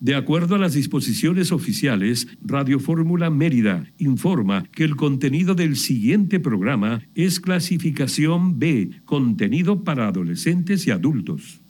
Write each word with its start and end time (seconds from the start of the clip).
De 0.00 0.14
acuerdo 0.14 0.54
a 0.54 0.58
las 0.58 0.72
disposiciones 0.72 1.52
oficiales, 1.52 2.26
Radio 2.40 2.80
Fórmula 2.80 3.28
Mérida 3.28 3.84
informa 3.98 4.64
que 4.72 4.82
el 4.82 4.96
contenido 4.96 5.54
del 5.54 5.76
siguiente 5.76 6.40
programa 6.40 7.02
es 7.14 7.38
clasificación 7.38 8.58
B, 8.58 9.02
contenido 9.04 9.84
para 9.84 10.08
adolescentes 10.08 10.86
y 10.86 10.90
adultos. 10.90 11.60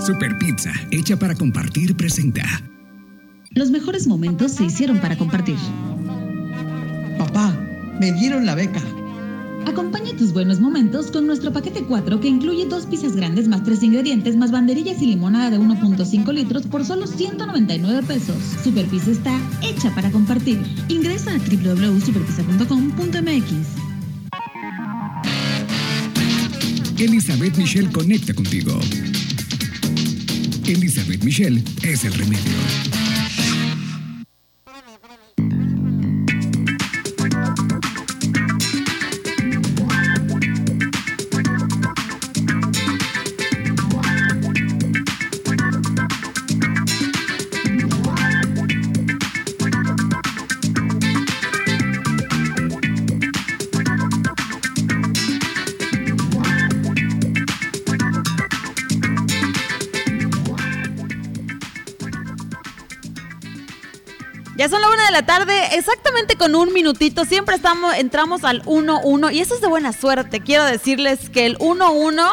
Super 0.00 0.36
Pizza, 0.38 0.72
hecha 0.90 1.16
para 1.20 1.36
compartir, 1.36 1.96
presenta. 1.96 2.42
Los 3.52 3.70
mejores 3.70 4.08
momentos 4.08 4.52
se 4.52 4.64
hicieron 4.64 4.98
para 4.98 5.16
compartir. 5.16 5.56
Papá, 7.16 7.56
me 8.00 8.12
dieron 8.12 8.44
la 8.44 8.56
beca. 8.56 8.82
Acompaña 9.66 10.16
tus 10.16 10.32
buenos 10.32 10.60
momentos 10.60 11.10
con 11.10 11.26
nuestro 11.26 11.52
paquete 11.52 11.84
4 11.84 12.20
que 12.20 12.28
incluye 12.28 12.64
dos 12.66 12.86
pizzas 12.86 13.16
grandes 13.16 13.48
más 13.48 13.64
tres 13.64 13.82
ingredientes 13.82 14.36
más 14.36 14.50
banderillas 14.50 15.00
y 15.02 15.06
limonada 15.06 15.50
de 15.50 15.58
1.5 15.58 16.32
litros 16.32 16.66
por 16.66 16.84
solo 16.84 17.06
199 17.06 18.02
pesos. 18.06 18.36
Super 18.62 18.86
Pizza 18.86 19.10
está 19.10 19.38
hecha 19.62 19.94
para 19.94 20.10
compartir. 20.10 20.60
Ingresa 20.88 21.34
a 21.34 21.38
www.superpizza.com.mx. 21.38 23.52
Elizabeth 26.98 27.56
Michelle 27.56 27.90
conecta 27.90 28.34
contigo. 28.34 28.78
Elizabeth 30.66 31.24
Michelle 31.24 31.62
es 31.82 32.04
el 32.04 32.12
remedio. 32.12 32.99
Con 66.40 66.54
un 66.54 66.72
minutito. 66.72 67.26
Siempre 67.26 67.54
estamos, 67.54 67.94
entramos 67.98 68.44
al 68.44 68.62
1-1 68.62 69.30
y 69.30 69.40
eso 69.40 69.54
es 69.54 69.60
de 69.60 69.66
buena 69.66 69.92
suerte. 69.92 70.40
Quiero 70.40 70.64
decirles 70.64 71.28
que 71.28 71.44
el 71.44 71.58
1-1 71.58 72.26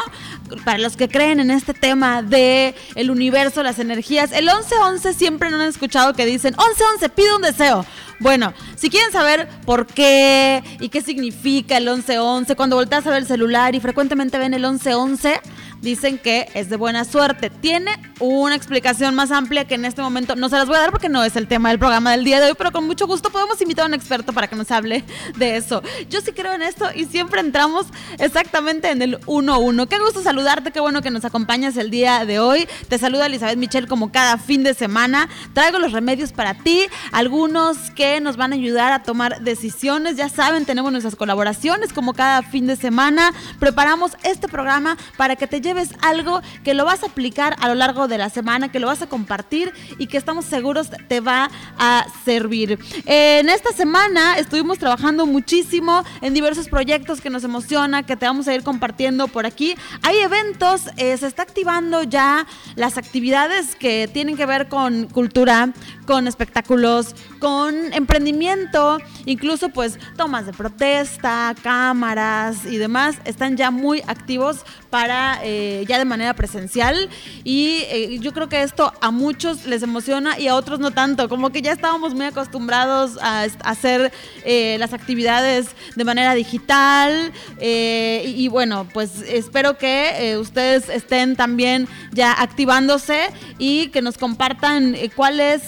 para 0.64 0.78
los 0.78 0.96
que 0.96 1.08
creen 1.08 1.40
en 1.40 1.50
este 1.50 1.74
tema 1.74 2.22
de 2.22 2.74
el 2.94 3.10
universo, 3.10 3.62
las 3.62 3.78
energías, 3.78 4.32
el 4.32 4.48
11-11 4.48 5.12
siempre 5.12 5.50
no 5.50 5.60
han 5.60 5.68
escuchado 5.68 6.14
que 6.14 6.24
dicen 6.24 6.54
11-11, 6.54 7.10
pide 7.10 7.36
un 7.36 7.42
deseo. 7.42 7.84
Bueno, 8.18 8.54
si 8.76 8.88
quieren 8.88 9.12
saber 9.12 9.46
por 9.66 9.86
qué 9.86 10.64
y 10.80 10.88
qué 10.88 11.02
significa 11.02 11.76
el 11.76 11.86
11-11, 11.86 12.56
cuando 12.56 12.76
volteas 12.76 13.06
a 13.06 13.10
ver 13.10 13.18
el 13.18 13.26
celular 13.26 13.74
y 13.74 13.80
frecuentemente 13.80 14.38
ven 14.38 14.54
el 14.54 14.64
11-11, 14.64 15.38
dicen 15.80 16.18
que 16.18 16.48
es 16.54 16.68
de 16.70 16.76
buena 16.76 17.04
suerte. 17.04 17.50
Tiene 17.50 17.90
una 18.20 18.54
explicación 18.54 19.14
más 19.14 19.30
amplia 19.30 19.66
que 19.66 19.74
en 19.74 19.84
este 19.84 20.02
momento 20.02 20.34
no 20.36 20.48
se 20.48 20.56
las 20.56 20.66
voy 20.66 20.76
a 20.76 20.80
dar 20.80 20.90
porque 20.90 21.08
no 21.08 21.22
es 21.24 21.36
el 21.36 21.46
tema 21.46 21.70
del 21.70 21.78
programa 21.78 22.12
del 22.12 22.24
día 22.24 22.40
de 22.40 22.48
hoy, 22.48 22.54
pero 22.56 22.72
con 22.72 22.86
mucho 22.86 23.06
gusto 23.06 23.30
podemos 23.30 23.60
invitar 23.60 23.84
a 23.84 23.88
un 23.88 23.94
experto 23.94 24.32
para 24.32 24.48
que 24.48 24.56
nos 24.56 24.70
hable 24.70 25.04
de 25.36 25.56
eso. 25.56 25.82
Yo 26.10 26.20
sí 26.20 26.32
creo 26.32 26.52
en 26.52 26.62
esto 26.62 26.86
y 26.94 27.04
siempre 27.04 27.40
entramos 27.40 27.86
exactamente 28.18 28.90
en 28.90 29.02
el 29.02 29.20
1-1. 29.20 29.88
Qué 29.88 29.98
gusto 29.98 30.22
saludarte, 30.22 30.72
qué 30.72 30.80
bueno 30.80 31.02
que 31.02 31.10
nos 31.10 31.24
acompañas 31.24 31.76
el 31.76 31.90
día 31.90 32.24
de 32.24 32.40
hoy. 32.40 32.68
Te 32.88 32.98
saluda 32.98 33.26
Elizabeth 33.26 33.58
Michel 33.58 33.86
como 33.86 34.10
cada 34.10 34.38
fin 34.38 34.62
de 34.62 34.74
semana. 34.74 35.28
Traigo 35.52 35.78
los 35.78 35.92
remedios 35.92 36.32
para 36.32 36.54
ti, 36.54 36.82
algunos 37.12 37.90
que 37.90 38.20
nos 38.20 38.36
van 38.36 38.52
a 38.52 38.56
ayudar 38.56 38.92
a 38.92 39.02
tomar 39.02 39.42
decisiones. 39.42 40.16
Ya 40.16 40.28
saben, 40.28 40.64
tenemos 40.64 40.90
nuestras 40.90 41.16
colaboraciones 41.16 41.92
como 41.92 42.14
cada 42.14 42.42
fin 42.42 42.66
de 42.66 42.76
semana. 42.76 43.32
Preparamos 43.58 44.12
este 44.22 44.48
programa 44.48 44.96
para 45.16 45.36
que 45.36 45.46
te 45.46 45.60
lleves 45.68 45.90
algo 46.00 46.40
que 46.64 46.72
lo 46.72 46.86
vas 46.86 47.02
a 47.02 47.06
aplicar 47.06 47.54
a 47.60 47.68
lo 47.68 47.74
largo 47.74 48.08
de 48.08 48.16
la 48.16 48.30
semana, 48.30 48.70
que 48.72 48.80
lo 48.80 48.86
vas 48.86 49.02
a 49.02 49.06
compartir 49.06 49.72
y 49.98 50.06
que 50.06 50.16
estamos 50.16 50.46
seguros 50.46 50.88
te 51.08 51.20
va 51.20 51.50
a 51.78 52.06
servir. 52.24 52.78
En 53.04 53.50
esta 53.50 53.72
semana 53.72 54.38
estuvimos 54.38 54.78
trabajando 54.78 55.26
muchísimo 55.26 56.04
en 56.22 56.32
diversos 56.32 56.68
proyectos 56.68 57.20
que 57.20 57.28
nos 57.28 57.44
emociona, 57.44 58.04
que 58.04 58.16
te 58.16 58.24
vamos 58.24 58.48
a 58.48 58.54
ir 58.54 58.62
compartiendo 58.62 59.28
por 59.28 59.44
aquí. 59.44 59.74
Hay 60.02 60.16
eventos, 60.18 60.82
eh, 60.96 61.16
se 61.18 61.26
está 61.26 61.42
activando 61.42 62.02
ya 62.02 62.46
las 62.74 62.96
actividades 62.96 63.76
que 63.76 64.08
tienen 64.10 64.36
que 64.36 64.46
ver 64.46 64.68
con 64.68 65.06
cultura, 65.08 65.74
con 66.06 66.26
espectáculos, 66.26 67.14
con 67.40 67.92
emprendimiento, 67.92 68.98
incluso 69.26 69.68
pues 69.68 69.98
tomas 70.16 70.46
de 70.46 70.52
protesta, 70.52 71.54
cámaras 71.62 72.64
y 72.64 72.78
demás 72.78 73.16
están 73.26 73.58
ya 73.58 73.70
muy 73.70 74.02
activos 74.06 74.64
para 74.90 75.40
eh, 75.42 75.84
ya 75.86 75.98
de 75.98 76.04
manera 76.04 76.34
presencial 76.34 77.08
y 77.44 77.82
eh, 77.90 78.18
yo 78.20 78.32
creo 78.32 78.48
que 78.48 78.62
esto 78.62 78.92
a 79.00 79.10
muchos 79.10 79.66
les 79.66 79.82
emociona 79.82 80.38
y 80.38 80.48
a 80.48 80.54
otros 80.54 80.80
no 80.80 80.90
tanto, 80.90 81.28
como 81.28 81.50
que 81.50 81.62
ya 81.62 81.72
estábamos 81.72 82.14
muy 82.14 82.26
acostumbrados 82.26 83.18
a, 83.20 83.46
hacer 83.64 84.12
eh, 84.44 84.76
las 84.78 84.92
actividades 84.92 85.68
de 85.94 86.04
manera 86.04 86.34
digital 86.34 87.32
y, 87.60 88.34
y, 88.36 88.48
bueno, 88.48 88.88
pues 88.92 89.22
espero 89.26 89.78
que 89.78 90.36
ustedes 90.40 90.88
estén 90.88 91.36
también 91.36 91.88
ya 92.12 92.40
activándose 92.40 93.30
y 93.58 93.88
que 93.88 94.02
nos 94.02 94.16
compartan 94.16 94.96
cuál 95.14 95.40
es 95.40 95.62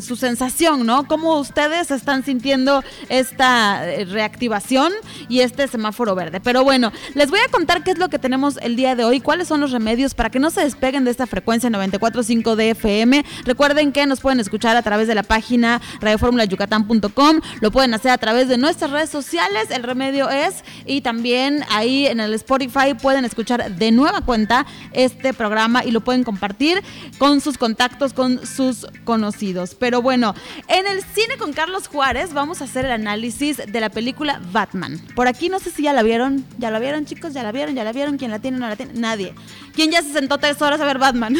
su 0.00 0.16
sensación, 0.16 0.86
¿no? 0.86 1.06
Cómo 1.06 1.38
ustedes 1.38 1.90
están 1.90 2.24
sintiendo 2.24 2.82
esta 3.08 3.84
reactivación 4.06 4.92
y 5.28 5.40
este 5.40 5.68
semáforo 5.68 6.14
verde. 6.14 6.40
Pero 6.40 6.64
bueno, 6.64 6.92
les 7.14 7.30
voy 7.30 7.40
a 7.40 7.50
contar 7.50 7.82
qué 7.82 7.92
es 7.92 7.98
lo 7.98 8.08
que 8.08 8.18
tenemos 8.18 8.33
el 8.60 8.74
día 8.74 8.96
de 8.96 9.04
hoy, 9.04 9.20
cuáles 9.20 9.46
son 9.46 9.60
los 9.60 9.70
remedios 9.70 10.14
para 10.14 10.28
que 10.28 10.40
no 10.40 10.50
se 10.50 10.62
despeguen 10.62 11.04
de 11.04 11.12
esta 11.12 11.26
frecuencia 11.26 11.70
94.5 11.70 12.56
de 12.56 12.70
FM. 12.70 13.24
Recuerden 13.44 13.92
que 13.92 14.06
nos 14.06 14.20
pueden 14.20 14.40
escuchar 14.40 14.76
a 14.76 14.82
través 14.82 15.06
de 15.06 15.14
la 15.14 15.22
página 15.22 15.80
radioformulayucatán.com, 16.00 17.40
lo 17.60 17.70
pueden 17.70 17.94
hacer 17.94 18.10
a 18.10 18.18
través 18.18 18.48
de 18.48 18.58
nuestras 18.58 18.90
redes 18.90 19.10
sociales, 19.10 19.70
el 19.70 19.84
remedio 19.84 20.30
es, 20.30 20.64
y 20.84 21.00
también 21.02 21.64
ahí 21.70 22.06
en 22.06 22.18
el 22.18 22.34
Spotify 22.34 22.94
pueden 23.00 23.24
escuchar 23.24 23.76
de 23.76 23.92
nueva 23.92 24.22
cuenta 24.22 24.66
este 24.92 25.32
programa 25.32 25.84
y 25.84 25.92
lo 25.92 26.00
pueden 26.00 26.24
compartir 26.24 26.82
con 27.18 27.40
sus 27.40 27.56
contactos, 27.56 28.12
con 28.12 28.44
sus 28.44 28.86
conocidos. 29.04 29.76
Pero 29.76 30.02
bueno, 30.02 30.34
en 30.66 30.86
el 30.88 31.02
cine 31.02 31.36
con 31.38 31.52
Carlos 31.52 31.86
Juárez 31.86 32.32
vamos 32.32 32.60
a 32.60 32.64
hacer 32.64 32.84
el 32.84 32.90
análisis 32.90 33.58
de 33.58 33.80
la 33.80 33.90
película 33.90 34.40
Batman. 34.50 35.00
Por 35.14 35.28
aquí 35.28 35.48
no 35.48 35.60
sé 35.60 35.70
si 35.70 35.84
ya 35.84 35.92
la 35.92 36.02
vieron, 36.02 36.44
ya 36.58 36.72
la 36.72 36.80
vieron 36.80 37.04
chicos, 37.04 37.32
ya 37.32 37.44
la 37.44 37.52
vieron, 37.52 37.74
ya 37.74 37.84
la 37.84 37.92
vieron, 37.92 38.18
¿quién 38.24 38.30
la 38.30 38.38
tiene, 38.38 38.56
no 38.56 38.66
la 38.66 38.74
tiene? 38.74 38.94
Nadie. 38.94 39.34
¿Quién 39.74 39.90
ya 39.90 40.00
se 40.00 40.10
sentó 40.10 40.38
tres 40.38 40.62
horas 40.62 40.80
a 40.80 40.86
ver 40.86 40.96
Batman? 40.96 41.36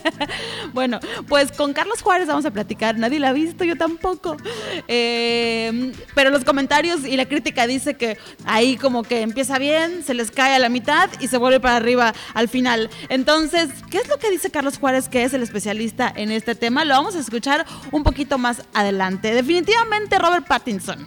bueno, 0.72 0.98
pues 1.28 1.52
con 1.52 1.74
Carlos 1.74 2.00
Juárez 2.00 2.26
vamos 2.26 2.46
a 2.46 2.50
platicar, 2.50 2.96
nadie 2.96 3.20
la 3.20 3.28
ha 3.28 3.32
visto, 3.34 3.64
yo 3.64 3.76
tampoco. 3.76 4.38
Eh, 4.88 5.92
pero 6.14 6.30
los 6.30 6.42
comentarios 6.42 7.04
y 7.04 7.18
la 7.18 7.26
crítica 7.26 7.66
dice 7.66 7.98
que 7.98 8.16
ahí 8.46 8.78
como 8.78 9.02
que 9.02 9.20
empieza 9.20 9.58
bien, 9.58 10.02
se 10.04 10.14
les 10.14 10.30
cae 10.30 10.54
a 10.54 10.58
la 10.58 10.70
mitad 10.70 11.10
y 11.20 11.28
se 11.28 11.36
vuelve 11.36 11.60
para 11.60 11.76
arriba 11.76 12.14
al 12.32 12.48
final. 12.48 12.88
Entonces, 13.10 13.68
¿qué 13.90 13.98
es 13.98 14.08
lo 14.08 14.18
que 14.18 14.30
dice 14.30 14.50
Carlos 14.50 14.78
Juárez, 14.78 15.10
que 15.10 15.22
es 15.22 15.34
el 15.34 15.42
especialista 15.42 16.10
en 16.16 16.30
este 16.30 16.54
tema? 16.54 16.86
Lo 16.86 16.94
vamos 16.94 17.14
a 17.14 17.18
escuchar 17.18 17.66
un 17.92 18.04
poquito 18.04 18.38
más 18.38 18.62
adelante. 18.72 19.34
Definitivamente 19.34 20.18
Robert 20.18 20.46
Pattinson. 20.46 21.06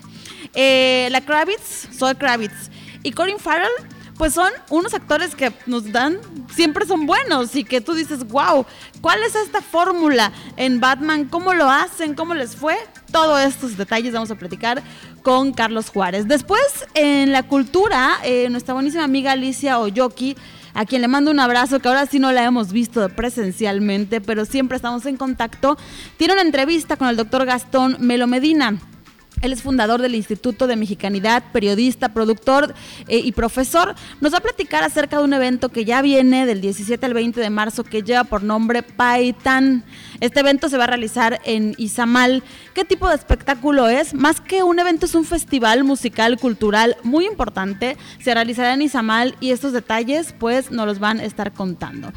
Eh, 0.53 1.08
la 1.09 1.22
Kravitz, 1.22 1.88
Zoe 1.98 2.14
Kravitz 2.14 2.69
y 3.02 3.12
Corin 3.12 3.40
Farrell 3.40 3.72
pues 4.19 4.34
son 4.34 4.52
unos 4.69 4.94
actores 4.94 5.34
que 5.34 5.53
nos 5.66 5.94
dan, 5.94 6.19
siempre 6.53 6.85
son 6.85 7.06
buenos 7.06 7.56
y 7.56 7.63
que 7.63 7.80
tú 7.80 7.94
dices, 7.94 8.28
wow, 8.28 8.66
¿cuál 9.00 9.24
es 9.24 9.34
esta 9.34 9.62
fórmula 9.62 10.34
en 10.57 10.81
Batman? 10.81 11.24
¿Cómo 11.24 11.54
lo 11.54 11.69
hacen? 11.69 12.16
¿Cómo 12.16 12.33
les 12.33 12.54
fue? 12.54 12.75
Todos 13.13 13.39
estos 13.39 13.77
detalles 13.77 14.12
vamos 14.12 14.30
a 14.30 14.36
platicar 14.36 14.83
con 15.24 15.54
Carlos 15.54 15.89
Juárez. 15.89 16.27
Después, 16.27 16.62
en 16.95 17.31
la 17.31 17.44
cultura, 17.44 18.18
eh, 18.25 18.50
nuestra 18.50 18.74
buenísima 18.74 19.06
amiga 19.06 19.31
Alicia 19.31 19.80
Oyoki, 19.80 20.36
a 20.74 20.86
quien 20.86 21.01
le 21.01 21.07
mando 21.07 21.31
un 21.31 21.39
abrazo, 21.39 21.80
que 21.80 21.88
ahora 21.88 22.06
sí 22.06 22.19
no 22.19 22.33
la 22.33 22.44
hemos 22.44 22.74
visto 22.74 23.07
presencialmente, 23.07 24.19
pero 24.19 24.44
siempre 24.44 24.75
estamos 24.75 25.06
en 25.06 25.16
contacto, 25.16 25.77
tiene 26.18 26.33
una 26.33 26.42
entrevista 26.42 26.98
con 26.98 27.07
el 27.07 27.16
doctor 27.16 27.45
Gastón 27.45 27.95
Melo 28.01 28.27
Medina. 28.27 28.80
Él 29.41 29.53
es 29.53 29.62
fundador 29.62 30.01
del 30.01 30.15
Instituto 30.15 30.68
de 30.68 30.75
Mexicanidad, 30.75 31.44
periodista, 31.51 32.09
productor 32.09 32.74
eh, 33.07 33.18
y 33.18 33.31
profesor. 33.31 33.95
Nos 34.21 34.33
va 34.33 34.38
a 34.39 34.41
platicar 34.41 34.83
acerca 34.83 35.18
de 35.18 35.24
un 35.24 35.33
evento 35.33 35.69
que 35.69 35.86
ya 35.86 36.01
viene 36.01 36.45
del 36.45 36.62
17 36.62 37.06
al 37.06 37.13
20 37.13 37.39
de 37.39 37.50
marzo 37.50 37.83
que 37.83 38.03
lleva 38.03 38.25
por 38.25 38.44
nombre 38.44 38.83
Paitán. 38.83 39.83
Este 40.19 40.41
evento 40.41 40.69
se 40.69 40.77
va 40.77 40.83
a 40.86 40.88
realizar 40.88 41.39
en 41.45 41.74
Izamal. 41.77 42.44
¿Qué 42.74 42.83
tipo 42.83 43.07
de 43.07 43.15
espectáculo 43.15 43.88
es? 43.88 44.13
Más 44.13 44.41
que 44.41 44.63
un 44.63 44.80
evento 44.80 45.06
es 45.06 45.15
un 45.15 45.25
festival 45.25 45.83
musical 45.83 46.38
cultural 46.38 46.97
muy 47.03 47.25
importante. 47.25 47.97
Se 48.21 48.33
realizará 48.33 48.74
en 48.74 48.81
Izamal 48.81 49.35
y 49.39 49.51
estos 49.51 49.74
detalles 49.74 50.33
pues 50.38 50.71
nos 50.71 50.85
los 50.85 51.00
van 51.00 51.19
a 51.19 51.25
estar 51.25 51.53
contando. 51.53 52.12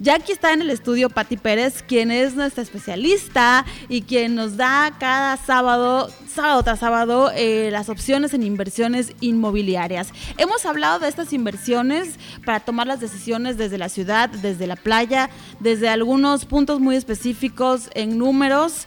Ya 0.00 0.16
aquí 0.16 0.32
está 0.32 0.52
en 0.52 0.60
el 0.60 0.70
estudio 0.70 1.08
Patti 1.08 1.36
Pérez, 1.36 1.84
quien 1.86 2.10
es 2.10 2.34
nuestra 2.34 2.62
especialista 2.62 3.64
y 3.88 4.02
quien 4.02 4.34
nos 4.34 4.56
da 4.56 4.92
cada 4.98 5.36
sábado, 5.36 6.10
sábado 6.26 6.64
tras 6.64 6.80
sábado, 6.80 7.30
eh, 7.34 7.68
las 7.70 7.88
opciones 7.88 8.34
en 8.34 8.42
inversiones 8.42 9.14
inmobiliarias. 9.20 10.08
Hemos 10.36 10.66
hablado 10.66 10.98
de 10.98 11.08
estas 11.08 11.32
inversiones 11.32 12.18
para 12.44 12.60
tomar 12.60 12.88
las 12.88 13.00
decisiones 13.00 13.56
desde 13.56 13.78
la 13.78 13.88
ciudad, 13.88 14.28
desde 14.28 14.66
la 14.66 14.76
playa, 14.76 15.30
desde 15.60 15.88
algunos 15.88 16.44
puntos 16.44 16.80
muy 16.80 16.96
específicos 16.96 17.88
en 17.94 18.18
números. 18.18 18.86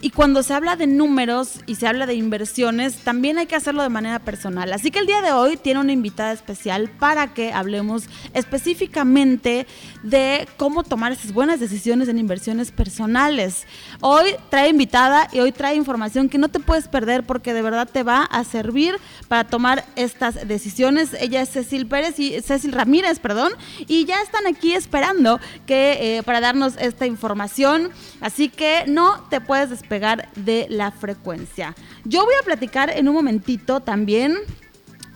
Y 0.00 0.10
cuando 0.10 0.42
se 0.42 0.54
habla 0.54 0.76
de 0.76 0.86
números 0.86 1.60
y 1.66 1.74
se 1.74 1.88
habla 1.88 2.06
de 2.06 2.14
inversiones, 2.14 2.98
también 2.98 3.38
hay 3.38 3.46
que 3.46 3.56
hacerlo 3.56 3.82
de 3.82 3.88
manera 3.88 4.20
personal. 4.20 4.72
Así 4.72 4.90
que 4.90 5.00
el 5.00 5.06
día 5.06 5.22
de 5.22 5.32
hoy 5.32 5.56
tiene 5.56 5.80
una 5.80 5.92
invitada 5.92 6.32
especial 6.32 6.88
para 6.88 7.34
que 7.34 7.52
hablemos 7.52 8.04
específicamente 8.32 9.66
de 10.04 10.48
cómo 10.56 10.84
tomar 10.84 11.12
esas 11.12 11.32
buenas 11.32 11.58
decisiones 11.58 12.08
en 12.08 12.18
inversiones 12.18 12.70
personales. 12.70 13.66
Hoy 14.00 14.36
trae 14.50 14.68
invitada 14.68 15.28
y 15.32 15.40
hoy 15.40 15.50
trae 15.50 15.74
información 15.74 16.28
que 16.28 16.38
no 16.38 16.48
te 16.48 16.60
puedes 16.60 16.86
perder 16.86 17.24
porque 17.24 17.52
de 17.52 17.62
verdad 17.62 17.88
te 17.90 18.04
va 18.04 18.22
a 18.22 18.44
servir 18.44 18.94
para 19.26 19.44
tomar 19.44 19.84
estas 19.96 20.46
decisiones. 20.46 21.14
Ella 21.20 21.42
es 21.42 21.50
Cecil 21.50 21.86
Pérez 21.86 22.20
y 22.20 22.40
Cecil 22.40 22.72
Ramírez, 22.72 23.18
perdón, 23.18 23.52
y 23.88 24.04
ya 24.04 24.20
están 24.22 24.46
aquí 24.46 24.74
esperando 24.74 25.40
que 25.66 26.18
eh, 26.18 26.22
para 26.22 26.40
darnos 26.40 26.76
esta 26.78 27.06
información. 27.06 27.90
Así 28.20 28.48
que 28.48 28.84
no 28.86 29.24
te 29.28 29.40
puedes 29.40 29.70
despegar 29.88 30.28
de 30.36 30.66
la 30.68 30.90
frecuencia. 30.90 31.74
Yo 32.04 32.24
voy 32.24 32.34
a 32.38 32.44
platicar 32.44 32.90
en 32.90 33.08
un 33.08 33.14
momentito 33.14 33.80
también 33.80 34.34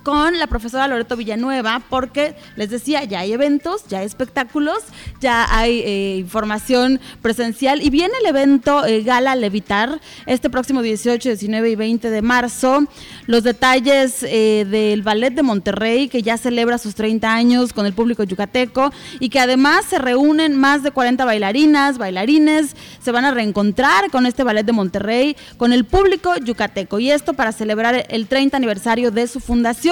con 0.03 0.39
la 0.39 0.47
profesora 0.47 0.89
Loreto 0.89 1.17
Villanueva, 1.17 1.83
porque 1.89 2.35
les 2.57 2.71
decía, 2.71 3.05
ya 3.05 3.21
hay 3.21 3.33
eventos, 3.33 3.87
ya 3.89 4.01
hay 4.01 4.07
espectáculos, 4.07 4.79
ya 5.21 5.47
hay 5.57 5.81
eh, 5.81 6.17
información 6.19 7.01
presencial 7.21 7.83
y 7.83 7.91
viene 7.91 8.15
el 8.21 8.27
evento 8.27 8.85
eh, 8.85 9.03
Gala 9.03 9.35
Levitar 9.37 10.01
este 10.27 10.51
próximo 10.51 10.83
18, 10.83 11.29
19 11.29 11.71
y 11.71 11.77
20 11.77 12.11
de 12.11 12.23
marzo. 12.23 12.85
Los 13.27 13.45
detalles 13.45 14.23
eh, 14.23 14.67
del 14.69 15.03
Ballet 15.03 15.35
de 15.35 15.43
Monterrey, 15.43 16.09
que 16.09 16.23
ya 16.23 16.37
celebra 16.37 16.79
sus 16.79 16.95
30 16.95 17.33
años 17.33 17.73
con 17.73 17.87
el 17.87 17.93
público 17.93 18.25
yucateco 18.25 18.93
y 19.21 19.29
que 19.29 19.41
además 19.41 19.85
se 19.85 19.99
reúnen 19.99 20.57
más 20.57 20.83
de 20.83 20.91
40 20.91 21.25
bailarinas, 21.25 21.99
bailarines, 21.99 22.75
se 23.01 23.13
van 23.13 23.25
a 23.25 23.31
reencontrar 23.31 24.11
con 24.11 24.27
este 24.27 24.43
Ballet 24.43 24.65
de 24.65 24.73
Monterrey, 24.73 25.37
con 25.57 25.73
el 25.73 25.85
público 25.85 26.37
yucateco. 26.37 26.99
Y 26.99 27.11
esto 27.11 27.35
para 27.35 27.53
celebrar 27.53 28.07
el 28.09 28.27
30 28.27 28.57
aniversario 28.57 29.11
de 29.11 29.27
su 29.27 29.41
fundación 29.41 29.92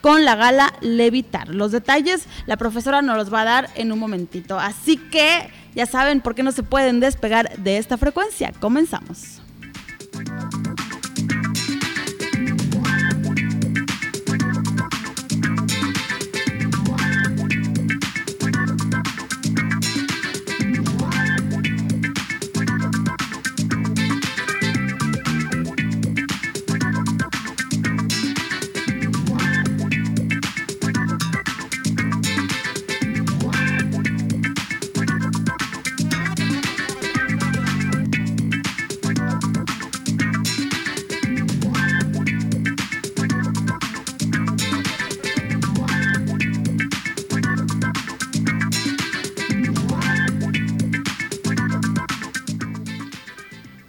con 0.00 0.24
la 0.24 0.34
gala 0.34 0.74
Levitar. 0.80 1.48
Los 1.48 1.72
detalles 1.72 2.26
la 2.46 2.56
profesora 2.56 3.02
nos 3.02 3.16
los 3.16 3.32
va 3.32 3.42
a 3.42 3.44
dar 3.44 3.70
en 3.74 3.92
un 3.92 3.98
momentito. 3.98 4.58
Así 4.58 4.96
que 4.96 5.50
ya 5.74 5.86
saben 5.86 6.20
por 6.20 6.34
qué 6.34 6.42
no 6.42 6.52
se 6.52 6.62
pueden 6.62 7.00
despegar 7.00 7.56
de 7.58 7.78
esta 7.78 7.96
frecuencia. 7.96 8.52
Comenzamos. 8.60 9.40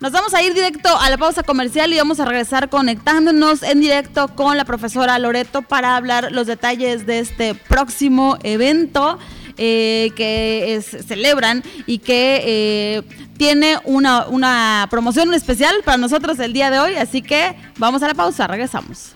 Nos 0.04 0.12
vamos 0.12 0.34
a 0.34 0.44
ir 0.44 0.54
directo 0.54 0.90
a 1.00 1.10
la 1.10 1.18
pausa 1.18 1.44
comercial 1.44 1.94
y 1.94 1.98
vamos 1.98 2.20
a 2.20 2.26
regresar 2.26 2.68
conectándonos 2.68 3.64
en 3.64 3.80
directo 3.80 4.28
con 4.36 4.58
la 4.58 4.66
profesora 4.66 5.18
Loreto 5.18 5.62
para 5.62 5.96
hablar 5.96 6.34
los 6.34 6.46
detalles 6.46 7.06
de 7.06 7.20
este 7.20 7.56
próximo 7.56 8.38
evento. 8.44 9.18
Eh, 9.56 10.12
que 10.16 10.84
celebran 11.08 11.64
y 11.86 12.00
que 12.00 12.42
eh, 12.44 13.04
tiene 13.38 13.78
una, 13.84 14.26
una 14.26 14.88
promoción 14.90 15.32
especial 15.36 15.76
para 15.86 15.98
nosotros 15.98 16.40
el 16.40 16.54
día 16.54 16.72
de 16.72 16.80
hoy. 16.80 16.96
Así 16.96 17.22
que 17.22 17.56
vamos 17.78 18.02
a 18.02 18.08
la 18.08 18.16
pausa, 18.16 18.48
regresamos. 18.48 19.14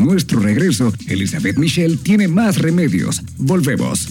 Nuestro 0.00 0.40
regreso, 0.40 0.92
Elizabeth 1.06 1.56
Michelle 1.56 1.96
tiene 1.96 2.26
más 2.28 2.58
remedios. 2.58 3.22
Volvemos. 3.36 4.08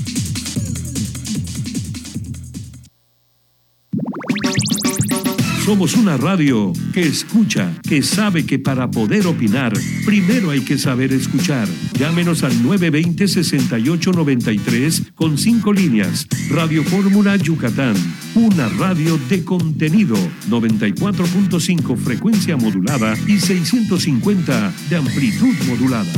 Somos 5.69 5.93
una 5.93 6.17
radio 6.17 6.73
que 6.95 7.01
escucha, 7.01 7.71
que 7.87 8.01
sabe 8.01 8.43
que 8.43 8.57
para 8.57 8.89
poder 8.89 9.27
opinar, 9.27 9.71
primero 10.03 10.49
hay 10.49 10.61
que 10.61 10.79
saber 10.79 11.13
escuchar. 11.13 11.67
Llámenos 11.93 12.41
al 12.41 12.53
920-6893 12.63 15.13
con 15.13 15.37
cinco 15.37 15.71
líneas. 15.71 16.25
Radio 16.49 16.83
Fórmula 16.83 17.35
Yucatán, 17.35 17.93
una 18.33 18.67
radio 18.67 19.19
de 19.29 19.45
contenido. 19.45 20.15
94.5 20.49 21.95
frecuencia 21.97 22.57
modulada 22.57 23.15
y 23.27 23.39
650 23.39 24.73
de 24.89 24.95
amplitud 24.95 25.53
modulada. 25.67 26.11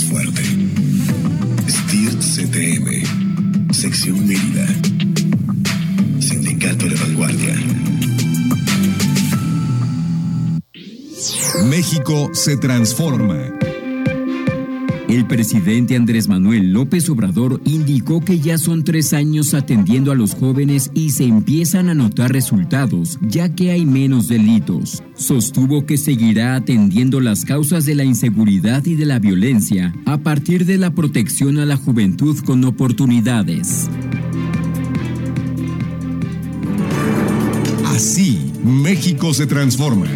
fuerte. 0.04 0.42
STIRT 1.68 2.20
CTM. 2.20 3.72
Sección 3.72 4.26
Mérida. 4.26 4.66
Sindicato 6.20 6.86
de 6.86 6.94
vanguardia. 6.94 7.54
México 11.68 12.30
se 12.34 12.56
transforma. 12.56 13.65
El 15.16 15.24
presidente 15.24 15.96
Andrés 15.96 16.28
Manuel 16.28 16.74
López 16.74 17.08
Obrador 17.08 17.62
indicó 17.64 18.20
que 18.20 18.38
ya 18.38 18.58
son 18.58 18.84
tres 18.84 19.14
años 19.14 19.54
atendiendo 19.54 20.12
a 20.12 20.14
los 20.14 20.34
jóvenes 20.34 20.90
y 20.92 21.08
se 21.08 21.24
empiezan 21.24 21.88
a 21.88 21.94
notar 21.94 22.32
resultados, 22.32 23.18
ya 23.22 23.48
que 23.48 23.70
hay 23.70 23.86
menos 23.86 24.28
delitos. 24.28 25.02
Sostuvo 25.14 25.86
que 25.86 25.96
seguirá 25.96 26.54
atendiendo 26.54 27.20
las 27.20 27.46
causas 27.46 27.86
de 27.86 27.94
la 27.94 28.04
inseguridad 28.04 28.84
y 28.84 28.94
de 28.94 29.06
la 29.06 29.18
violencia 29.18 29.94
a 30.04 30.18
partir 30.18 30.66
de 30.66 30.76
la 30.76 30.90
protección 30.90 31.58
a 31.60 31.64
la 31.64 31.78
juventud 31.78 32.36
con 32.44 32.62
oportunidades. 32.64 33.88
Así, 37.86 38.52
México 38.62 39.32
se 39.32 39.46
transforma. 39.46 40.08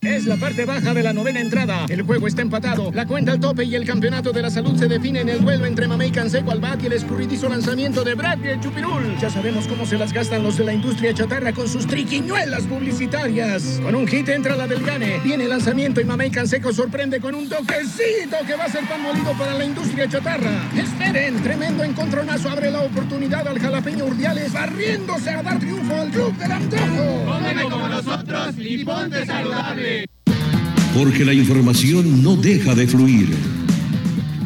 Es 0.00 0.24
la 0.24 0.36
parte 0.36 0.64
baja 0.64 0.94
de 0.94 1.02
la 1.02 1.12
novena 1.12 1.40
entrada. 1.40 1.86
El 1.88 2.02
juego 2.02 2.28
está 2.28 2.42
empatado. 2.42 2.92
La 2.92 3.06
cuenta 3.06 3.32
al 3.32 3.40
tope 3.40 3.64
y 3.64 3.74
el 3.74 3.84
campeonato 3.84 4.32
de 4.32 4.40
la 4.40 4.50
salud 4.50 4.78
se 4.78 4.86
define 4.86 5.20
en 5.20 5.28
el 5.28 5.40
duelo 5.40 5.66
entre 5.66 5.88
Mamey 5.88 6.12
Canseco 6.12 6.52
al 6.52 6.60
bat 6.60 6.80
y 6.82 6.86
el 6.86 6.92
escurridizo 6.92 7.48
lanzamiento 7.48 8.04
de 8.04 8.14
Brad 8.14 8.38
y 8.44 8.48
el 8.48 8.60
Chupirul. 8.60 9.16
Ya 9.20 9.28
sabemos 9.28 9.66
cómo 9.66 9.84
se 9.84 9.98
las 9.98 10.12
gastan 10.12 10.44
los 10.44 10.56
de 10.56 10.64
la 10.64 10.72
industria 10.72 11.12
chatarra 11.12 11.52
con 11.52 11.68
sus 11.68 11.86
triquiñuelas 11.86 12.62
publicitarias. 12.62 13.80
Con 13.82 13.96
un 13.96 14.06
hit 14.06 14.28
entra 14.28 14.56
la 14.56 14.68
del 14.68 14.84
Gane. 14.84 15.18
Viene 15.24 15.44
el 15.44 15.50
lanzamiento 15.50 16.00
y 16.00 16.04
Mamey 16.04 16.30
Canseco 16.30 16.72
sorprende 16.72 17.20
con 17.20 17.34
un 17.34 17.48
toquecito 17.48 18.36
que 18.46 18.54
va 18.56 18.64
a 18.64 18.70
ser 18.70 18.84
pan 18.88 19.02
molido 19.02 19.32
para 19.32 19.54
la 19.54 19.64
industria 19.64 20.08
chatarra. 20.08 20.70
Esperen, 21.16 21.42
tremendo 21.42 21.82
encontronazo 21.82 22.50
abre 22.50 22.70
la 22.70 22.82
oportunidad 22.82 23.48
al 23.48 23.58
jalapeño 23.58 24.04
Urdiales 24.04 24.52
barriéndose 24.52 25.30
a 25.30 25.42
dar 25.42 25.58
triunfo 25.58 25.94
al 25.94 26.10
club 26.10 26.36
del 26.36 26.52
antojo. 26.52 27.24
Cómeme 27.24 27.62
como 27.62 27.88
nosotros 27.88 28.54
y 28.58 28.84
ponte 28.84 29.24
saludable. 29.24 30.04
Porque 30.92 31.24
la 31.24 31.32
información 31.32 32.22
no 32.22 32.36
deja 32.36 32.74
de 32.74 32.86
fluir. 32.86 33.34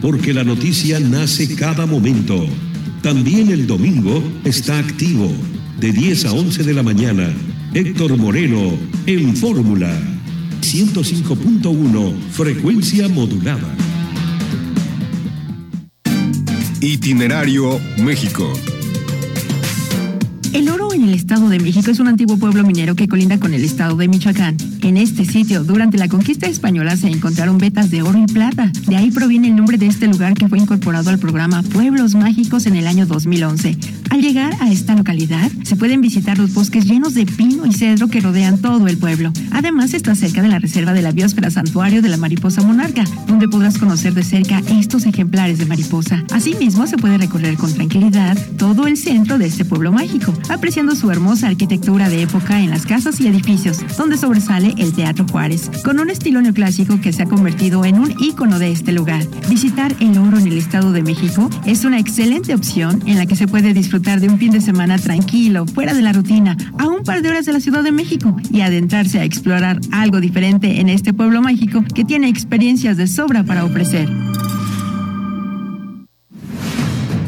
Porque 0.01 0.33
la 0.33 0.45
noticia 0.45 1.01
nace 1.01 1.57
cada 1.57 1.87
momento. 1.87 2.47
También 3.03 3.51
el 3.51 3.67
domingo 3.67 4.23
está 4.45 4.79
activo. 4.79 5.29
De 5.81 5.91
10 5.91 6.27
a 6.27 6.33
11 6.35 6.63
de 6.63 6.73
la 6.73 6.85
mañana. 6.85 7.35
Héctor 7.75 8.17
Moreno 8.17 8.79
en 9.07 9.37
Fórmula. 9.37 9.91
105.1 10.61 12.15
frecuencia 12.31 13.09
modulada. 13.09 13.90
Itinerario 16.83 17.79
México. 17.99 18.51
El 20.55 20.71
oro 20.71 20.90
en 20.93 21.05
el 21.05 21.15
Estado 21.15 21.49
de 21.49 21.61
México 21.61 21.91
es 21.91 22.01
un 22.01 22.09
antiguo 22.09 22.37
pueblo 22.37 22.65
minero 22.65 22.97
que 22.97 23.07
colinda 23.07 23.39
con 23.39 23.55
el 23.55 23.65
Estado 23.65 23.97
de 23.97 24.09
Michoacán. 24.09 24.57
En 24.83 24.97
este 24.97 25.25
sitio, 25.25 25.63
durante 25.63 25.99
la 25.99 26.09
conquista 26.09 26.47
española, 26.47 26.97
se 26.97 27.09
encontraron 27.09 27.59
vetas 27.59 27.91
de 27.91 28.03
oro 28.03 28.19
y 28.19 28.27
plata. 28.33 28.73
De 28.89 28.97
ahí 28.97 29.11
proviene 29.11 29.49
el 29.49 29.57
nombre 29.57 29.79
de 29.79 29.87
este 29.87 30.09
lugar 30.09 30.35
que 30.35 30.49
fue 30.49 30.59
incorporado 30.59 31.11
al 31.11 31.19
programa 31.19 31.63
Pueblos 31.63 32.15
Mágicos 32.15 32.67
en 32.67 32.77
el 32.77 32.87
año 32.87 33.07
2011. 33.07 33.77
Al 34.11 34.23
llegar 34.23 34.57
a 34.61 34.73
esta 34.73 34.97
localidad, 34.97 35.51
se 35.63 35.77
pueden 35.77 36.01
visitar 36.01 36.39
los 36.39 36.53
bosques 36.55 36.87
llenos 36.87 37.15
de 37.15 37.27
pino 37.27 37.67
y 37.67 37.73
cedro 37.73 38.09
que 38.09 38.21
rodean 38.21 38.59
todo 38.59 38.89
el 38.89 38.97
pueblo. 38.97 39.33
Además, 39.53 39.95
está 39.95 40.15
cerca 40.15 40.43
de 40.43 40.49
la 40.49 40.59
reserva 40.59 40.93
de 40.93 41.03
la 41.03 41.13
biosfera 41.13 41.51
Santuario 41.51 42.03
de 42.03 42.09
la 42.09 42.17
Mariposa 42.17 42.63
Monarca, 42.63 43.05
donde 43.29 43.49
podrás 43.49 43.79
conocer 43.79 44.15
de 44.15 44.25
cerca 44.25 44.63
estos 44.71 45.07
ejemplares 45.07 45.59
de 45.59 45.67
mariposa. 45.67 46.25
Asimismo, 46.33 46.87
se 46.87 46.97
puede 46.97 47.19
recorrer 47.19 47.57
con 47.57 47.73
tranquilidad 47.73 48.37
todo 48.57 48.89
el 48.89 48.97
centro 48.97 49.39
de 49.39 49.47
este 49.47 49.65
pueblo 49.65 49.93
mágico 49.93 50.35
apreciando 50.49 50.80
su 50.89 51.11
hermosa 51.11 51.47
arquitectura 51.47 52.09
de 52.09 52.23
época 52.23 52.61
en 52.61 52.71
las 52.71 52.87
casas 52.87 53.21
y 53.21 53.29
edificios, 53.29 53.81
donde 53.99 54.17
sobresale 54.17 54.75
el 54.79 54.95
Teatro 54.95 55.27
Juárez, 55.31 55.71
con 55.85 56.01
un 56.01 56.09
estilo 56.09 56.41
neoclásico 56.41 57.01
que 57.01 57.13
se 57.13 57.23
ha 57.23 57.27
convertido 57.27 57.85
en 57.85 57.99
un 57.99 58.15
ícono 58.19 58.59
de 58.59 58.73
este 58.73 58.93
lugar. 58.93 59.23
Visitar 59.49 59.95
el 60.01 60.17
oro 60.17 60.39
en 60.39 60.47
el 60.47 60.57
Estado 60.57 60.91
de 60.93 61.03
México 61.03 61.51
es 61.67 61.85
una 61.85 61.99
excelente 61.99 62.55
opción 62.55 63.03
en 63.07 63.19
la 63.19 63.27
que 63.27 63.37
se 63.37 63.47
puede 63.47 63.75
disfrutar 63.75 64.21
de 64.21 64.29
un 64.29 64.39
fin 64.39 64.53
de 64.53 64.63
semana 64.63 64.99
tranquilo, 64.99 65.67
fuera 65.67 65.93
de 65.93 66.03
la 66.03 66.15
rutina, 66.15 66.57
a 66.79 66.89
un 66.89 67.05
par 67.05 67.21
de 67.21 67.29
horas 67.29 67.45
de 67.45 67.53
la 67.53 67.61
Ciudad 67.61 67.85
de 67.85 67.93
México 67.93 68.35
y 68.51 68.63
adentrarse 68.63 69.21
a 69.21 69.25
explorar 69.25 69.81
algo 69.93 70.19
diferente 70.19 70.81
en 70.81 70.89
este 70.89 71.13
pueblo 71.13 71.43
mágico 71.43 71.85
que 71.95 72.05
tiene 72.05 72.29
experiencias 72.29 72.97
de 72.97 73.07
sobra 73.07 73.45
para 73.45 73.65
ofrecer. 73.65 74.09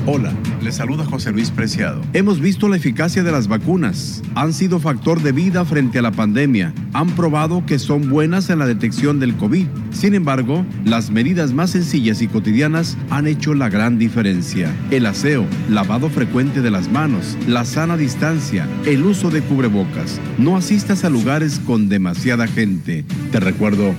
Hola, 0.04 0.32
les 0.60 0.74
saluda 0.74 1.04
José 1.04 1.30
Luis 1.30 1.52
Preciado. 1.52 2.02
Hemos 2.12 2.40
visto 2.40 2.68
la 2.68 2.76
eficacia 2.76 3.22
de 3.22 3.30
las 3.30 3.46
vacunas. 3.46 4.20
Han 4.34 4.52
sido 4.52 4.80
factor 4.80 5.22
de 5.22 5.30
vida 5.30 5.64
frente 5.64 6.00
a 6.00 6.02
la 6.02 6.10
pandemia. 6.10 6.74
Han 6.92 7.10
probado 7.10 7.64
que 7.66 7.78
son 7.78 8.10
buenas 8.10 8.50
en 8.50 8.58
la 8.58 8.66
detección 8.66 9.20
del 9.20 9.36
COVID. 9.36 9.68
Sin 9.92 10.16
embargo, 10.16 10.66
las 10.84 11.12
medidas 11.12 11.52
más 11.52 11.70
sencillas 11.70 12.20
y 12.20 12.26
cotidianas 12.26 12.98
han 13.10 13.28
hecho 13.28 13.54
la 13.54 13.68
gran 13.68 13.96
diferencia. 13.96 14.74
El 14.90 15.06
aseo, 15.06 15.46
lavado 15.70 16.10
frecuente 16.10 16.62
de 16.62 16.72
las 16.72 16.90
manos, 16.90 17.38
la 17.46 17.64
sana 17.64 17.96
distancia, 17.96 18.66
el 18.84 19.04
uso 19.04 19.30
de 19.30 19.40
cubrebocas. 19.42 20.20
No 20.36 20.56
asistas 20.56 21.04
a 21.04 21.10
lugares 21.10 21.60
con 21.64 21.88
demasiada 21.88 22.48
gente. 22.48 23.04
Te 23.30 23.38
recuerdo, 23.38 23.94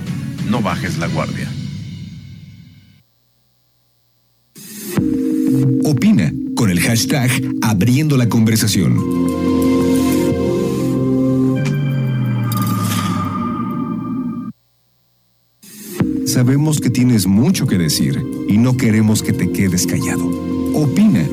no 0.50 0.60
bajes 0.60 0.98
la 0.98 1.06
guardia. 1.06 1.48
Opina 5.84 6.32
con 6.56 6.70
el 6.70 6.80
hashtag 6.80 7.30
Abriendo 7.60 8.16
la 8.16 8.28
conversación. 8.28 8.98
Sabemos 16.26 16.80
que 16.80 16.90
tienes 16.90 17.26
mucho 17.26 17.66
que 17.66 17.76
decir 17.76 18.20
y 18.48 18.56
no 18.56 18.76
queremos 18.76 19.22
que 19.22 19.32
te 19.32 19.52
quedes 19.52 19.86
callado. 19.86 20.26
Opina. 20.74 21.28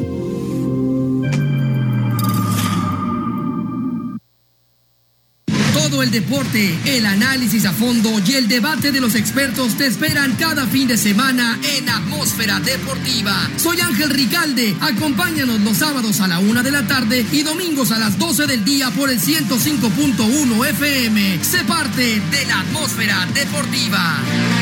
Deporte, 6.12 6.77
el 6.86 7.06
análisis 7.06 7.65
a 7.65 7.72
fondo 7.72 8.22
y 8.27 8.34
el 8.34 8.50
debate 8.50 8.91
de 8.91 9.00
los 9.00 9.15
expertos 9.15 9.77
te 9.77 9.86
esperan 9.86 10.36
cada 10.36 10.68
fin 10.68 10.88
de 10.88 10.98
semana 10.98 11.58
en 11.63 11.88
Atmósfera 11.89 12.60
Deportiva. 12.60 13.50
Soy 13.56 13.80
Ángel 13.80 14.10
Ricalde. 14.10 14.75
Acompáñanos 14.82 15.62
los 15.62 15.77
sábados 15.77 16.20
a 16.20 16.27
la 16.27 16.39
una 16.39 16.63
de 16.63 16.72
la 16.72 16.86
tarde 16.86 17.25
y 17.32 17.44
domingos 17.44 17.91
a 17.91 18.00
las 18.00 18.18
12 18.18 18.46
del 18.46 18.65
día 18.65 18.91
por 18.91 19.10
el 19.10 19.22
105.1 19.22 20.68
FM. 20.68 21.44
Sé 21.44 21.63
parte 21.63 22.20
de 22.20 22.46
la 22.46 22.60
Atmósfera 22.60 23.25
Deportiva. 23.34 24.61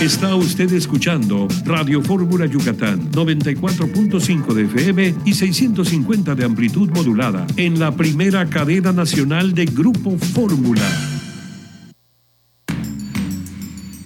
Está 0.00 0.34
usted 0.34 0.72
escuchando 0.72 1.46
Radio 1.66 2.00
Fórmula 2.02 2.46
Yucatán 2.46 3.12
94.5 3.12 4.54
de 4.54 4.62
FM 4.62 5.14
y 5.26 5.34
650 5.34 6.34
de 6.34 6.42
amplitud 6.46 6.88
modulada 6.88 7.46
en 7.58 7.78
la 7.78 7.94
primera 7.94 8.48
cadena 8.48 8.92
nacional 8.92 9.52
de 9.52 9.66
Grupo 9.66 10.16
Fórmula. 10.16 10.88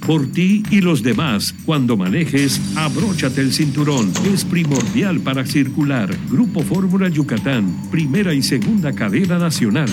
Por 0.05 0.27
ti 0.33 0.65
y 0.69 0.81
los 0.81 1.05
demás, 1.05 1.55
cuando 1.65 1.97
manejes, 1.97 2.61
abróchate 2.75 3.41
el 3.41 3.53
cinturón. 3.53 4.13
Es 4.33 4.45
primordial 4.45 5.21
para 5.21 5.47
circular. 5.47 6.13
Grupo 6.29 6.63
Fórmula 6.63 7.09
Yucatán, 7.09 7.73
primera 7.93 8.35
y 8.35 8.43
segunda 8.43 8.93
cadena 8.93 9.39
nacional. 9.39 9.89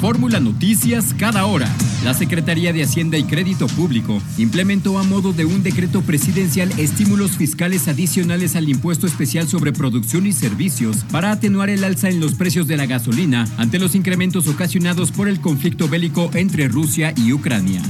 Fórmula 0.00 0.38
Noticias 0.38 1.12
cada 1.18 1.44
hora. 1.46 1.68
La 2.04 2.14
Secretaría 2.14 2.72
de 2.72 2.84
Hacienda 2.84 3.18
y 3.18 3.24
Crédito 3.24 3.66
Público 3.66 4.22
implementó 4.36 4.98
a 4.98 5.02
modo 5.02 5.32
de 5.32 5.44
un 5.44 5.64
decreto 5.64 6.02
presidencial 6.02 6.70
estímulos 6.78 7.32
fiscales 7.32 7.88
adicionales 7.88 8.54
al 8.54 8.68
impuesto 8.68 9.08
especial 9.08 9.48
sobre 9.48 9.72
producción 9.72 10.26
y 10.26 10.32
servicios 10.32 10.98
para 11.10 11.32
atenuar 11.32 11.68
el 11.68 11.82
alza 11.82 12.08
en 12.08 12.20
los 12.20 12.34
precios 12.34 12.68
de 12.68 12.76
la 12.76 12.86
gasolina 12.86 13.48
ante 13.56 13.80
los 13.80 13.96
incrementos 13.96 14.46
ocasionados 14.46 15.10
por 15.10 15.28
el 15.28 15.40
conflicto 15.40 15.88
bélico 15.88 16.30
entre 16.34 16.68
Rusia 16.68 17.12
y 17.16 17.32
Ucrania. 17.32 17.82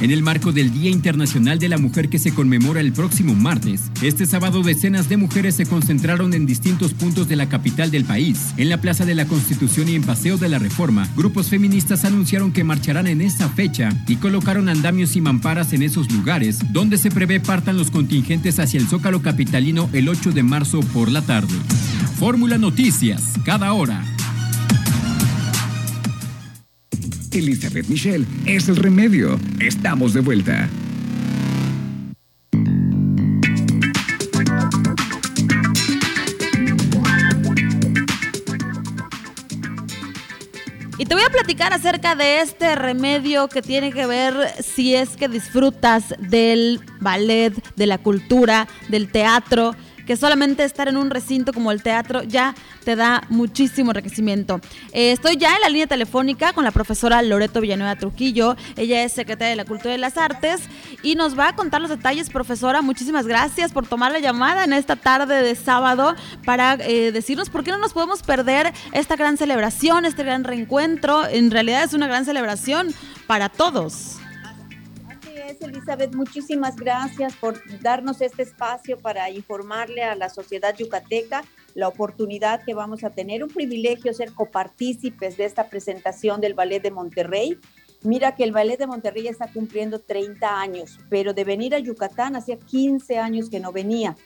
En 0.00 0.12
el 0.12 0.22
marco 0.22 0.52
del 0.52 0.72
Día 0.72 0.90
Internacional 0.90 1.58
de 1.58 1.68
la 1.68 1.76
Mujer 1.76 2.08
que 2.08 2.20
se 2.20 2.32
conmemora 2.32 2.80
el 2.80 2.92
próximo 2.92 3.34
martes, 3.34 3.90
este 4.00 4.26
sábado 4.26 4.62
decenas 4.62 5.08
de 5.08 5.16
mujeres 5.16 5.56
se 5.56 5.66
concentraron 5.66 6.34
en 6.34 6.46
distintos 6.46 6.94
puntos 6.94 7.26
de 7.26 7.34
la 7.34 7.48
capital 7.48 7.90
del 7.90 8.04
país. 8.04 8.54
En 8.56 8.68
la 8.68 8.80
Plaza 8.80 9.04
de 9.04 9.16
la 9.16 9.26
Constitución 9.26 9.88
y 9.88 9.96
en 9.96 10.04
Paseo 10.04 10.38
de 10.38 10.48
la 10.48 10.60
Reforma, 10.60 11.08
grupos 11.16 11.48
feministas 11.48 12.04
anunciaron 12.04 12.52
que 12.52 12.62
marcharán 12.62 13.08
en 13.08 13.20
esta 13.20 13.48
fecha 13.48 13.88
y 14.06 14.16
colocaron 14.16 14.68
andamios 14.68 15.16
y 15.16 15.20
mamparas 15.20 15.72
en 15.72 15.82
esos 15.82 16.12
lugares, 16.12 16.60
donde 16.72 16.96
se 16.96 17.10
prevé 17.10 17.40
partan 17.40 17.76
los 17.76 17.90
contingentes 17.90 18.60
hacia 18.60 18.78
el 18.78 18.86
Zócalo 18.86 19.20
Capitalino 19.20 19.90
el 19.92 20.08
8 20.08 20.30
de 20.30 20.44
marzo 20.44 20.78
por 20.80 21.10
la 21.10 21.22
tarde. 21.22 21.54
Fórmula 22.20 22.56
Noticias, 22.56 23.34
cada 23.44 23.72
hora. 23.72 24.04
Elizabeth 27.32 27.88
Michelle 27.88 28.24
es 28.46 28.68
el 28.68 28.76
remedio. 28.76 29.38
Estamos 29.60 30.14
de 30.14 30.20
vuelta. 30.20 30.68
Y 41.00 41.04
te 41.04 41.14
voy 41.14 41.22
a 41.22 41.30
platicar 41.30 41.72
acerca 41.72 42.16
de 42.16 42.40
este 42.40 42.74
remedio 42.74 43.48
que 43.48 43.62
tiene 43.62 43.92
que 43.92 44.06
ver 44.06 44.34
si 44.60 44.96
es 44.96 45.10
que 45.10 45.28
disfrutas 45.28 46.14
del 46.18 46.80
ballet, 47.00 47.54
de 47.76 47.86
la 47.86 47.98
cultura, 47.98 48.66
del 48.88 49.12
teatro 49.12 49.76
que 50.08 50.16
solamente 50.16 50.64
estar 50.64 50.88
en 50.88 50.96
un 50.96 51.10
recinto 51.10 51.52
como 51.52 51.70
el 51.70 51.82
teatro 51.82 52.22
ya 52.22 52.54
te 52.82 52.96
da 52.96 53.24
muchísimo 53.28 53.90
enriquecimiento. 53.90 54.58
Eh, 54.94 55.12
estoy 55.12 55.36
ya 55.36 55.54
en 55.54 55.60
la 55.60 55.68
línea 55.68 55.86
telefónica 55.86 56.54
con 56.54 56.64
la 56.64 56.70
profesora 56.70 57.20
Loreto 57.20 57.60
Villanueva 57.60 57.94
Trujillo. 57.96 58.56
Ella 58.76 59.04
es 59.04 59.12
secretaria 59.12 59.50
de 59.50 59.56
la 59.56 59.66
Cultura 59.66 59.94
y 59.94 59.98
las 59.98 60.16
Artes 60.16 60.62
y 61.02 61.14
nos 61.14 61.38
va 61.38 61.48
a 61.48 61.54
contar 61.54 61.82
los 61.82 61.90
detalles, 61.90 62.30
profesora. 62.30 62.80
Muchísimas 62.80 63.26
gracias 63.26 63.70
por 63.70 63.86
tomar 63.86 64.10
la 64.10 64.18
llamada 64.18 64.64
en 64.64 64.72
esta 64.72 64.96
tarde 64.96 65.42
de 65.42 65.54
sábado 65.54 66.16
para 66.46 66.78
eh, 66.80 67.12
decirnos 67.12 67.50
por 67.50 67.62
qué 67.62 67.70
no 67.70 67.76
nos 67.76 67.92
podemos 67.92 68.22
perder 68.22 68.72
esta 68.92 69.14
gran 69.14 69.36
celebración, 69.36 70.06
este 70.06 70.24
gran 70.24 70.44
reencuentro. 70.44 71.26
En 71.28 71.50
realidad 71.50 71.84
es 71.84 71.92
una 71.92 72.06
gran 72.06 72.24
celebración 72.24 72.94
para 73.26 73.50
todos. 73.50 74.16
Elizabeth. 75.66 76.14
Muchísimas 76.14 76.76
gracias 76.76 77.34
por 77.36 77.60
darnos 77.80 78.20
este 78.20 78.42
espacio 78.42 78.98
para 78.98 79.30
informarle 79.30 80.02
a 80.02 80.14
la 80.14 80.28
sociedad 80.28 80.76
yucateca 80.76 81.44
la 81.74 81.88
oportunidad 81.88 82.64
que 82.64 82.74
vamos 82.74 83.04
a 83.04 83.10
tener, 83.10 83.42
un 83.42 83.50
privilegio 83.50 84.12
ser 84.12 84.32
copartícipes 84.32 85.36
de 85.36 85.44
esta 85.44 85.68
presentación 85.68 86.40
del 86.40 86.54
Ballet 86.54 86.82
de 86.82 86.90
Monterrey. 86.90 87.58
Mira 88.02 88.34
que 88.34 88.44
el 88.44 88.52
Ballet 88.52 88.78
de 88.78 88.86
Monterrey 88.86 89.28
está 89.28 89.52
cumpliendo 89.52 90.00
30 90.00 90.60
años, 90.60 90.98
pero 91.10 91.34
de 91.34 91.44
venir 91.44 91.74
a 91.74 91.78
Yucatán 91.78 92.36
hacía 92.36 92.58
15 92.58 93.18
años 93.18 93.50
que 93.50 93.60
no 93.60 93.72
venía. 93.72 94.16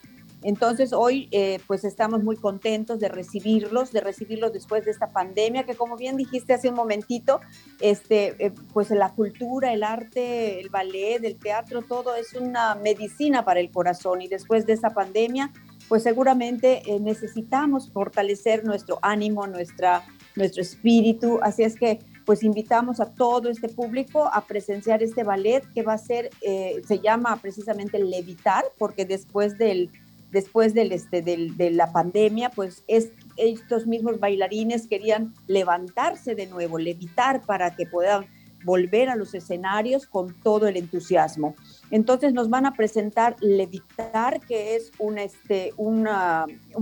Entonces 0.43 0.93
hoy 0.93 1.29
eh, 1.31 1.61
pues 1.67 1.85
estamos 1.85 2.23
muy 2.23 2.37
contentos 2.37 2.99
de 2.99 3.09
recibirlos, 3.09 3.93
de 3.93 4.01
recibirlos 4.01 4.53
después 4.53 4.85
de 4.85 4.91
esta 4.91 5.13
pandemia 5.13 5.65
que 5.65 5.75
como 5.75 5.97
bien 5.97 6.17
dijiste 6.17 6.53
hace 6.53 6.69
un 6.69 6.75
momentito, 6.75 7.41
este, 7.81 8.35
eh, 8.45 8.53
pues 8.73 8.91
la 8.91 9.15
cultura, 9.15 9.73
el 9.73 9.85
arte, 9.85 10.61
el 10.61 10.69
ballet, 10.69 11.25
el 11.25 11.39
teatro, 11.39 11.83
todo 11.83 12.15
es 12.17 12.35
una 12.35 12.75
medicina 12.75 13.45
para 13.45 13.61
el 13.61 13.71
corazón. 13.71 14.23
Y 14.23 14.29
después 14.29 14.67
de 14.67 14.73
esta 14.73 14.91
pandemia 14.91 15.53
pues 15.89 16.03
seguramente 16.03 16.83
eh, 16.87 17.01
necesitamos 17.01 17.91
fortalecer 17.91 18.65
nuestro 18.65 18.99
ánimo, 19.03 19.47
nuestra, 19.47 20.05
nuestro 20.37 20.63
espíritu, 20.63 21.39
así 21.43 21.65
es 21.65 21.77
que 21.77 21.99
pues 22.25 22.45
invitamos 22.45 23.01
a 23.01 23.13
todo 23.13 23.51
este 23.51 23.69
público 23.69 24.31
a 24.33 24.47
presenciar 24.47 25.03
este 25.03 25.25
ballet 25.25 25.65
que 25.75 25.83
va 25.83 25.95
a 25.95 25.99
ser, 25.99 26.31
se 26.41 27.01
llama 27.01 27.37
precisamente 27.43 27.99
Levitar, 27.99 28.65
porque 28.79 29.05
después 29.05 29.59
del 29.59 29.91
después 30.33 30.75
del, 30.75 30.93
este, 30.93 31.23
de 31.23 31.71
la 31.71 31.93
pandemia, 31.93 32.51
pues 32.51 32.83
es, 32.89 33.13
estos 33.37 33.87
mismos 33.87 34.19
bailarines 34.19 34.89
querían 34.89 35.35
levantarse 35.47 36.35
de 36.35 36.47
nuevo, 36.47 36.79
levitar 36.79 37.43
para 37.43 37.77
que 37.77 37.87
puedan 37.87 38.27
volver 38.65 39.09
a 39.09 39.17
los 39.17 39.35
escenarios 39.35 40.07
con 40.07 40.35
todo 40.41 40.67
el 40.69 40.77
entusiasmo. 40.77 41.55
Entonces 41.91 42.33
nos 42.33 42.49
van 42.49 42.67
a 42.67 42.73
presentar 42.73 43.37
Levitar, 43.41 44.41
que 44.41 44.77
es 44.77 44.93
un, 44.99 45.19
este, 45.19 45.73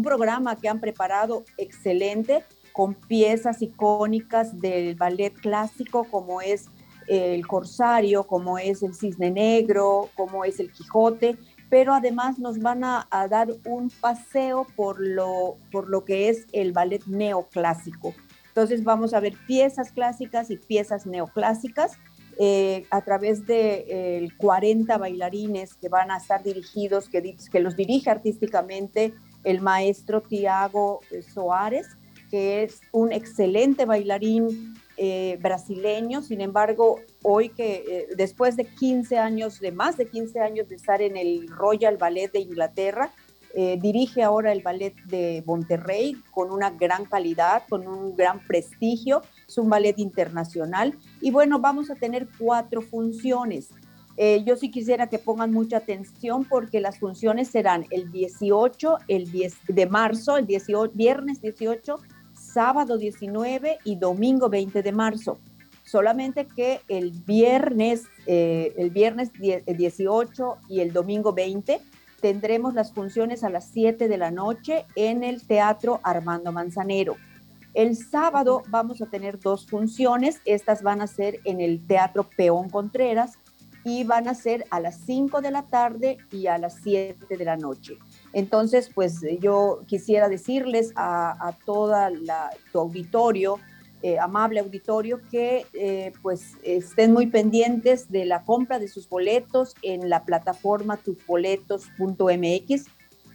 programa 0.03 0.57
que 0.57 0.69
han 0.69 0.81
preparado 0.81 1.45
excelente 1.57 2.45
con 2.73 2.95
piezas 2.95 3.63
icónicas 3.63 4.61
del 4.61 4.95
ballet 4.95 5.35
clásico 5.35 6.05
como 6.05 6.41
es 6.41 6.69
el 7.09 7.45
Corsario, 7.47 8.25
como 8.25 8.59
es 8.59 8.85
el 8.85 8.95
Cisne 8.95 9.33
Negro, 9.33 10.11
como 10.15 10.45
es 10.45 10.61
el 10.61 10.71
Quijote, 10.71 11.37
pero 11.71 11.95
además 11.95 12.39
nos 12.39 12.59
van 12.59 12.85
a, 12.85 13.07
dar 13.31 13.49
un 13.65 13.91
paseo 13.91 14.67
por 14.77 15.01
lo, 15.01 15.57
por 15.71 15.89
lo 15.89 16.05
que 16.05 16.29
es 16.29 16.47
el 16.53 16.73
ballet 16.73 17.07
neoclásico. 17.07 18.15
Entonces 18.49 18.83
vamos 18.83 19.15
a 19.15 19.21
ver 19.21 19.35
piezas 19.47 19.93
clásicas 19.93 20.51
y 20.51 20.57
piezas 20.57 21.07
neoclásicas 21.07 21.97
eh, 22.39 22.85
a 22.91 23.03
través 23.03 23.47
de 23.47 24.29
40 24.37 24.99
bailarines 24.99 25.75
que 25.75 25.89
van 25.89 26.11
a 26.11 26.17
estar 26.17 26.43
dirigidos, 26.43 27.09
que, 27.09 27.37
que 27.51 27.61
los 27.61 27.77
dirige 27.77 28.11
artísticamente 28.11 29.15
el 29.45 29.61
maestro 29.61 30.21
Tiago 30.21 31.01
Soares, 31.33 31.87
que 32.31 32.63
es 32.63 32.81
un 32.93 33.13
excelente 33.13 33.85
bailarín 33.85 34.75
eh, 34.97 35.39
brasileño, 35.41 36.23
sin 36.23 36.41
embargo, 36.41 37.01
hoy 37.23 37.51
que 37.51 37.85
eh, 37.89 38.09
después 38.17 38.57
de 38.57 38.65
15 38.65 39.19
años, 39.19 39.61
de 39.61 39.73
más 39.73 39.97
de 39.97 40.09
15 40.09 40.41
años 40.41 40.69
de 40.69 40.77
estar 40.77 41.03
en 41.03 41.17
el 41.17 41.49
Royal 41.49 41.97
Ballet 41.97 42.33
de 42.33 42.41
Inglaterra, 42.41 43.11
eh, 43.55 43.79
dirige 43.81 44.23
ahora 44.23 44.53
el 44.53 44.63
ballet 44.63 44.95
de 45.07 45.43
Monterrey 45.45 46.17
con 46.31 46.53
una 46.53 46.71
gran 46.71 47.05
calidad, 47.05 47.65
con 47.69 47.87
un 47.89 48.15
gran 48.15 48.45
prestigio, 48.47 49.23
es 49.49 49.59
un 49.59 49.69
ballet 49.69 49.99
internacional 49.99 50.97
y 51.21 51.33
bueno, 51.33 51.59
vamos 51.59 51.91
a 51.91 51.97
tener 51.97 52.29
cuatro 52.39 52.81
funciones. 52.81 53.71
yo 54.45 54.55
sí 54.55 54.71
quisiera 54.71 55.09
que 55.09 55.19
pongan 55.19 55.51
mucha 55.51 55.79
atención 55.79 56.45
porque 56.45 56.79
las 56.79 56.99
funciones 56.99 57.49
serán 57.49 57.87
el 57.91 58.13
18, 58.13 58.99
el 59.09 59.33
10 59.33 59.55
de 59.69 59.87
marzo, 59.87 60.37
el 60.37 60.47
18, 60.47 60.93
viernes 60.95 61.41
18, 61.41 61.97
sábado 62.35 62.99
19 62.99 63.79
y 63.85 63.97
domingo 63.97 64.49
20 64.49 64.83
de 64.83 64.93
marzo. 64.93 65.41
Solamente 65.91 66.47
que 66.47 66.83
el 66.87 67.11
viernes, 67.11 68.05
eh, 68.27 68.75
el 68.77 68.91
viernes 68.91 69.33
18 69.33 70.59
y 70.69 70.83
el 70.83 70.93
domingo 70.93 71.33
20 71.33 71.81
tendremos 72.21 72.75
las 72.75 72.93
funciones 72.93 73.43
a 73.43 73.51
las 73.51 73.71
7 73.73 74.07
de 74.07 74.17
la 74.17 74.31
noche 74.31 74.87
en 74.95 75.25
el 75.25 75.45
Teatro 75.45 75.99
Armando 76.05 76.53
Manzanero. 76.53 77.17
El 77.75 77.97
sábado 77.97 78.63
vamos 78.69 79.03
a 79.03 79.07
tener 79.07 79.41
dos 79.41 79.67
funciones, 79.67 80.41
estas 80.45 80.85
van 80.85 81.01
a 81.01 81.09
ser 81.09 81.41
en 81.45 81.61
el 81.61 81.85
Teatro 81.85 82.23
Peón 82.37 82.71
Contreras 82.71 83.33
y 83.83 84.05
van 84.05 84.29
a 84.29 84.35
ser 84.35 84.67
a 84.71 84.79
las 84.79 84.95
5 85.07 85.41
de 85.41 85.51
la 85.51 85.65
tarde 85.65 86.19
y 86.31 86.47
a 86.47 86.59
las 86.59 86.77
7 86.85 87.37
de 87.37 87.45
la 87.45 87.57
noche. 87.57 87.99
Entonces, 88.33 88.93
pues 88.95 89.25
eh, 89.25 89.41
yo 89.41 89.81
quisiera 89.89 90.29
decirles 90.29 90.93
a, 90.95 91.49
a 91.49 91.51
toda 91.65 92.11
la, 92.11 92.51
tu 92.71 92.79
auditorio, 92.79 93.59
eh, 94.03 94.19
amable 94.19 94.61
auditorio, 94.61 95.21
que 95.31 95.67
eh, 95.73 96.13
pues 96.23 96.53
estén 96.63 97.13
muy 97.13 97.27
pendientes 97.27 98.11
de 98.11 98.25
la 98.25 98.45
compra 98.45 98.79
de 98.79 98.89
sus 98.89 99.09
boletos 99.09 99.75
en 99.83 100.09
la 100.09 100.25
plataforma 100.25 100.97
tusboletos.mx 100.97 102.87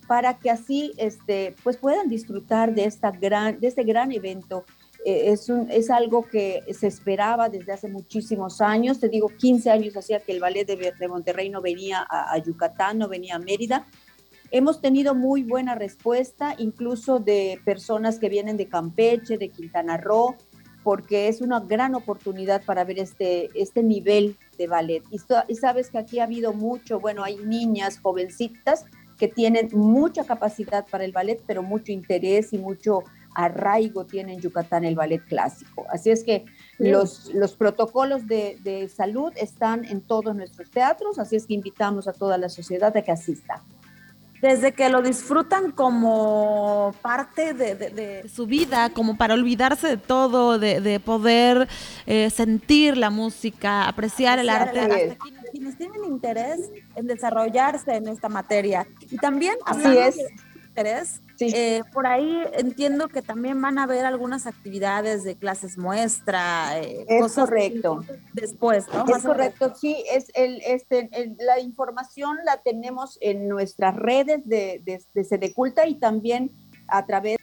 para 0.07 0.37
que 0.37 0.49
así 0.49 0.93
este, 0.97 1.55
pues 1.63 1.77
puedan 1.77 2.09
disfrutar 2.09 2.73
de, 2.73 2.85
esta 2.85 3.11
gran, 3.11 3.59
de 3.59 3.67
este 3.67 3.83
gran 3.83 4.11
evento. 4.11 4.65
es, 5.03 5.49
un, 5.49 5.69
es 5.69 5.89
algo 5.89 6.25
que 6.25 6.63
se 6.71 6.87
esperaba 6.87 7.49
desde 7.49 7.73
hace 7.73 7.87
muchísimos 7.87 8.61
años, 8.61 8.99
te 8.99 9.09
digo, 9.09 9.29
15 9.29 9.69
años 9.69 9.95
hacía 9.95 10.19
que 10.19 10.31
el 10.31 10.39
ballet 10.39 10.65
de, 10.65 10.93
de 10.97 11.07
Monterrey 11.07 11.49
no 11.49 11.61
venía 11.61 12.05
a 12.09 12.37
Yucatán, 12.39 12.97
no 12.97 13.07
venía 13.07 13.35
a 13.35 13.39
Mérida, 13.39 13.85
Hemos 14.51 14.79
tenido 14.79 15.15
muy 15.15 15.43
buena 15.43 15.75
respuesta, 15.75 16.55
incluso 16.57 17.19
de 17.19 17.59
personas 17.65 18.19
que 18.19 18.29
vienen 18.29 18.57
de 18.57 18.67
Campeche, 18.67 19.37
de 19.37 19.49
Quintana 19.49 19.97
Roo, 19.97 20.35
porque 20.85 21.27
es 21.27 21.41
una 21.41 21.59
gran 21.61 21.95
oportunidad 21.95 22.63
para 22.63 22.83
ver 22.83 22.99
este, 22.99 23.49
este 23.59 23.81
nivel 23.81 24.37
de 24.55 24.67
ballet. 24.67 25.01
Y, 25.09 25.19
y 25.47 25.55
sabes 25.55 25.89
que 25.89 25.97
aquí 25.97 26.19
ha 26.19 26.25
habido 26.25 26.53
mucho, 26.53 26.99
bueno, 26.99 27.23
hay 27.23 27.37
niñas 27.37 27.97
jovencitas 27.99 28.85
que 29.17 29.27
tienen 29.27 29.69
mucha 29.73 30.25
capacidad 30.25 30.85
para 30.85 31.03
el 31.03 31.11
ballet, 31.11 31.41
pero 31.47 31.63
mucho 31.63 31.91
interés 31.91 32.53
y 32.53 32.59
mucho 32.59 33.03
arraigo 33.33 34.05
tiene 34.05 34.33
en 34.33 34.41
Yucatán 34.41 34.85
el 34.85 34.93
ballet 34.93 35.25
clásico. 35.25 35.87
Así 35.89 36.11
es 36.11 36.23
que 36.23 36.45
los, 36.77 37.33
los 37.33 37.55
protocolos 37.55 38.27
de, 38.27 38.59
de, 38.63 38.87
salud 38.87 39.33
están 39.37 39.85
en 39.85 40.01
todos 40.01 40.35
nuestros 40.35 40.69
teatros, 40.69 41.17
así 41.17 41.35
es 41.35 41.47
que 41.47 41.55
invitamos 41.55 42.07
a 42.07 42.13
toda 42.13 42.37
la 42.37 42.49
sociedad 42.49 42.95
a 42.95 43.01
que 43.01 43.11
asista 43.11 43.63
desde 44.41 44.73
que 44.73 44.89
lo 44.89 45.01
disfrutan 45.01 45.71
como 45.71 46.93
parte 47.01 47.53
de, 47.53 48.27
su 48.33 48.45
vida, 48.45 48.89
como 48.89 49.17
para 49.17 49.33
olvidarse 49.33 49.87
de 49.87 49.97
todo, 49.97 50.59
de, 50.59 50.99
poder 50.99 51.67
eh, 52.05 52.29
sentir 52.29 52.97
la 52.97 53.09
música, 53.09 53.87
apreciar, 53.87 54.39
el 54.39 54.49
arte. 54.49 54.79
Hasta 54.79 55.15
quienes, 55.51 55.77
tienen 55.77 56.03
interés 56.05 56.69
en 56.95 57.07
desarrollarse 57.07 57.95
en 57.95 58.07
esta 58.07 58.29
materia. 58.29 58.87
Y 59.09 59.17
también, 59.17 59.55
así 59.65 59.97
es. 59.97 60.17
Interés, 60.67 61.21
eh, 61.39 61.81
por 61.93 62.07
ahí 62.07 62.43
entiendo 62.53 63.07
que 63.07 63.21
también 63.21 63.61
van 63.61 63.77
a 63.77 63.83
haber 63.83 64.05
algunas 64.05 64.47
actividades 64.47 65.23
de 65.23 65.35
clases 65.35 65.77
muestra, 65.77 66.79
eh, 66.79 67.05
es 67.07 67.33
correcto. 67.33 68.01
Después, 68.33 68.85
¿no? 68.93 69.05
Es 69.07 69.23
correcto, 69.23 69.73
sí, 69.75 70.03
es 70.11 70.31
el, 70.33 70.61
este, 70.65 71.09
la 71.39 71.59
información 71.59 72.37
la 72.45 72.61
tenemos 72.61 73.17
en 73.21 73.47
nuestras 73.47 73.95
redes 73.95 74.41
de, 74.45 74.81
de, 74.83 75.01
de 75.13 75.23
Sedeculta 75.23 75.87
y 75.87 75.95
también 75.95 76.51
a 76.87 77.05
través 77.05 77.37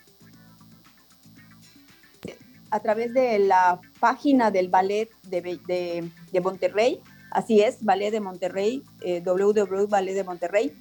a 2.73 2.81
través 2.81 3.13
de 3.13 3.39
la 3.39 3.81
página 4.01 4.51
del 4.51 4.69
ballet 4.69 5.11
de, 5.25 6.11
de, 6.33 6.41
Monterrey, 6.41 7.03
así 7.31 7.61
es, 7.61 7.85
Ballet 7.85 8.11
de 8.11 8.21
Monterrey, 8.21 8.83
eh, 9.03 9.23
www.ballet 9.23 10.15
de 10.15 10.25
Monterrey, 10.25 10.73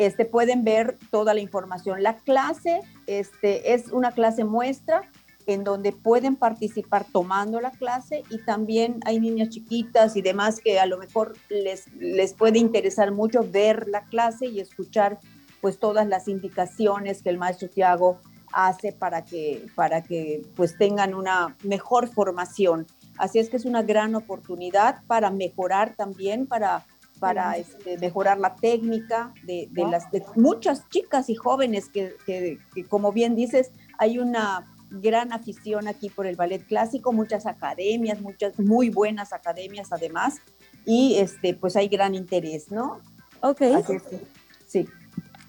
este, 0.00 0.24
pueden 0.24 0.64
ver 0.64 0.96
toda 1.10 1.34
la 1.34 1.40
información. 1.40 2.02
La 2.02 2.16
clase 2.16 2.80
este, 3.06 3.74
es 3.74 3.92
una 3.92 4.12
clase 4.12 4.44
muestra 4.44 5.02
en 5.44 5.62
donde 5.62 5.92
pueden 5.92 6.36
participar 6.36 7.04
tomando 7.12 7.60
la 7.60 7.70
clase 7.70 8.22
y 8.30 8.38
también 8.38 9.00
hay 9.04 9.20
niñas 9.20 9.50
chiquitas 9.50 10.16
y 10.16 10.22
demás 10.22 10.60
que 10.60 10.80
a 10.80 10.86
lo 10.86 10.96
mejor 10.96 11.34
les, 11.50 11.92
les 11.98 12.32
puede 12.32 12.58
interesar 12.58 13.12
mucho 13.12 13.42
ver 13.42 13.88
la 13.88 14.04
clase 14.06 14.46
y 14.46 14.60
escuchar 14.60 15.18
pues 15.60 15.78
todas 15.78 16.08
las 16.08 16.28
indicaciones 16.28 17.22
que 17.22 17.28
el 17.28 17.36
maestro 17.36 17.68
Tiago 17.68 18.20
hace 18.54 18.92
para 18.92 19.22
que, 19.26 19.66
para 19.74 20.02
que 20.02 20.46
pues 20.56 20.78
tengan 20.78 21.12
una 21.12 21.58
mejor 21.62 22.08
formación. 22.08 22.86
Así 23.18 23.38
es 23.38 23.50
que 23.50 23.58
es 23.58 23.66
una 23.66 23.82
gran 23.82 24.14
oportunidad 24.14 25.02
para 25.06 25.30
mejorar 25.30 25.94
también, 25.94 26.46
para, 26.46 26.86
para 27.20 27.56
este, 27.58 27.98
mejorar 27.98 28.38
la 28.40 28.56
técnica 28.56 29.32
de, 29.44 29.68
las 29.74 30.10
de 30.10 30.24
muchas 30.34 30.88
chicas 30.88 31.28
y 31.28 31.34
jóvenes 31.34 31.88
que, 31.88 32.16
que, 32.26 32.58
como 32.88 33.12
bien 33.12 33.36
dices, 33.36 33.70
hay 33.98 34.18
una 34.18 34.74
gran 34.90 35.32
afición 35.32 35.86
aquí 35.86 36.08
por 36.08 36.26
el 36.26 36.34
ballet 36.34 36.66
clásico, 36.66 37.12
muchas 37.12 37.46
academias, 37.46 38.20
muchas 38.20 38.58
muy 38.58 38.88
buenas 38.88 39.32
academias 39.32 39.92
además, 39.92 40.40
y 40.84 41.16
este, 41.18 41.54
pues 41.54 41.76
hay 41.76 41.88
gran 41.88 42.14
interés, 42.14 42.72
¿no? 42.72 43.00
Ok. 43.42 43.62
Así 43.62 43.92
es 43.92 44.02
que, 44.02 44.20
sí. 44.66 44.88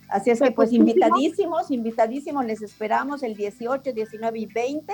Así 0.09 0.29
es 0.29 0.41
que 0.41 0.51
pues 0.51 0.73
invitadísimos, 0.73 1.71
invitadísimos, 1.71 2.45
les 2.45 2.61
esperamos 2.61 3.23
el 3.23 3.35
18, 3.35 3.93
19 3.93 4.39
y 4.39 4.45
20 4.45 4.93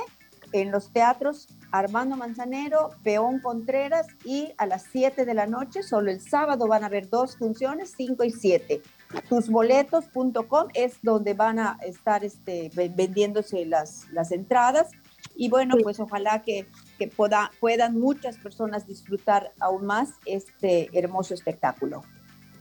en 0.52 0.72
los 0.72 0.92
teatros 0.92 1.48
Armando 1.72 2.16
Manzanero, 2.16 2.92
Peón 3.04 3.40
Contreras 3.40 4.08
y 4.24 4.54
a 4.58 4.66
las 4.66 4.84
7 4.92 5.26
de 5.26 5.34
la 5.34 5.48
noche, 5.48 5.84
solo 5.84 6.12
el 6.12 6.22
sábado 6.22 6.68
van 6.68 6.84
a 6.84 6.88
haber 6.88 7.10
dos 7.10 7.38
funciones, 7.38 7.94
5 7.98 8.24
y 8.24 8.32
7. 8.32 8.82
Tusboletos.com 9.30 10.68
es 10.74 10.98
donde 11.02 11.34
van 11.34 11.60
a 11.60 11.78
estar 11.84 12.24
este, 12.24 12.72
vendiéndose 12.74 13.66
las, 13.66 14.08
las 14.12 14.32
entradas 14.32 14.92
y 15.36 15.50
bueno, 15.50 15.76
pues 15.84 16.00
ojalá 16.00 16.42
que, 16.42 16.68
que 16.98 17.08
puedan 17.08 18.00
muchas 18.00 18.38
personas 18.38 18.88
disfrutar 18.88 19.52
aún 19.60 19.86
más 19.86 20.14
este 20.26 20.90
hermoso 20.98 21.34
espectáculo. 21.34 22.04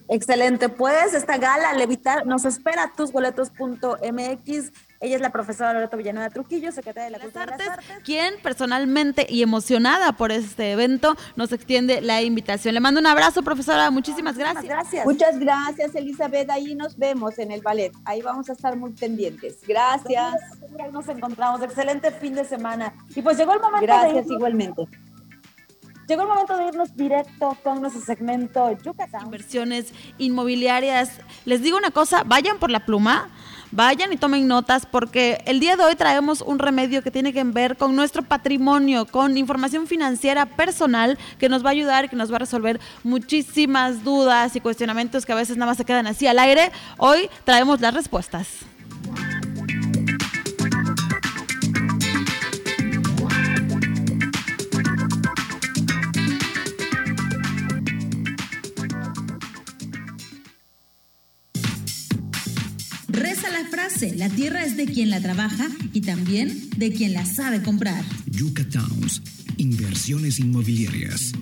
Excelente, 0.09 0.68
pues 0.68 1.14
esta 1.14 1.37
gala 1.37 1.72
Levitar 1.72 2.27
nos 2.27 2.44
espera 2.44 2.92
tusboletos.mx. 2.96 4.72
Ella 5.00 5.16
es 5.16 5.20
la 5.20 5.30
profesora 5.30 5.72
Loreto 5.72 5.96
Villanueva 5.96 6.30
Trujillo, 6.30 6.72
secretaria 6.72 7.04
de 7.04 7.11
la 7.11 7.18
Cultura 7.18 7.44
Artes, 7.44 7.68
quien 8.04 8.35
personalmente 8.42 9.26
y 9.28 9.42
emocionada 9.42 10.12
por 10.12 10.32
este 10.32 10.72
evento 10.72 11.16
nos 11.37 11.52
extiende 11.52 12.00
la 12.00 12.22
invitación. 12.22 12.74
Le 12.74 12.80
mando 12.80 13.00
un 13.00 13.06
abrazo, 13.06 13.42
profesora, 13.42 13.90
muchísimas 13.90 14.37
gracias. 14.38 14.64
gracias. 14.64 15.04
Muchas 15.04 15.38
gracias, 15.38 15.94
Elizabeth. 15.94 16.50
Ahí 16.50 16.74
nos 16.74 16.96
vemos 16.96 17.38
en 17.38 17.50
el 17.50 17.61
ballet. 17.61 17.92
Ahí 18.04 18.22
vamos 18.22 18.48
a 18.48 18.52
estar 18.52 18.76
muy 18.76 18.92
pendientes. 18.92 19.59
Gracias. 19.66 20.35
Nos 20.92 21.09
encontramos. 21.09 21.62
Excelente 21.62 22.11
fin 22.11 22.35
de 22.35 22.44
semana. 22.44 22.94
Y 23.14 23.22
pues 23.22 23.37
llegó 23.37 23.52
el 23.54 23.61
momento. 23.61 23.87
Gracias, 23.87 24.26
igualmente. 24.30 24.88
Llegó 26.09 26.22
el 26.22 26.28
momento 26.28 26.56
de 26.56 26.68
irnos 26.68 26.96
directo 26.96 27.56
con 27.64 27.80
nuestro 27.80 28.00
segmento 28.00 28.70
Yucatán. 28.80 29.24
Inversiones 29.24 29.92
inmobiliarias. 30.18 31.11
Les 31.44 31.62
digo 31.62 31.76
una 31.76 31.90
cosa, 31.90 32.22
vayan 32.24 32.59
por 32.59 32.70
la 32.70 32.87
pluma, 32.87 33.28
vayan 33.76 34.10
y 34.12 34.16
tomen 34.16 34.48
notas 34.48 34.86
porque 34.86 35.42
el 35.44 35.60
día 35.60 35.76
de 35.76 35.84
hoy 35.84 35.94
traemos 35.94 36.40
un 36.40 36.58
remedio 36.58 37.02
que 37.02 37.10
tiene 37.10 37.34
que 37.34 37.44
ver 37.44 37.76
con 37.76 37.94
nuestro 37.94 38.22
patrimonio, 38.22 39.04
con 39.04 39.36
información 39.36 39.86
financiera 39.86 40.46
personal 40.46 41.18
que 41.38 41.50
nos 41.50 41.62
va 41.62 41.68
a 41.68 41.72
ayudar 41.72 42.08
que 42.08 42.16
nos 42.16 42.32
va 42.32 42.36
a 42.36 42.40
resolver 42.40 42.80
muchísimas 43.04 44.02
dudas 44.02 44.56
y 44.56 44.60
cuestionamientos 44.60 45.26
que 45.26 45.32
a 45.32 45.36
veces 45.36 45.58
nada 45.58 45.70
más 45.70 45.76
se 45.76 45.84
quedan 45.84 46.06
así 46.06 46.26
al 46.26 46.38
aire. 46.38 46.72
Hoy 46.96 47.28
traemos 47.44 47.80
las 47.80 47.92
respuestas. 47.92 48.75
La 64.02 64.28
tierra 64.28 64.64
es 64.64 64.76
de 64.76 64.85
quien 64.85 65.09
la 65.11 65.20
trabaja 65.20 65.68
y 65.92 66.02
también 66.02 66.68
de 66.76 66.92
quien 66.92 67.14
la 67.14 67.24
sabe 67.24 67.62
comprar. 67.62 68.04
Yucatowns, 68.26 69.22
inversiones 69.56 70.38
inmobiliarias. 70.38 71.32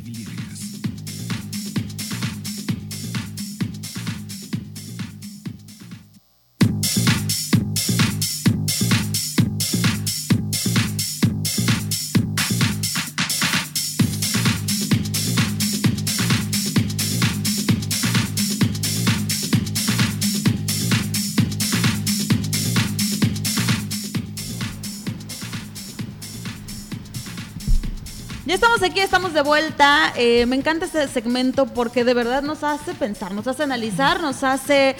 Aquí, 28.82 29.00
estamos 29.00 29.32
de 29.32 29.42
vuelta. 29.42 30.12
Eh, 30.16 30.46
me 30.46 30.56
encanta 30.56 30.86
este 30.86 31.06
segmento 31.06 31.66
porque 31.66 32.04
de 32.04 32.12
verdad 32.12 32.42
nos 32.42 32.64
hace 32.64 32.92
pensar, 32.92 33.32
nos 33.32 33.46
hace 33.46 33.62
analizar, 33.62 34.20
nos 34.20 34.42
hace 34.42 34.96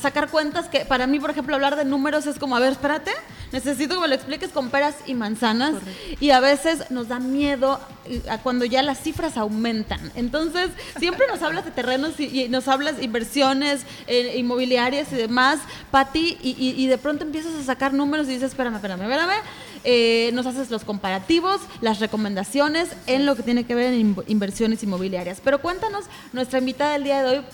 sacar 0.00 0.28
cuentas 0.28 0.68
que 0.68 0.84
para 0.84 1.06
mí, 1.06 1.18
por 1.18 1.30
ejemplo, 1.30 1.54
hablar 1.54 1.76
de 1.76 1.84
números 1.84 2.26
es 2.26 2.38
como, 2.38 2.56
a 2.56 2.60
ver, 2.60 2.72
espérate, 2.72 3.12
necesito 3.56 3.94
que 3.94 4.00
me 4.02 4.08
lo 4.08 4.14
expliques 4.14 4.50
con 4.50 4.68
peras 4.68 4.96
y 5.06 5.14
manzanas. 5.14 5.74
Y 6.20 6.30
a 6.30 6.40
veces 6.40 6.90
nos 6.90 7.08
da 7.08 7.18
miedo 7.18 7.80
eh, 8.04 8.22
a 8.28 8.38
cuando 8.38 8.64
ya 8.64 8.82
las 8.82 9.00
cifras 9.00 9.36
aumentan. 9.38 10.12
Entonces, 10.14 10.68
siempre 10.98 11.26
nos 11.26 11.42
hablas 11.42 11.64
de 11.64 11.70
terrenos 11.70 12.20
y, 12.20 12.48
nos 12.48 12.68
hablas 12.68 12.98
de 12.98 13.04
inversiones 13.04 13.86
eh, 14.06 14.36
inmobiliarias 14.36 15.10
y 15.12 15.16
demás, 15.16 15.60
Pati, 15.90 16.36
y, 16.42 16.74
y, 16.76 16.86
de 16.86 16.98
pronto 16.98 17.24
empiezas 17.24 17.54
a 17.54 17.62
sacar 17.62 17.94
números 17.94 18.26
y 18.28 18.32
dices, 18.32 18.50
espérame, 18.50 18.76
espérame, 18.76 19.02
espérame. 19.02 19.40
Eh, 19.84 20.30
nos 20.34 20.46
haces 20.46 20.70
los 20.70 20.84
comparativos, 20.84 21.60
las 21.80 22.00
recomendaciones 22.00 22.90
en 23.06 23.24
lo 23.24 23.36
que 23.36 23.42
tiene 23.42 23.64
que 23.64 23.74
ver 23.74 23.94
en 23.94 24.16
inversiones 24.26 24.82
inmobiliarias. 24.82 25.40
Pero 25.42 25.62
cuéntanos, 25.62 26.04
nuestra 26.32 26.58
invitada 26.58 26.92
del 26.92 27.04
día 27.04 27.22
de 27.22 27.38
hoy, 27.38 27.44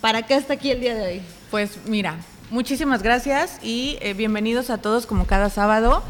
¿para 0.00 0.22
qué 0.22 0.34
está 0.34 0.54
aquí 0.54 0.70
el 0.70 0.80
día 0.80 0.94
de 0.94 1.06
hoy? 1.06 1.22
Pues 1.50 1.78
mira, 1.86 2.16
muchísimas 2.54 3.02
gracias 3.02 3.58
y 3.64 3.98
eh, 4.00 4.14
bienvenidos 4.14 4.70
a 4.70 4.78
todos 4.78 5.06
como 5.06 5.26
cada 5.26 5.50
sábado. 5.50 6.04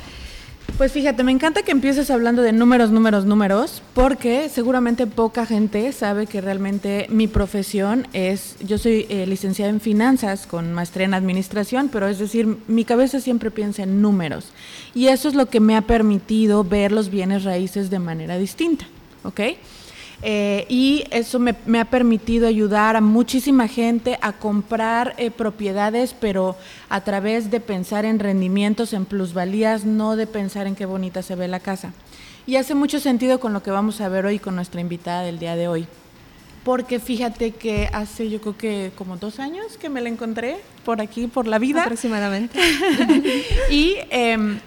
Pues 0.76 0.92
fíjate, 0.92 1.22
me 1.22 1.33
encanta 1.33 1.62
que 1.62 1.70
empieces 1.70 2.11
hablando 2.11 2.42
de 2.42 2.52
números, 2.52 2.90
números, 2.90 3.24
números, 3.24 3.83
porque 3.94 4.50
seguramente 4.50 5.07
poca 5.07 5.46
gente 5.46 5.90
sabe 5.92 6.26
que 6.26 6.42
realmente 6.42 7.07
mi 7.09 7.28
profesión 7.28 8.09
es, 8.12 8.57
yo 8.61 8.76
soy 8.76 9.07
eh, 9.09 9.24
licenciada 9.26 9.70
en 9.70 9.80
finanzas 9.80 10.46
con 10.46 10.72
maestría 10.74 11.07
en 11.07 11.14
administración, 11.14 11.88
pero 11.90 12.09
es 12.09 12.18
decir, 12.18 12.59
mi 12.68 12.85
cabeza 12.85 13.20
siempre 13.20 13.50
piensa 13.50 13.85
en 13.85 14.02
números. 14.02 14.48
Y 14.94 15.07
eso 15.07 15.28
es 15.28 15.35
lo 15.35 15.46
que 15.46 15.61
me 15.61 15.76
ha 15.76 15.83
permitido 15.83 16.62
ver 16.62 16.92
los 16.92 17.09
bienes 17.09 17.44
raíces 17.44 17.88
de 17.88 18.00
manera 18.00 18.37
distinta, 18.37 18.85
¿ok? 19.22 19.40
Eh, 20.27 20.65
y 20.71 21.05
eso 21.11 21.39
me, 21.39 21.55
ha 21.79 21.85
permitido 21.85 22.47
ayudar 22.47 22.97
a 22.97 23.03
muchísima 23.03 23.69
gente 23.69 24.19
a 24.23 24.33
comprar 24.33 25.15
eh, 25.19 25.31
propiedades, 25.31 26.17
pero 26.19 26.57
a 26.89 27.03
través 27.03 27.51
de 27.51 27.61
pensar 27.61 28.07
en 28.07 28.19
rendimientos, 28.19 28.95
en 28.95 29.05
plusvalías, 29.05 29.85
no 29.85 30.17
de 30.17 30.27
pensar 30.27 30.67
en 30.67 30.77
qué 30.77 30.87
bonita 30.87 31.21
se 31.21 31.35
ve 31.35 31.47
la 31.47 31.61
casa. 31.61 31.93
Y 32.47 32.57
hace 32.57 32.75
mucho 32.75 33.01
sentido 33.01 33.39
con 33.39 33.53
lo 33.53 33.63
que 33.63 33.71
vamos 33.71 34.01
a 34.01 34.09
ver 34.09 34.25
hoy 34.25 34.39
con 34.39 34.57
nuestra 34.57 34.81
invitada 34.81 35.21
del 35.25 35.39
día 35.39 35.57
de 35.57 35.69
hoy. 35.69 35.87
Porque 36.65 37.01
fíjate 37.01 37.51
que 37.51 37.91
hace 37.93 38.31
yo 38.31 38.41
creo 38.41 38.57
que 38.57 38.93
como 38.97 39.19
dos 39.19 39.39
años 39.41 39.77
que 39.77 39.91
me 39.91 40.01
la 40.01 40.09
encontré 40.09 40.57
por 40.87 41.03
aquí, 41.03 41.27
por 41.27 41.47
la 41.47 41.59
vida. 41.59 41.83
Aproximadamente. 41.83 42.59
y 43.71 43.97
em, 44.09 44.59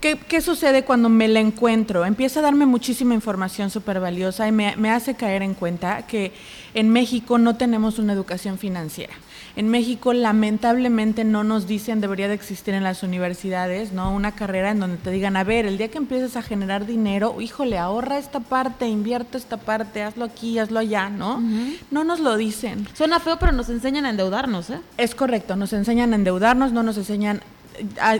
¿Qué, 0.00 0.40
sucede 0.40 0.82
cuando 0.82 1.10
me 1.10 1.28
la 1.28 1.40
encuentro? 1.40 2.06
Empieza 2.06 2.40
a 2.40 2.42
darme 2.42 2.64
muchísima 2.64 3.12
información 3.12 3.68
súper 3.68 4.00
valiosa 4.00 4.48
y 4.48 4.52
me, 4.52 4.90
hace 4.90 5.14
caer 5.14 5.42
en 5.42 5.52
cuenta 5.52 6.06
que 6.06 6.32
en 6.72 6.88
México 6.88 7.36
no 7.36 7.56
tenemos 7.56 7.98
una 7.98 8.14
educación 8.14 8.56
financiera. 8.56 9.12
En 9.56 9.68
México 9.68 10.14
lamentablemente 10.14 11.24
no 11.24 11.44
nos 11.44 11.66
dicen, 11.66 12.00
debería 12.00 12.28
de 12.28 12.34
existir 12.34 12.72
en 12.72 12.82
las 12.82 13.02
universidades, 13.02 13.92
¿no? 13.92 14.14
Una 14.14 14.32
carrera 14.32 14.70
en 14.70 14.80
donde 14.80 14.96
te 14.96 15.10
digan, 15.10 15.36
a 15.36 15.44
ver, 15.44 15.66
el 15.66 15.76
día 15.76 15.88
que 15.88 15.98
empieces 15.98 16.34
a 16.34 16.40
generar 16.40 16.86
dinero, 16.86 17.38
híjole, 17.38 17.76
ahorra 17.76 18.16
esta 18.16 18.40
parte, 18.40 18.88
invierte 18.88 19.36
esta 19.36 19.58
parte, 19.58 20.02
hazlo 20.02 20.24
aquí, 20.24 20.58
hazlo 20.58 20.78
allá, 20.78 21.10
¿no? 21.10 21.42
No 21.90 22.04
nos 22.04 22.20
lo 22.20 22.38
dicen. 22.38 22.88
Suena 22.94 23.20
feo, 23.20 23.38
pero 23.38 23.52
nos 23.52 23.68
enseñan 23.68 24.06
a 24.06 24.10
endeudarnos, 24.10 24.70
¿eh? 24.70 24.80
Es 24.96 25.14
correcto, 25.14 25.56
nos 25.56 25.74
enseñan 25.74 26.14
a 26.14 26.16
endeudarnos, 26.16 26.72
no 26.72 26.82
nos 26.82 26.96
enseñan 26.96 27.42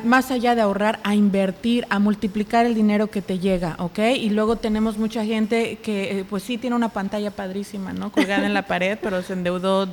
más 0.04 0.30
allá 0.30 0.54
de 0.54 0.60
ahorrar, 0.60 1.00
a 1.02 1.14
invertir, 1.14 1.86
a 1.90 1.98
multiplicar 1.98 2.66
el 2.66 2.74
dinero 2.74 3.10
que 3.10 3.22
te 3.22 3.38
llega, 3.38 3.76
¿ok? 3.78 3.98
Y 4.16 4.30
luego 4.30 4.56
tenemos 4.56 4.98
mucha 4.98 5.24
gente 5.24 5.78
que, 5.82 6.20
eh, 6.20 6.24
pues 6.28 6.42
sí, 6.42 6.58
tiene 6.58 6.76
una 6.76 6.90
pantalla 6.90 7.30
padrísima, 7.30 7.92
¿no? 7.92 8.10
Colgada 8.12 8.46
en 8.46 8.54
la 8.54 8.66
pared, 8.66 8.98
pero 9.00 9.22
se 9.22 9.34
endeudó 9.34 9.88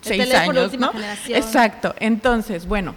seis 0.00 0.34
años, 0.34 0.78
¿no? 0.78 0.92
Exacto. 1.28 1.94
Entonces, 1.98 2.66
bueno. 2.66 2.94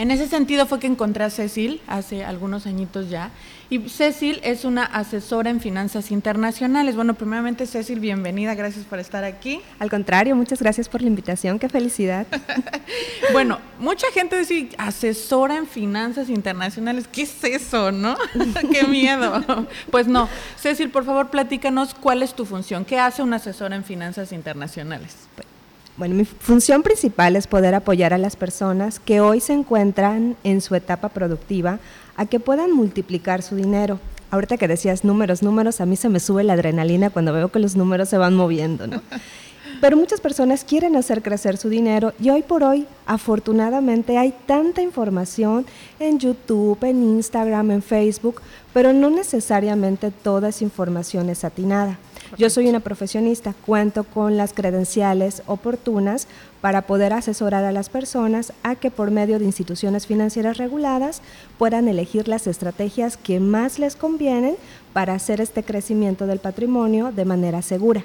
En 0.00 0.10
ese 0.10 0.26
sentido 0.28 0.64
fue 0.64 0.80
que 0.80 0.86
encontré 0.86 1.24
a 1.24 1.28
Cecil 1.28 1.82
hace 1.86 2.24
algunos 2.24 2.66
añitos 2.66 3.10
ya. 3.10 3.32
Y 3.68 3.90
Cecil 3.90 4.40
es 4.42 4.64
una 4.64 4.82
asesora 4.82 5.50
en 5.50 5.60
finanzas 5.60 6.10
internacionales. 6.10 6.96
Bueno, 6.96 7.12
primeramente 7.12 7.66
Cecil, 7.66 8.00
bienvenida, 8.00 8.54
gracias 8.54 8.86
por 8.86 8.98
estar 8.98 9.24
aquí. 9.24 9.60
Al 9.78 9.90
contrario, 9.90 10.34
muchas 10.34 10.62
gracias 10.62 10.88
por 10.88 11.02
la 11.02 11.08
invitación, 11.08 11.58
qué 11.58 11.68
felicidad. 11.68 12.26
bueno, 13.34 13.58
mucha 13.78 14.06
gente 14.14 14.38
dice 14.38 14.70
asesora 14.78 15.58
en 15.58 15.66
finanzas 15.66 16.30
internacionales, 16.30 17.06
¿qué 17.06 17.20
es 17.20 17.44
eso, 17.44 17.92
no? 17.92 18.16
qué 18.72 18.84
miedo. 18.84 19.44
pues 19.90 20.06
no, 20.08 20.30
Cecil, 20.56 20.88
por 20.88 21.04
favor, 21.04 21.28
platícanos 21.28 21.92
cuál 21.92 22.22
es 22.22 22.32
tu 22.32 22.46
función, 22.46 22.86
qué 22.86 22.98
hace 22.98 23.22
una 23.22 23.36
asesora 23.36 23.76
en 23.76 23.84
finanzas 23.84 24.32
internacionales. 24.32 25.14
Bueno, 25.96 26.14
mi 26.14 26.24
función 26.24 26.82
principal 26.82 27.36
es 27.36 27.46
poder 27.46 27.74
apoyar 27.74 28.14
a 28.14 28.18
las 28.18 28.36
personas 28.36 28.98
que 28.98 29.20
hoy 29.20 29.40
se 29.40 29.52
encuentran 29.52 30.36
en 30.44 30.60
su 30.60 30.74
etapa 30.74 31.10
productiva 31.10 31.78
a 32.16 32.26
que 32.26 32.40
puedan 32.40 32.72
multiplicar 32.72 33.42
su 33.42 33.56
dinero. 33.56 33.98
Ahorita 34.30 34.56
que 34.56 34.68
decías 34.68 35.04
números, 35.04 35.42
números, 35.42 35.80
a 35.80 35.86
mí 35.86 35.96
se 35.96 36.08
me 36.08 36.20
sube 36.20 36.44
la 36.44 36.52
adrenalina 36.52 37.10
cuando 37.10 37.32
veo 37.32 37.50
que 37.50 37.58
los 37.58 37.76
números 37.76 38.08
se 38.08 38.16
van 38.16 38.34
moviendo, 38.36 38.86
¿no? 38.86 39.02
Pero 39.80 39.96
muchas 39.96 40.20
personas 40.20 40.64
quieren 40.64 40.94
hacer 40.94 41.22
crecer 41.22 41.56
su 41.56 41.70
dinero 41.70 42.12
y 42.20 42.28
hoy 42.28 42.42
por 42.42 42.62
hoy, 42.62 42.86
afortunadamente, 43.06 44.18
hay 44.18 44.34
tanta 44.46 44.82
información 44.82 45.64
en 45.98 46.18
YouTube, 46.18 46.78
en 46.84 47.02
Instagram, 47.02 47.70
en 47.70 47.82
Facebook, 47.82 48.42
pero 48.74 48.92
no 48.92 49.08
necesariamente 49.08 50.10
toda 50.10 50.50
esa 50.50 50.64
información 50.64 51.30
es 51.30 51.44
atinada. 51.44 51.98
Yo 52.38 52.50
soy 52.50 52.68
una 52.68 52.80
profesionista, 52.80 53.54
cuento 53.66 54.04
con 54.04 54.36
las 54.36 54.52
credenciales 54.52 55.42
oportunas 55.46 56.28
para 56.60 56.82
poder 56.82 57.12
asesorar 57.12 57.64
a 57.64 57.72
las 57.72 57.88
personas 57.88 58.52
a 58.62 58.76
que 58.76 58.90
por 58.90 59.10
medio 59.10 59.38
de 59.38 59.44
instituciones 59.44 60.06
financieras 60.06 60.56
reguladas 60.56 61.22
puedan 61.58 61.88
elegir 61.88 62.28
las 62.28 62.46
estrategias 62.46 63.16
que 63.16 63.40
más 63.40 63.78
les 63.78 63.96
convienen 63.96 64.56
para 64.92 65.14
hacer 65.14 65.40
este 65.40 65.62
crecimiento 65.62 66.26
del 66.26 66.38
patrimonio 66.38 67.12
de 67.12 67.24
manera 67.24 67.62
segura. 67.62 68.04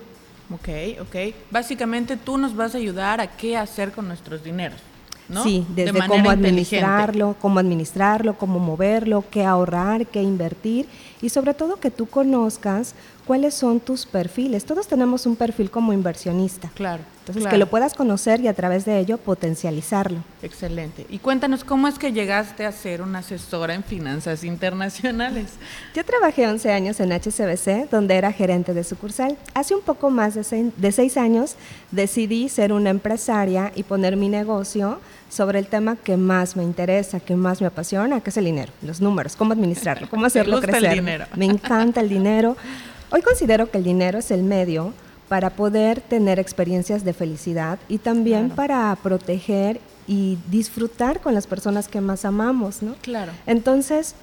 Ok, 0.51 0.69
ok. 1.01 1.35
Básicamente 1.51 2.17
tú 2.17 2.37
nos 2.37 2.55
vas 2.55 2.75
a 2.75 2.77
ayudar 2.77 3.19
a 3.19 3.27
qué 3.27 3.57
hacer 3.57 3.91
con 3.91 4.07
nuestros 4.07 4.43
dineros. 4.43 4.79
¿no? 5.27 5.43
Sí, 5.43 5.65
desde 5.69 6.07
cómo 6.07 6.29
administrarlo, 6.29 7.35
cómo 7.41 7.59
administrarlo, 7.59 8.37
cómo 8.37 8.59
moverlo, 8.59 9.23
qué 9.31 9.43
ahorrar, 9.43 10.05
qué 10.05 10.21
invertir 10.21 10.87
y 11.21 11.29
sobre 11.29 11.53
todo 11.53 11.77
que 11.77 11.89
tú 11.89 12.05
conozcas 12.05 12.93
cuáles 13.25 13.53
son 13.53 13.79
tus 13.79 14.05
perfiles. 14.05 14.65
Todos 14.65 14.87
tenemos 14.87 15.25
un 15.25 15.35
perfil 15.35 15.69
como 15.71 15.93
inversionista. 15.93 16.69
Claro. 16.75 17.03
Entonces, 17.27 17.49
que 17.49 17.57
lo 17.57 17.65
puedas 17.65 17.95
conocer 17.95 18.39
y 18.41 18.47
a 18.47 18.53
través 18.53 18.85
de 18.85 18.99
ello 18.99 19.17
potencializarlo. 19.17 20.19
Excelente. 20.43 21.07
Y 21.09 21.17
cuéntanos, 21.17 21.63
¿cómo 21.63 21.87
es 21.87 21.97
que 21.97 22.13
llegaste 22.13 22.67
a 22.67 22.71
ser 22.71 23.01
una 23.01 23.19
asesora 23.19 23.73
en 23.73 23.83
finanzas 23.83 24.43
internacionales? 24.43 25.53
Yo 25.95 26.05
trabajé 26.05 26.47
11 26.47 26.71
años 26.71 26.99
en 26.99 27.11
HCBC, 27.11 27.89
donde 27.89 28.15
era 28.15 28.31
gerente 28.31 28.75
de 28.75 28.83
sucursal. 28.83 29.37
Hace 29.55 29.73
un 29.73 29.81
poco 29.81 30.11
más 30.11 30.35
de 30.35 30.43
seis, 30.43 30.71
de 30.77 30.91
seis 30.91 31.17
años 31.17 31.55
decidí 31.89 32.47
ser 32.47 32.71
una 32.71 32.91
empresaria 32.91 33.71
y 33.73 33.81
poner 33.81 34.17
mi 34.17 34.29
negocio 34.29 34.99
sobre 35.27 35.57
el 35.57 35.65
tema 35.65 35.95
que 35.95 36.17
más 36.17 36.55
me 36.55 36.63
interesa, 36.63 37.19
que 37.19 37.35
más 37.35 37.59
me 37.59 37.65
apasiona, 37.65 38.21
que 38.21 38.29
es 38.29 38.37
el 38.37 38.45
dinero, 38.45 38.71
los 38.83 39.01
números, 39.01 39.35
cómo 39.35 39.53
administrarlo, 39.53 40.07
cómo 40.09 40.25
hacerlo 40.27 40.61
crecer. 40.61 40.85
El 40.85 40.99
dinero. 40.99 41.25
Me 41.35 41.45
encanta 41.45 42.01
el 42.01 42.09
dinero. 42.09 42.55
Hoy 43.15 43.21
considero 43.21 43.71
que 43.71 43.77
el 43.77 43.85
dinero 43.85 44.19
es 44.19 44.29
el 44.29 44.43
medio 44.43 44.91
para 45.29 45.51
poder 45.51 46.01
tener 46.01 46.37
experiencias 46.37 47.05
de 47.05 47.13
felicidad 47.13 47.79
y 47.87 47.99
también 47.99 48.49
para 48.49 48.93
proteger 49.01 49.79
y 50.05 50.37
disfrutar 50.51 51.21
con 51.21 51.33
las 51.33 51.47
personas 51.47 51.87
que 51.87 52.01
más 52.01 52.25
amamos, 52.25 52.81
¿no? 52.81 52.95
Claro. 53.01 53.31
Entonces, 53.47 54.15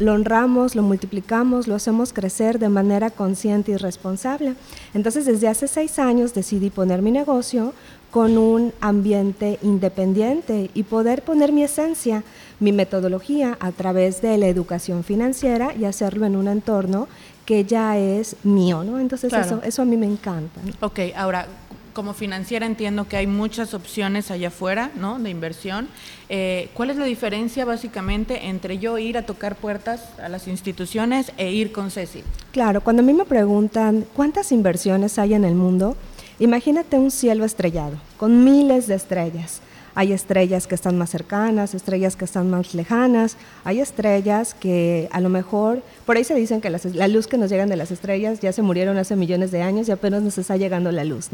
lo 0.00 0.14
honramos, 0.14 0.74
lo 0.74 0.82
multiplicamos, 0.82 1.68
lo 1.68 1.76
hacemos 1.76 2.12
crecer 2.12 2.58
de 2.58 2.68
manera 2.68 3.10
consciente 3.10 3.70
y 3.70 3.76
responsable. 3.76 4.54
Entonces, 4.94 5.26
desde 5.26 5.46
hace 5.46 5.68
seis 5.68 6.00
años 6.00 6.34
decidí 6.34 6.70
poner 6.70 7.02
mi 7.02 7.12
negocio 7.12 7.72
con 8.10 8.36
un 8.36 8.72
ambiente 8.80 9.60
independiente 9.62 10.70
y 10.74 10.82
poder 10.82 11.22
poner 11.22 11.52
mi 11.52 11.62
esencia, 11.62 12.24
mi 12.58 12.72
metodología 12.72 13.56
a 13.60 13.70
través 13.70 14.20
de 14.20 14.36
la 14.38 14.48
educación 14.48 15.04
financiera 15.04 15.72
y 15.78 15.84
hacerlo 15.84 16.26
en 16.26 16.34
un 16.34 16.48
entorno 16.48 17.06
que 17.50 17.64
ya 17.64 17.98
es 17.98 18.36
mío, 18.44 18.84
¿no? 18.84 19.00
Entonces 19.00 19.32
eso, 19.32 19.60
eso 19.64 19.82
a 19.82 19.84
mí 19.84 19.96
me 19.96 20.06
encanta. 20.06 20.60
Ok, 20.78 21.00
ahora, 21.16 21.48
como 21.92 22.14
financiera 22.14 22.64
entiendo 22.64 23.08
que 23.08 23.16
hay 23.16 23.26
muchas 23.26 23.74
opciones 23.74 24.30
allá 24.30 24.46
afuera, 24.46 24.92
¿no? 24.94 25.18
De 25.18 25.30
inversión. 25.30 25.88
Eh, 26.28 26.68
¿Cuál 26.74 26.90
es 26.90 26.96
la 26.96 27.06
diferencia 27.06 27.64
básicamente 27.64 28.46
entre 28.46 28.78
yo 28.78 28.98
ir 28.98 29.18
a 29.18 29.22
tocar 29.22 29.56
puertas 29.56 30.10
a 30.22 30.28
las 30.28 30.46
instituciones 30.46 31.32
e 31.38 31.50
ir 31.50 31.72
con 31.72 31.90
Ceci? 31.90 32.22
Claro, 32.52 32.82
cuando 32.82 33.02
a 33.02 33.04
mí 33.04 33.12
me 33.12 33.24
preguntan 33.24 34.06
cuántas 34.14 34.52
inversiones 34.52 35.18
hay 35.18 35.34
en 35.34 35.44
el 35.44 35.56
mundo, 35.56 35.96
imagínate 36.38 37.00
un 37.00 37.10
cielo 37.10 37.44
estrellado, 37.44 37.96
con 38.16 38.44
miles 38.44 38.86
de 38.86 38.94
estrellas. 38.94 39.60
Hay 39.94 40.12
estrellas 40.12 40.66
que 40.66 40.74
están 40.74 40.96
más 40.96 41.10
cercanas, 41.10 41.74
estrellas 41.74 42.16
que 42.16 42.24
están 42.24 42.50
más 42.50 42.74
lejanas, 42.74 43.36
hay 43.64 43.80
estrellas 43.80 44.54
que 44.54 45.08
a 45.12 45.20
lo 45.20 45.28
mejor, 45.28 45.82
por 46.06 46.16
ahí 46.16 46.24
se 46.24 46.34
dicen 46.34 46.60
que 46.60 46.70
la 46.70 47.08
luz 47.08 47.26
que 47.26 47.38
nos 47.38 47.50
llegan 47.50 47.68
de 47.68 47.76
las 47.76 47.90
estrellas 47.90 48.40
ya 48.40 48.52
se 48.52 48.62
murieron 48.62 48.96
hace 48.98 49.16
millones 49.16 49.50
de 49.50 49.62
años 49.62 49.88
y 49.88 49.92
apenas 49.92 50.22
nos 50.22 50.38
está 50.38 50.56
llegando 50.56 50.92
la 50.92 51.04
luz. 51.04 51.30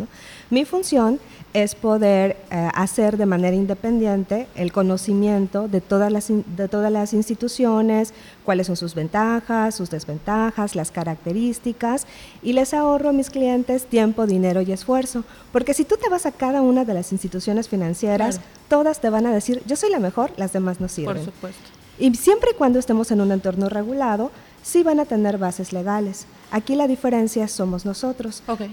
Mi 0.51 0.65
función 0.65 1.21
es 1.53 1.75
poder 1.75 2.37
eh, 2.51 2.69
hacer 2.75 3.17
de 3.17 3.27
manera 3.27 3.57
independiente 3.57 4.47
el 4.57 4.73
conocimiento 4.73 5.69
de 5.69 5.81
todas, 5.81 6.13
las, 6.13 6.29
de 6.29 6.69
todas 6.69 6.93
las 6.93 7.13
instituciones, 7.15 8.13
cuáles 8.47 8.69
son 8.69 8.77
sus 8.77 8.95
ventajas, 8.95 9.75
sus 9.75 9.91
desventajas, 9.91 10.75
las 10.75 10.91
características 10.91 12.07
y 12.43 12.55
les 12.55 12.73
ahorro 12.73 13.11
a 13.11 13.13
mis 13.13 13.29
clientes 13.29 13.85
tiempo, 13.85 14.27
dinero 14.27 14.63
y 14.63 14.73
esfuerzo. 14.73 15.25
Porque 15.53 15.75
si 15.75 15.85
tú 15.85 15.97
te 15.97 16.09
vas 16.09 16.25
a 16.25 16.33
cada 16.33 16.63
una 16.63 16.85
de 16.87 16.95
las 16.95 17.13
instituciones 17.13 17.69
financieras, 17.69 18.41
todas 18.69 19.01
te 19.01 19.11
van 19.11 19.27
a 19.27 19.35
decir, 19.35 19.63
yo 19.67 19.77
soy 19.77 19.91
la 19.91 19.99
mejor, 19.99 20.31
las 20.37 20.53
demás 20.55 20.81
no 20.81 20.89
sirven. 20.89 21.17
Por 21.17 21.25
supuesto. 21.27 21.61
Y 21.99 22.15
siempre 22.15 22.51
y 22.53 22.57
cuando 22.57 22.79
estemos 22.79 23.11
en 23.11 23.21
un 23.21 23.33
entorno 23.33 23.69
regulado, 23.69 24.31
sí 24.63 24.83
van 24.83 25.01
a 25.01 25.07
tener 25.07 25.39
bases 25.39 25.73
legales. 25.73 26.27
Aquí 26.51 26.77
la 26.77 26.87
diferencia 26.87 27.49
somos 27.49 27.85
nosotros. 27.85 28.43
Okay. 28.47 28.73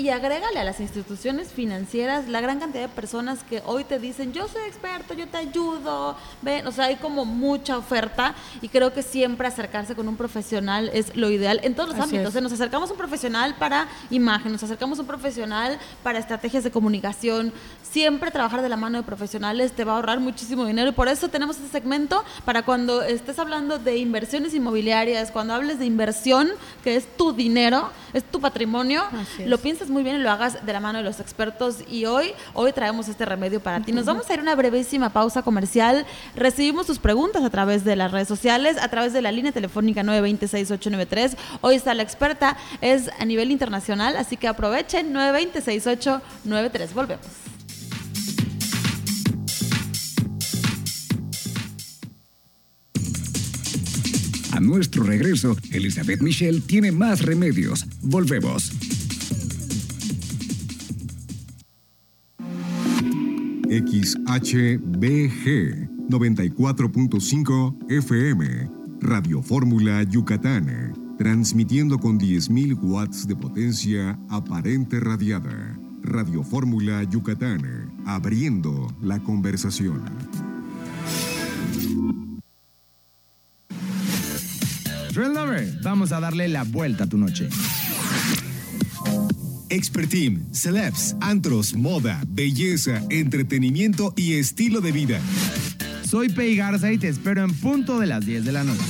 Y 0.00 0.08
agrégale 0.08 0.58
a 0.58 0.64
las 0.64 0.80
instituciones 0.80 1.48
financieras 1.48 2.26
la 2.26 2.40
gran 2.40 2.58
cantidad 2.58 2.84
de 2.84 2.88
personas 2.88 3.44
que 3.44 3.62
hoy 3.66 3.84
te 3.84 3.98
dicen, 3.98 4.32
yo 4.32 4.48
soy 4.48 4.62
experto, 4.62 5.12
yo 5.12 5.28
te 5.28 5.36
ayudo. 5.36 6.16
Ven, 6.40 6.66
o 6.66 6.72
sea, 6.72 6.86
hay 6.86 6.96
como 6.96 7.26
mucha 7.26 7.76
oferta 7.76 8.34
y 8.62 8.70
creo 8.70 8.94
que 8.94 9.02
siempre 9.02 9.46
acercarse 9.46 9.94
con 9.94 10.08
un 10.08 10.16
profesional 10.16 10.90
es 10.94 11.14
lo 11.16 11.28
ideal 11.28 11.60
en 11.64 11.74
todos 11.74 11.90
los 11.90 11.98
ámbitos. 11.98 12.34
¿eh? 12.34 12.40
Nos 12.40 12.50
acercamos 12.50 12.88
a 12.88 12.92
un 12.94 12.98
profesional 12.98 13.56
para 13.56 13.88
imagen, 14.08 14.52
nos 14.52 14.62
acercamos 14.62 14.98
a 14.98 15.02
un 15.02 15.06
profesional 15.06 15.78
para 16.02 16.18
estrategias 16.18 16.64
de 16.64 16.70
comunicación. 16.70 17.52
Siempre 17.82 18.30
trabajar 18.30 18.62
de 18.62 18.70
la 18.70 18.78
mano 18.78 18.96
de 18.96 19.04
profesionales 19.04 19.72
te 19.72 19.84
va 19.84 19.92
a 19.92 19.96
ahorrar 19.96 20.18
muchísimo 20.18 20.64
dinero 20.64 20.88
y 20.88 20.92
por 20.92 21.08
eso 21.08 21.28
tenemos 21.28 21.56
este 21.58 21.68
segmento 21.68 22.24
para 22.46 22.62
cuando 22.62 23.02
estés 23.02 23.38
hablando 23.38 23.78
de 23.78 23.98
inversiones 23.98 24.54
inmobiliarias, 24.54 25.30
cuando 25.30 25.52
hables 25.52 25.78
de 25.78 25.84
inversión, 25.84 26.48
que 26.82 26.96
es 26.96 27.06
tu 27.18 27.34
dinero, 27.34 27.90
es 28.14 28.24
tu 28.24 28.40
patrimonio, 28.40 29.02
lo 29.44 29.58
piensas 29.58 29.89
muy 29.90 30.02
bien 30.02 30.16
y 30.16 30.18
lo 30.20 30.30
hagas 30.30 30.64
de 30.64 30.72
la 30.72 30.80
mano 30.80 30.98
de 30.98 31.04
los 31.04 31.20
expertos. 31.20 31.78
Y 31.90 32.06
hoy, 32.06 32.32
hoy 32.54 32.72
traemos 32.72 33.08
este 33.08 33.24
remedio 33.24 33.60
para 33.60 33.80
ti. 33.80 33.92
Nos 33.92 34.06
vamos 34.06 34.28
a 34.28 34.34
ir 34.34 34.40
a 34.40 34.42
una 34.42 34.54
brevísima 34.54 35.10
pausa 35.10 35.42
comercial. 35.42 36.06
Recibimos 36.36 36.86
tus 36.86 36.98
preguntas 36.98 37.42
a 37.44 37.50
través 37.50 37.84
de 37.84 37.96
las 37.96 38.12
redes 38.12 38.28
sociales, 38.28 38.76
a 38.80 38.88
través 38.88 39.12
de 39.12 39.22
la 39.22 39.32
línea 39.32 39.52
telefónica 39.52 40.02
926-893. 40.02 41.36
Hoy 41.60 41.74
está 41.74 41.94
la 41.94 42.02
experta, 42.02 42.56
es 42.80 43.10
a 43.18 43.24
nivel 43.24 43.50
internacional, 43.50 44.16
así 44.16 44.36
que 44.36 44.48
aprovechen 44.48 45.12
926-893. 45.12 46.92
Volvemos. 46.94 47.26
A 54.52 54.60
nuestro 54.60 55.04
regreso, 55.04 55.56
Elizabeth 55.70 56.20
Michelle 56.20 56.60
tiene 56.60 56.90
más 56.92 57.22
remedios. 57.22 57.86
Volvemos. 58.02 58.72
XHBG 63.70 64.90
94.5 66.08 67.76
FM, 67.88 68.68
Radio 69.00 69.40
Fórmula 69.44 70.02
Yucatán, 70.02 70.92
transmitiendo 71.16 71.96
con 71.96 72.18
10.000 72.18 72.76
watts 72.82 73.28
de 73.28 73.36
potencia 73.36 74.18
aparente 74.28 74.98
radiada. 74.98 75.78
Radio 76.02 76.42
Fórmula 76.42 77.04
Yucatán, 77.04 77.94
abriendo 78.06 78.92
la 79.00 79.20
conversación. 79.20 80.02
Trend 85.14 85.36
Lover, 85.36 85.78
vamos 85.84 86.10
a 86.10 86.18
darle 86.18 86.48
la 86.48 86.64
vuelta 86.64 87.04
a 87.04 87.06
tu 87.06 87.18
noche. 87.18 87.48
Expert 89.70 90.10
Team, 90.10 90.44
celebs, 90.52 91.16
antros, 91.20 91.74
moda, 91.74 92.22
belleza, 92.28 93.02
entretenimiento 93.08 94.12
y 94.16 94.34
estilo 94.34 94.80
de 94.80 94.92
vida. 94.92 95.20
Soy 96.08 96.28
Pei 96.28 96.56
Garza 96.56 96.92
y 96.92 96.98
te 96.98 97.08
espero 97.08 97.44
en 97.44 97.54
punto 97.54 98.00
de 98.00 98.06
las 98.06 98.26
10 98.26 98.44
de 98.44 98.52
la 98.52 98.64
noche. 98.64 98.82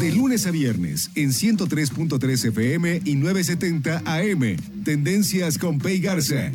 De 0.00 0.10
lunes 0.10 0.46
a 0.46 0.50
viernes 0.50 1.10
en 1.14 1.30
103.3 1.30 2.48
FM 2.48 3.02
y 3.04 3.14
970 3.14 4.02
AM. 4.06 4.56
Tendencias 4.84 5.58
con 5.58 5.78
Pei 5.78 6.00
Garza. 6.00 6.50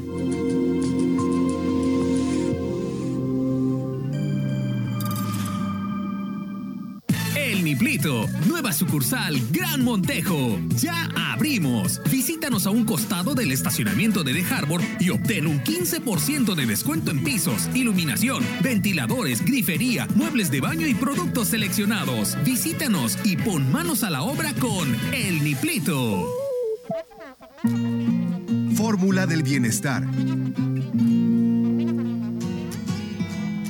Nueva 7.98 8.74
sucursal 8.74 9.36
Gran 9.50 9.84
Montejo. 9.84 10.60
Ya 10.76 11.10
abrimos. 11.32 12.00
Visítanos 12.12 12.68
a 12.68 12.70
un 12.70 12.86
costado 12.86 13.34
del 13.34 13.52
estacionamiento 13.52 14.24
de 14.24 14.34
The 14.34 14.54
Harbor 14.54 14.82
y 15.00 15.10
obtén 15.10 15.48
un 15.48 15.64
15% 15.64 16.54
de 16.54 16.66
descuento 16.68 17.10
en 17.10 17.24
pisos, 17.24 17.68
iluminación, 17.74 18.44
ventiladores, 18.62 19.44
grifería, 19.44 20.08
muebles 20.14 20.52
de 20.52 20.62
baño 20.62 20.86
y 20.86 20.94
productos 20.94 21.48
seleccionados. 21.48 22.38
Visítanos 22.44 23.18
y 23.24 23.36
pon 23.36 23.72
manos 23.72 24.04
a 24.04 24.12
la 24.12 24.22
obra 24.22 24.54
con 24.54 24.96
El 25.12 25.44
Niplito. 25.44 26.28
Fórmula 28.76 29.26
del 29.26 29.42
bienestar. 29.42 30.06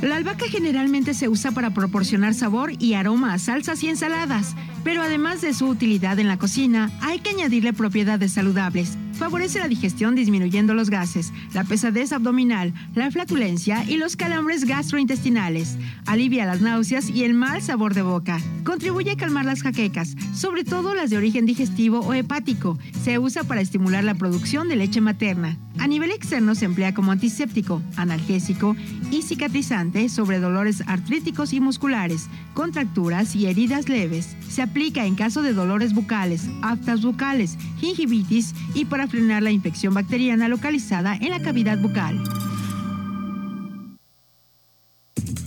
La 0.01 0.17
albahaca 0.17 0.45
generalmente 0.47 1.15
se 1.15 1.27
usa 1.27 1.51
para 1.51 1.71
proporcionar 1.71 2.35
sabor 2.35 2.71
y 2.77 2.93
aroma 2.93 3.33
a 3.33 3.39
salsas 3.39 3.81
y 3.81 3.87
ensaladas, 3.87 4.55
pero 4.83 5.01
además 5.01 5.41
de 5.41 5.55
su 5.55 5.67
utilidad 5.67 6.19
en 6.19 6.27
la 6.27 6.37
cocina, 6.37 6.91
hay 7.01 7.19
que 7.19 7.31
añadirle 7.31 7.73
propiedades 7.73 8.33
saludables. 8.33 8.95
Favorece 9.17 9.57
la 9.59 9.67
digestión 9.67 10.13
disminuyendo 10.13 10.75
los 10.75 10.91
gases, 10.91 11.33
la 11.53 11.63
pesadez 11.63 12.13
abdominal, 12.13 12.73
la 12.93 13.09
flatulencia 13.09 13.83
y 13.83 13.97
los 13.97 14.15
calambres 14.15 14.65
gastrointestinales. 14.65 15.77
Alivia 16.05 16.45
las 16.45 16.61
náuseas 16.61 17.09
y 17.09 17.23
el 17.23 17.33
mal 17.33 17.61
sabor 17.63 17.95
de 17.95 18.03
boca. 18.03 18.39
Contribuye 18.63 19.11
a 19.11 19.17
calmar 19.17 19.45
las 19.45 19.63
jaquecas, 19.63 20.15
sobre 20.35 20.63
todo 20.63 20.93
las 20.93 21.09
de 21.09 21.17
origen 21.17 21.47
digestivo 21.47 22.01
o 22.01 22.13
hepático. 22.13 22.77
Se 23.03 23.17
usa 23.17 23.43
para 23.43 23.61
estimular 23.61 24.03
la 24.03 24.13
producción 24.13 24.67
de 24.69 24.75
leche 24.75 25.01
materna. 25.01 25.57
A 25.79 25.87
nivel 25.87 26.11
externo 26.11 26.55
se 26.55 26.65
emplea 26.65 26.93
como 26.93 27.11
antiséptico, 27.11 27.81
analgésico 27.95 28.75
y 29.11 29.21
cicatrizante 29.21 30.09
sobre 30.09 30.39
dolores 30.39 30.83
artríticos 30.87 31.53
y 31.53 31.59
musculares, 31.59 32.27
contracturas 32.53 33.35
y 33.35 33.47
heridas 33.47 33.87
leves. 33.87 34.35
Se 34.49 34.61
aplica 34.61 35.05
en 35.05 35.15
caso 35.15 35.41
de 35.41 35.53
dolores 35.53 35.93
bucales, 35.93 36.49
aftas 36.61 37.01
bucales, 37.01 37.57
gingivitis 37.79 38.53
y 38.73 38.85
para 38.85 39.06
la 39.13 39.51
infección 39.51 39.93
bacteriana 39.93 40.47
localizada 40.47 41.15
en 41.15 41.29
la 41.29 41.41
cavidad 41.41 41.77
bucal. 41.79 42.21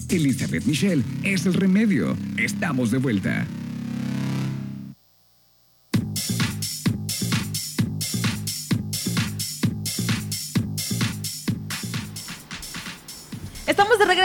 Elizabeth 0.09 0.64
Michelle 0.64 1.05
es 1.23 1.46
el 1.46 1.55
remedio. 1.55 2.16
Estamos 2.37 2.90
de 2.90 2.99
vuelta. 2.99 3.46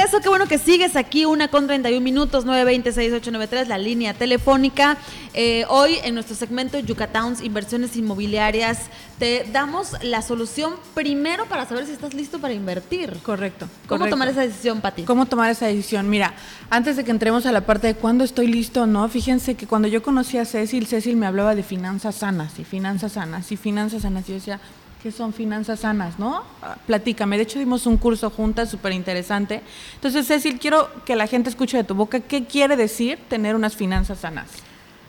Regreso, 0.06 0.22
qué 0.22 0.30
bueno 0.30 0.46
que 0.48 0.60
sigues 0.60 0.96
aquí, 0.96 1.26
una 1.26 1.48
con 1.48 1.65
31 1.65 2.00
minutos, 2.00 2.46
920-6893, 2.46 3.65
la 3.65 3.80
línea 3.80 4.13
telefónica. 4.13 4.98
Eh, 5.34 5.65
hoy 5.68 5.98
en 6.04 6.13
nuestro 6.13 6.36
segmento 6.36 6.78
Yucatowns 6.78 7.41
Inversiones 7.41 7.96
Inmobiliarias 7.96 8.82
te 9.18 9.48
damos 9.52 9.94
la 10.04 10.22
solución 10.22 10.74
primero 10.94 11.46
para 11.48 11.65
saber 11.65 11.88
si 11.88 11.94
estás 11.94 12.13
listo 12.13 12.39
para 12.39 12.54
invertir. 12.54 13.18
Correcto. 13.24 13.68
¿Cómo 13.88 14.00
correcto. 14.00 14.10
tomar 14.12 14.28
esa 14.28 14.41
decisión, 14.41 14.80
Pati? 14.80 15.04
¿Cómo 15.04 15.26
tomar 15.26 15.50
esa 15.50 15.65
decisión? 15.65 16.08
Mira, 16.08 16.36
antes 16.70 16.98
de 16.98 17.04
que 17.04 17.10
entremos 17.12 17.48
a 17.48 17.52
la 17.52 17.62
parte 17.62 17.88
de 17.88 17.96
cuándo 17.96 18.24
estoy 18.24 18.46
listo 18.46 18.84
o 18.84 18.86
no, 18.86 19.10
fíjense 19.10 19.56
que 19.56 19.65
cuando 19.65 19.88
yo 19.88 20.04
conocí 20.04 20.38
a 20.38 20.46
Cecil, 20.46 20.86
Cecil 20.86 21.15
me 21.15 21.26
hablaba 21.26 21.56
de 21.56 21.63
finanzas 21.63 22.15
sanas 22.15 22.60
y 22.60 22.63
finanzas 22.63 23.13
sanas 23.13 23.52
y 23.52 23.58
finanzas 23.58 24.04
sanas. 24.04 24.26
Y 24.26 24.34
yo 24.34 24.36
decía, 24.36 24.60
¿qué 25.06 25.12
son 25.12 25.34
finanzas 25.34 25.82
sanas, 25.82 26.18
no? 26.18 26.41
Platícame. 26.88 27.38
De 27.38 27.44
hecho, 27.44 27.60
dimos 27.60 27.86
un 27.86 27.98
curso 27.98 28.32
juntas 28.32 28.72
súper 28.72 28.91
interesante. 28.91 29.62
Entonces, 29.94 30.26
Cecil, 30.26 30.58
quiero 30.58 30.89
que 31.06 31.15
la 31.15 31.28
gente 31.28 31.48
escuche 31.48 31.78
de 31.78 31.84
tu 31.84 31.94
boca 31.94 32.22
qué 32.22 32.46
quiere 32.46 32.76
decir 32.76 33.20
tener 33.30 33.56
unas 33.56 33.76
finanzas 33.76 34.22
sanas. 34.22 34.48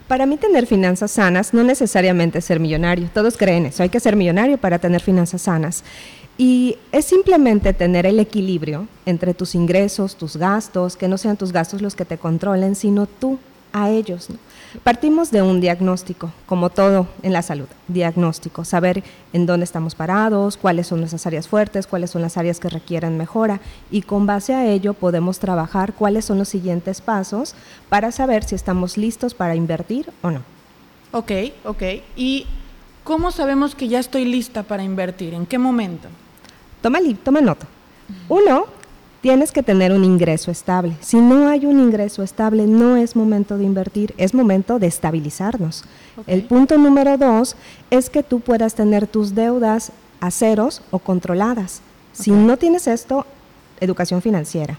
Para 0.07 0.27
mí 0.27 0.37
tener 0.37 0.67
finanzas 0.67 1.13
sanas 1.13 1.55
no 1.55 1.65
necesariamente 1.65 2.41
es 2.41 2.45
ser 2.45 2.61
millonario. 2.61 3.09
Todos 3.15 3.39
creen 3.39 3.65
eso, 3.65 3.83
hay 3.83 3.89
que 3.89 3.99
ser 3.99 4.17
millonario 4.17 4.59
para 4.59 4.79
tener 4.79 5.01
finanzas 5.01 5.41
sanas. 5.41 5.83
Y 6.37 6.77
es 6.93 7.07
simplemente 7.07 7.73
tener 7.73 8.05
el 8.05 8.21
equilibrio 8.21 8.89
entre 9.07 9.33
tus 9.33 9.55
ingresos, 9.55 10.17
tus 10.17 10.37
gastos, 10.37 10.95
que 10.99 11.09
no 11.09 11.17
sean 11.17 11.39
tus 11.39 11.53
gastos 11.53 11.81
los 11.81 11.95
que 11.95 12.05
te 12.05 12.19
controlen, 12.19 12.75
sino 12.75 13.07
tú 13.07 13.39
a 13.73 13.89
ellos. 13.89 14.29
¿no? 14.29 14.37
Partimos 14.83 15.31
de 15.31 15.43
un 15.43 15.61
diagnóstico, 15.61 16.33
como 16.47 16.71
todo 16.71 17.09
en 17.23 17.33
la 17.33 17.43
salud, 17.43 17.67
diagnóstico, 17.89 18.65
saber 18.65 19.03
en 19.33 19.47
dónde 19.47 19.65
estamos 19.65 19.95
parados, 19.95 20.57
cuáles 20.57 20.87
son 20.87 21.01
nuestras 21.01 21.27
áreas 21.27 21.49
fuertes, 21.49 21.87
cuáles 21.87 22.11
son 22.11 22.23
las 22.23 22.37
áreas 22.37 22.61
que 22.61 22.69
requieren 22.69 23.17
mejora 23.17 23.61
y 23.91 24.03
con 24.03 24.27
base 24.27 24.55
a 24.55 24.67
ello 24.67 24.95
podemos 24.95 25.39
trabajar 25.39 25.95
cuáles 25.95 26.25
son 26.25 26.39
los 26.39 26.49
siguientes 26.49 27.01
pasos 27.01 27.55
para 27.89 28.13
saber 28.13 28.45
si 28.45 28.55
estamos 28.55 28.97
listos 28.97 29.35
para 29.35 29.55
invertir 29.55 30.11
o 30.23 30.31
no. 30.31 30.43
Ok, 31.13 31.33
ok. 31.65 31.83
¿Y 32.17 32.47
cómo 33.05 33.31
sabemos 33.31 33.75
que 33.75 33.89
ya 33.89 33.99
estoy 33.99 34.25
lista 34.25 34.63
para 34.63 34.83
invertir? 34.83 35.35
¿En 35.35 35.47
qué 35.47 35.59
momento? 35.59 36.09
Toma, 36.83 36.99
toma 37.23 37.41
nota. 37.41 37.67
Uno, 38.29 38.67
tienes 39.27 39.51
que 39.51 39.65
tener 39.65 39.91
un 39.91 40.05
ingreso 40.05 40.53
estable. 40.53 40.93
Si 41.01 41.17
no 41.17 41.49
hay 41.49 41.67
un 41.67 41.81
ingreso 41.81 42.23
estable, 42.23 42.65
no 42.65 42.95
es 42.95 43.17
momento 43.17 43.59
de 43.59 43.65
invertir, 43.65 44.15
es 44.19 44.35
momento 44.35 44.79
de 44.79 44.87
estabilizarnos. 44.87 45.83
El 46.29 46.45
punto 46.45 46.79
número 46.79 47.19
dos 47.19 47.57
es 47.91 48.09
que 48.09 48.23
tú 48.23 48.39
puedas 48.39 48.77
tener 48.77 49.09
tus 49.09 49.35
deudas 49.35 49.91
a 50.21 50.31
ceros 50.31 50.81
o 50.93 51.01
controladas. 51.01 51.83
Si 52.12 52.31
no 52.31 52.57
tienes 52.57 52.87
esto, 52.87 53.27
educación 53.81 54.23
financiera. 54.23 54.79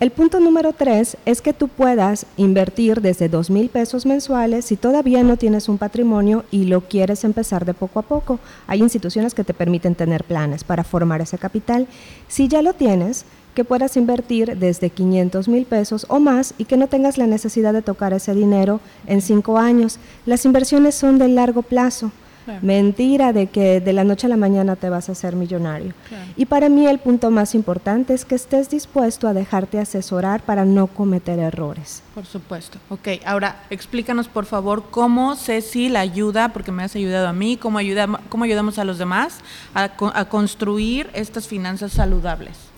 El 0.00 0.10
punto 0.10 0.40
número 0.40 0.72
tres 0.72 1.16
es 1.24 1.40
que 1.40 1.52
tú 1.52 1.68
puedas 1.68 2.26
invertir 2.36 3.00
desde 3.00 3.28
dos 3.28 3.48
mil 3.48 3.68
pesos 3.68 4.06
mensuales 4.06 4.64
si 4.64 4.76
todavía 4.76 5.22
no 5.22 5.36
tienes 5.36 5.68
un 5.68 5.78
patrimonio 5.78 6.44
y 6.50 6.64
lo 6.64 6.80
quieres 6.80 7.22
empezar 7.22 7.64
de 7.64 7.74
poco 7.74 8.00
a 8.00 8.02
poco. 8.02 8.40
Hay 8.66 8.80
instituciones 8.80 9.34
que 9.34 9.44
te 9.44 9.54
permiten 9.54 9.94
tener 9.94 10.24
planes 10.24 10.64
para 10.64 10.82
formar 10.82 11.20
ese 11.20 11.38
capital. 11.38 11.86
Si 12.26 12.48
ya 12.48 12.60
lo 12.60 12.72
tienes, 12.72 13.24
que 13.54 13.64
puedas 13.64 13.96
invertir 13.96 14.58
desde 14.58 14.90
500 14.90 15.46
mil 15.46 15.64
pesos 15.64 16.06
o 16.08 16.18
más 16.18 16.54
y 16.58 16.64
que 16.64 16.76
no 16.76 16.88
tengas 16.88 17.16
la 17.16 17.28
necesidad 17.28 17.72
de 17.72 17.82
tocar 17.82 18.12
ese 18.12 18.34
dinero 18.34 18.80
en 19.06 19.22
cinco 19.22 19.58
años. 19.58 20.00
Las 20.26 20.44
inversiones 20.44 20.96
son 20.96 21.18
de 21.18 21.28
largo 21.28 21.62
plazo. 21.62 22.10
Claro. 22.44 22.60
Mentira 22.62 23.32
de 23.32 23.46
que 23.46 23.80
de 23.80 23.92
la 23.92 24.04
noche 24.04 24.26
a 24.26 24.30
la 24.30 24.36
mañana 24.36 24.76
te 24.76 24.90
vas 24.90 25.08
a 25.08 25.12
hacer 25.12 25.34
millonario. 25.36 25.94
Y 26.36 26.46
para 26.46 26.68
mí 26.68 26.86
el 26.86 26.98
punto 26.98 27.30
más 27.30 27.54
importante 27.54 28.12
es 28.12 28.24
que 28.24 28.34
estés 28.34 28.68
dispuesto 28.68 29.28
a 29.28 29.32
dejarte 29.32 29.78
asesorar 29.78 30.42
para 30.42 30.64
no 30.64 30.86
cometer 30.86 31.38
errores. 31.38 32.02
Por 32.14 32.26
supuesto. 32.26 32.78
Ok, 32.90 33.08
ahora 33.24 33.62
explícanos 33.70 34.28
por 34.28 34.44
favor 34.44 34.84
cómo 34.90 35.36
Cecil 35.36 35.96
ayuda, 35.96 36.52
porque 36.52 36.72
me 36.72 36.84
has 36.84 36.94
ayudado 36.96 37.28
a 37.28 37.32
mí, 37.32 37.56
cómo, 37.56 37.78
ayuda, 37.78 38.20
cómo 38.28 38.44
ayudamos 38.44 38.78
a 38.78 38.84
los 38.84 38.98
demás 38.98 39.40
a 39.74 40.28
construir 40.28 41.08
estas 41.14 41.48
finanzas 41.48 41.92
saludables. 41.92 42.73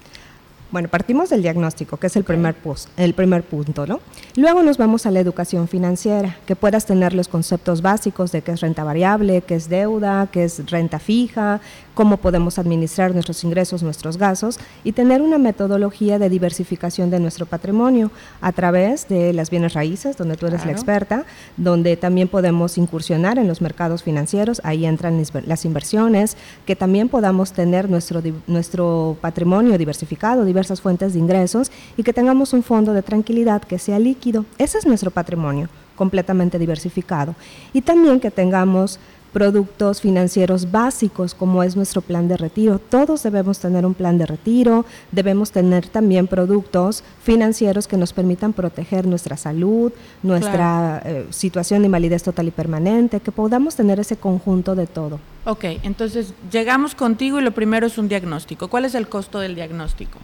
Bueno, 0.73 0.89
partimos 0.89 1.31
del 1.31 1.43
diagnóstico, 1.43 1.97
que 1.97 2.09
es 2.09 2.17
el 2.17 2.25
primer, 2.25 2.55
pus- 2.57 2.89
el 2.97 3.15
primer 3.15 3.45
punto, 3.45 3.87
¿no? 3.87 4.01
Luego 4.35 4.63
nos 4.65 4.79
vamos 4.79 5.07
a 5.07 5.13
la 5.13 5.21
educación 5.21 5.69
financiera, 5.69 6.37
que 6.45 6.57
puedas 6.57 6.87
tener 6.87 7.15
los 7.15 7.29
conceptos 7.29 7.83
básicos 7.83 8.33
de 8.33 8.43
qué 8.43 8.51
es 8.53 8.61
renta 8.61 8.83
variable, 8.83 9.43
qué 9.43 9.55
es 9.55 9.69
deuda, 9.69 10.29
qué 10.33 10.43
es 10.45 10.69
renta 10.69 10.99
fija, 10.99 11.61
cómo 11.97 12.19
podemos 12.19 12.59
administrar 12.59 13.15
nuestros 13.15 13.43
ingresos, 13.43 13.83
nuestros 13.83 14.19
gastos 14.19 14.59
y 14.85 14.93
tener 14.93 15.23
una 15.23 15.39
metodología 15.39 16.19
de 16.19 16.29
diversificación 16.29 17.09
de 17.11 17.19
nuestro 17.19 17.47
patrimonio 17.47 18.11
a 18.43 18.53
través 18.53 19.09
de 19.09 19.33
las 19.33 19.49
bienes 19.49 19.73
raíces, 19.73 20.17
donde 20.19 20.37
tú 20.37 20.47
eres 20.47 20.67
la 20.67 20.73
experta, 20.73 21.25
donde 21.57 21.97
también 21.97 22.29
podemos 22.29 22.77
incursionar 22.77 23.39
en 23.39 23.49
los 23.49 23.63
mercados 23.63 24.03
financieros, 24.03 24.61
ahí 24.63 24.85
entran 24.85 25.23
las- 25.47 25.65
inversiones, 25.65 26.37
que 26.67 26.77
también 26.77 27.09
podamos 27.09 27.53
tener 27.53 27.89
nuestro, 27.89 28.23
nuestro 28.47 29.17
patrimonio 29.23 29.79
diversificado, 29.79 30.45
diversas 30.45 30.83
fuentes 30.83 31.15
de 31.15 31.19
ingresos 31.19 31.73
y 31.97 32.03
que 32.03 32.13
tengamos 32.13 32.53
un 32.53 32.63
fondo 32.63 32.93
de 32.93 33.01
tranquilidad 33.03 33.63
que 33.63 33.79
sea 33.79 33.99
líquido. 33.99 34.45
Ese 34.59 34.77
es 34.77 34.87
nuestro 34.87 35.11
patrimonio 35.11 35.71
completamente 35.97 36.59
diversificado. 36.59 37.35
Y 37.73 37.81
también 37.81 38.21
que 38.21 38.31
tengamos 38.31 38.99
productos 39.33 40.01
financieros 40.01 40.71
básicos 40.71 41.35
como 41.35 41.63
es 41.63 41.77
nuestro 41.77 42.01
plan 42.01 42.29
de 42.29 42.37
retiro. 42.37 42.79
Todos 42.79 43.23
debemos 43.23 43.59
tener 43.59 43.85
un 43.85 43.95
plan 43.95 44.19
de 44.19 44.27
retiro, 44.27 44.85
debemos 45.13 45.51
tener 45.51 45.89
también 45.89 46.27
productos 46.27 47.05
financieros 47.23 47.87
que 47.87 47.97
nos 47.97 48.13
permitan 48.13 48.53
proteger 48.53 49.07
nuestra 49.07 49.37
salud, 49.37 49.93
nuestra 50.23 51.03
eh, 51.05 51.27
situación 51.31 51.83
de 51.83 51.87
invalidez 51.87 52.23
total 52.23 52.49
y 52.49 52.51
permanente, 52.51 53.21
que 53.21 53.33
podamos 53.33 53.77
tener 53.77 54.01
ese 54.01 54.17
conjunto 54.17 54.75
de 54.75 54.87
todo. 54.87 55.21
Ok, 55.45 55.65
entonces 55.83 56.33
llegamos 56.51 56.95
contigo 56.95 57.39
y 57.39 57.43
lo 57.43 57.53
primero 57.53 57.87
es 57.87 57.99
un 57.99 58.09
diagnóstico. 58.09 58.69
¿Cuál 58.69 58.85
es 58.85 58.95
el 58.95 59.09
costo 59.09 59.39
del 59.39 59.55
diagnóstico? 59.55 60.19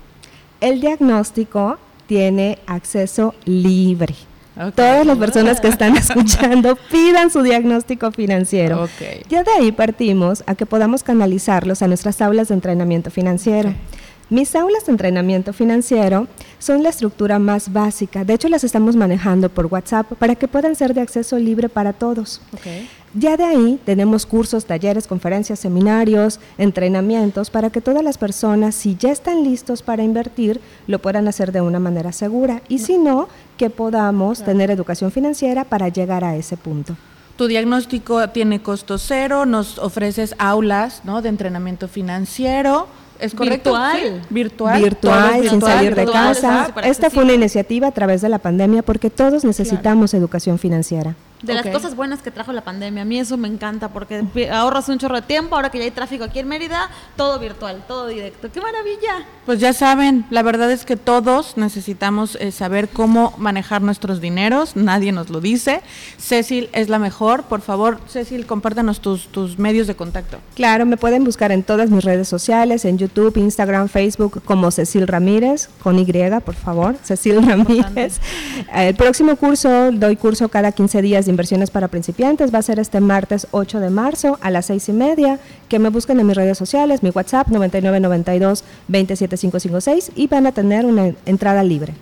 El 0.61 0.81
diagnóstico 0.81 1.79
tiene 2.07 2.59
acceso 2.67 3.35
libre. 3.45 4.15
Todas 4.75 5.07
las 5.07 5.19
personas 5.19 5.61
que 5.61 5.69
están 5.69 5.97
escuchando 5.97 6.77
pidan 6.91 7.31
su 7.31 7.43
diagnóstico 7.43 8.13
financiero. 8.13 8.89
Ya 9.29 9.43
de 9.43 9.51
ahí 9.59 9.73
partimos 9.73 10.45
a 10.47 10.55
que 10.55 10.67
podamos 10.67 11.03
canalizarlos 11.03 11.83
a 11.83 11.89
nuestras 11.89 12.21
aulas 12.21 12.49
de 12.49 12.55
entrenamiento 12.55 13.11
financiero. 13.11 13.75
Mis 14.33 14.55
aulas 14.57 14.87
de 14.87 14.93
entrenamiento 14.93 15.53
financiero 15.53 16.27
son 16.59 16.83
la 16.83 16.89
estructura 16.89 17.39
más 17.39 17.71
básica. 17.71 18.25
De 18.25 18.33
hecho, 18.33 18.49
las 18.49 18.65
estamos 18.65 18.97
manejando 18.97 19.51
por 19.51 19.67
WhatsApp 19.67 20.11
para 20.15 20.37
que 20.37 20.49
puedan 20.49 20.75
ser 20.75 20.95
de 20.95 21.03
acceso 21.03 21.39
libre 21.39 21.69
para 21.69 21.93
todos. 21.93 22.41
Ya 23.13 23.37
de 23.37 23.45
ahí 23.45 23.79
tenemos 23.85 24.25
cursos, 24.25 24.65
talleres, 24.65 25.07
conferencias, 25.07 25.59
seminarios, 25.59 26.41
entrenamientos 26.57 27.51
para 27.51 27.69
que 27.69 27.83
todas 27.83 28.03
las 28.03 28.17
personas, 28.17 28.75
si 28.75 28.97
ya 28.97 29.13
están 29.13 29.45
listos 29.45 29.83
para 29.83 30.03
invertir, 30.03 30.63
lo 30.87 30.99
puedan 30.99 31.29
hacer 31.29 31.53
de 31.53 31.61
una 31.61 31.79
manera 31.79 32.13
segura. 32.13 32.63
Y 32.71 32.79
si 32.79 32.97
no, 32.97 33.29
que 33.57 33.71
podamos 33.71 34.43
tener 34.43 34.71
educación 34.71 35.11
financiera 35.11 35.65
para 35.65 35.89
llegar 35.89 36.25
a 36.25 36.37
ese 36.37 36.57
punto. 36.57 36.97
Tu 37.37 37.47
diagnóstico 37.47 38.29
tiene 38.31 38.63
costo 38.63 38.99
cero, 38.99 39.47
nos 39.47 39.79
ofreces 39.79 40.35
aulas 40.39 41.03
¿no? 41.05 41.23
de 41.23 41.29
entrenamiento 41.29 41.89
financiero 41.89 42.87
¿Es 43.23 43.35
correcto? 43.35 43.71
Virtual. 43.71 44.23
Virtual. 44.31 44.83
Virtual, 44.83 45.49
sin 45.49 45.61
salir 45.61 45.95
de 45.95 46.07
casa. 46.07 46.75
Esta 46.83 47.09
fue 47.09 47.23
una 47.23 47.35
iniciativa 47.35 47.87
a 47.87 47.93
través 47.93 48.21
de 48.21 48.29
la 48.29 48.41
pandemia 48.41 48.83
porque 48.83 49.11
todos 49.11 49.45
necesitamos 49.45 50.13
educación 50.13 50.59
financiera 50.59 51.15
de 51.43 51.55
las 51.55 51.66
cosas 51.66 51.97
buenas 51.97 52.22
que 52.22 52.30
trajo 52.30 52.53
la 52.53 52.62
pandemia. 52.62 53.03
A 53.03 53.05
mí 53.05 53.18
eso 53.18 53.36
me 53.36 53.49
encanta 53.49 53.88
porque 53.88 54.24
ahorras 54.53 54.88
un 54.88 54.99
chorro 54.99 55.16
de 55.16 55.22
tiempo. 55.22 55.57
Ahora 55.57 55.70
que 55.70 55.78
ya 55.78 55.84
hay 55.84 55.90
tráfico 55.90 56.24
aquí 56.24 56.38
en 56.38 56.49
Mérida, 56.49 56.90
todo 57.16 57.38
virtual, 57.38 57.84
todo 57.86 58.07
directo. 58.07 58.51
¡Qué 58.53 58.61
maravilla! 58.61 59.26
Pues 59.45 59.59
ya 59.59 59.72
saben, 59.72 60.24
la 60.30 60.43
verdad 60.43 60.70
es 60.70 60.84
que 60.84 60.97
todos 60.97 61.57
necesitamos 61.57 62.36
eh, 62.36 62.53
saber 62.53 62.88
cómo 62.88 63.34
manejar 63.38 63.82
nuestros 63.82 64.20
dineros. 64.20 64.76
Nadie 64.76 65.12
nos 65.12 65.30
lo 65.30 65.40
dice. 65.40 65.82
Cecil 66.18 66.70
es 66.72 66.88
la 66.88 66.99
mejor. 66.99 67.45
Por 67.45 67.61
favor, 67.61 68.01
Cecil, 68.07 68.47
compártanos 68.47 69.01
tus, 69.01 69.26
tus 69.28 69.59
medios 69.59 69.86
de 69.86 69.97
contacto. 69.97 70.38
Claro, 70.55 70.86
me 70.86 70.97
pueden 70.97 71.24
buscar 71.24 71.51
en 71.51 71.62
todas 71.62 71.90
mis 71.90 72.05
redes 72.05 72.28
sociales, 72.28 72.84
en 72.84 72.99
YouTube, 72.99 73.36
Instagram, 73.36 73.88
Facebook, 73.88 74.43
como 74.45 74.70
Cecil 74.70 75.09
Ramírez, 75.09 75.68
con 75.82 75.99
Y, 75.99 76.07
por 76.45 76.55
favor, 76.55 76.97
Cecil 77.03 77.43
Ramírez. 77.47 78.20
El 78.72 78.95
próximo 78.95 79.36
curso, 79.36 79.90
doy 79.93 80.16
curso 80.16 80.49
cada 80.49 80.72
15 80.72 81.03
días 81.03 81.26
de 81.26 81.32
inversiones 81.33 81.70
para 81.70 81.89
principiantes. 81.89 82.55
Va 82.55 82.59
a 82.59 82.62
ser 82.62 82.78
este 82.78 83.01
martes 83.01 83.49
8 83.51 83.80
de 83.80 83.91
marzo 83.91 84.39
a 84.41 84.51
las 84.51 84.66
6 84.66 84.89
y 84.91 84.93
media. 84.93 85.41
Que 85.68 85.78
me 85.78 85.89
busquen 85.89 86.20
en 86.20 86.26
mis 86.26 86.37
redes 86.37 86.57
sociales, 86.57 87.03
mi 87.03 87.11
WhatsApp 87.11 87.49
9992 87.49 88.62
27556 88.89 90.12
y 90.14 90.28
van 90.28 90.47
a 90.47 90.53
tener 90.53 90.85
una 90.85 91.12
entrada 91.26 91.64
libre. 91.64 91.95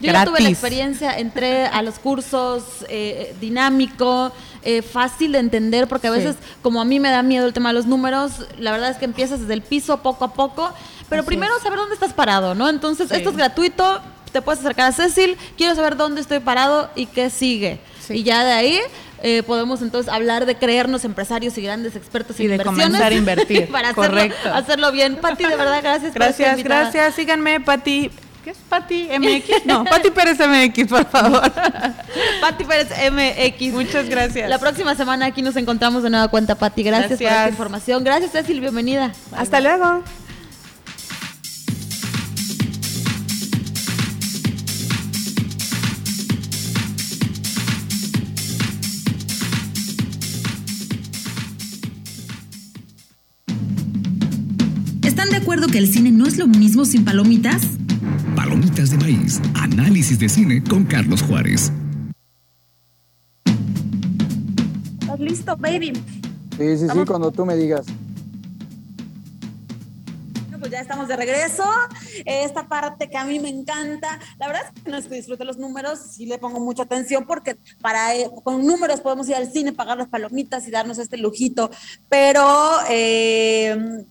Yo 0.00 0.12
ya 0.12 0.24
tuve 0.24 0.40
la 0.40 0.48
experiencia, 0.48 1.18
entré 1.18 1.66
a 1.66 1.80
los 1.82 1.98
cursos 1.98 2.62
eh, 2.88 3.34
dinámico, 3.40 4.32
eh, 4.62 4.82
fácil 4.82 5.32
de 5.32 5.38
entender, 5.38 5.88
porque 5.88 6.08
a 6.08 6.10
veces, 6.10 6.36
como 6.62 6.80
a 6.80 6.84
mí 6.84 7.00
me 7.00 7.10
da 7.10 7.22
miedo 7.22 7.46
el 7.46 7.52
tema 7.52 7.70
de 7.70 7.74
los 7.74 7.86
números, 7.86 8.46
la 8.58 8.72
verdad 8.72 8.90
es 8.90 8.96
que 8.98 9.04
empiezas 9.04 9.40
desde 9.40 9.54
el 9.54 9.62
piso 9.62 10.02
poco 10.02 10.24
a 10.24 10.34
poco, 10.34 10.70
pero 11.08 11.24
primero 11.24 11.52
saber 11.62 11.78
dónde 11.78 11.94
estás 11.94 12.12
parado, 12.12 12.54
¿no? 12.54 12.68
Entonces, 12.68 13.10
esto 13.12 13.30
es 13.30 13.36
gratuito, 13.36 14.00
te 14.32 14.42
puedes 14.42 14.60
acercar 14.60 14.88
a 14.88 14.92
Cecil, 14.92 15.36
quiero 15.56 15.74
saber 15.74 15.96
dónde 15.96 16.20
estoy 16.20 16.40
parado 16.40 16.90
y 16.96 17.06
qué 17.06 17.30
sigue. 17.30 17.78
Y 18.10 18.22
ya 18.22 18.44
de 18.44 18.52
ahí 18.52 18.78
eh, 19.22 19.42
podemos 19.42 19.80
entonces 19.82 20.12
hablar 20.12 20.46
de 20.46 20.56
creernos 20.56 21.04
empresarios 21.04 21.56
y 21.56 21.62
grandes 21.62 21.96
expertos 21.96 22.38
y 22.40 22.44
en 22.44 22.58
de 22.58 22.64
comenzar 22.64 23.12
a 23.12 23.14
invertir. 23.14 23.68
para 23.72 23.90
hacerlo, 23.90 24.20
hacerlo, 24.52 24.92
bien. 24.92 25.16
Pati, 25.16 25.44
de 25.44 25.56
verdad, 25.56 25.80
gracias. 25.82 26.14
Gracias, 26.14 26.62
gracias. 26.62 27.14
Síganme, 27.14 27.60
Pati. 27.60 28.10
¿Qué 28.44 28.50
es 28.50 28.58
Pati 28.68 29.08
MX? 29.18 29.64
No, 29.64 29.84
Pati 29.84 30.10
Pérez 30.10 30.38
MX, 30.38 30.86
por 30.86 31.06
favor. 31.06 31.50
Pati 32.42 32.64
Pérez 32.64 32.90
MX. 33.10 33.72
Muchas 33.72 34.06
gracias. 34.10 34.50
La 34.50 34.58
próxima 34.58 34.94
semana 34.94 35.24
aquí 35.24 35.40
nos 35.40 35.56
encontramos 35.56 36.02
de 36.02 36.10
nueva 36.10 36.28
cuenta, 36.28 36.54
Pati. 36.54 36.82
Gracias, 36.82 37.18
por 37.18 37.26
esta 37.26 37.48
información. 37.48 38.04
Gracias, 38.04 38.32
Cecil. 38.32 38.60
Bienvenida. 38.60 39.14
Hasta 39.32 39.60
luego. 39.60 40.02
Acuerdo 55.44 55.66
que 55.66 55.76
el 55.76 55.92
cine 55.92 56.10
no 56.10 56.26
es 56.26 56.38
lo 56.38 56.46
mismo 56.46 56.86
sin 56.86 57.04
palomitas? 57.04 57.60
Palomitas 58.34 58.88
de 58.88 58.96
maíz. 58.96 59.42
Análisis 59.54 60.18
de 60.18 60.30
cine 60.30 60.64
con 60.64 60.84
Carlos 60.84 61.20
Juárez. 61.20 61.70
¿Estás 65.02 65.20
listo, 65.20 65.54
baby? 65.58 65.92
Sí, 66.56 66.78
sí, 66.78 66.86
sí, 66.90 66.98
cuando 67.06 67.30
tú 67.30 67.44
me 67.44 67.56
digas. 67.56 67.84
pues 70.58 70.72
ya 70.72 70.80
estamos 70.80 71.08
de 71.08 71.16
regreso. 71.16 71.64
Esta 72.24 72.66
parte 72.66 73.10
que 73.10 73.18
a 73.18 73.26
mí 73.26 73.38
me 73.38 73.50
encanta. 73.50 74.18
La 74.38 74.46
verdad 74.46 74.62
es 74.74 74.82
que 74.82 74.90
no 74.90 74.96
es 74.96 75.06
que 75.06 75.16
disfrute 75.16 75.44
los 75.44 75.58
números, 75.58 75.98
sí 76.12 76.24
le 76.24 76.38
pongo 76.38 76.58
mucha 76.58 76.84
atención 76.84 77.26
porque 77.26 77.58
para 77.82 78.16
eh, 78.16 78.30
con 78.42 78.66
números 78.66 79.02
podemos 79.02 79.28
ir 79.28 79.34
al 79.34 79.52
cine, 79.52 79.74
pagar 79.74 79.98
las 79.98 80.08
palomitas 80.08 80.66
y 80.66 80.70
darnos 80.70 80.96
este 80.96 81.18
lujito. 81.18 81.70
Pero 82.08 82.78
eh, 82.88 84.06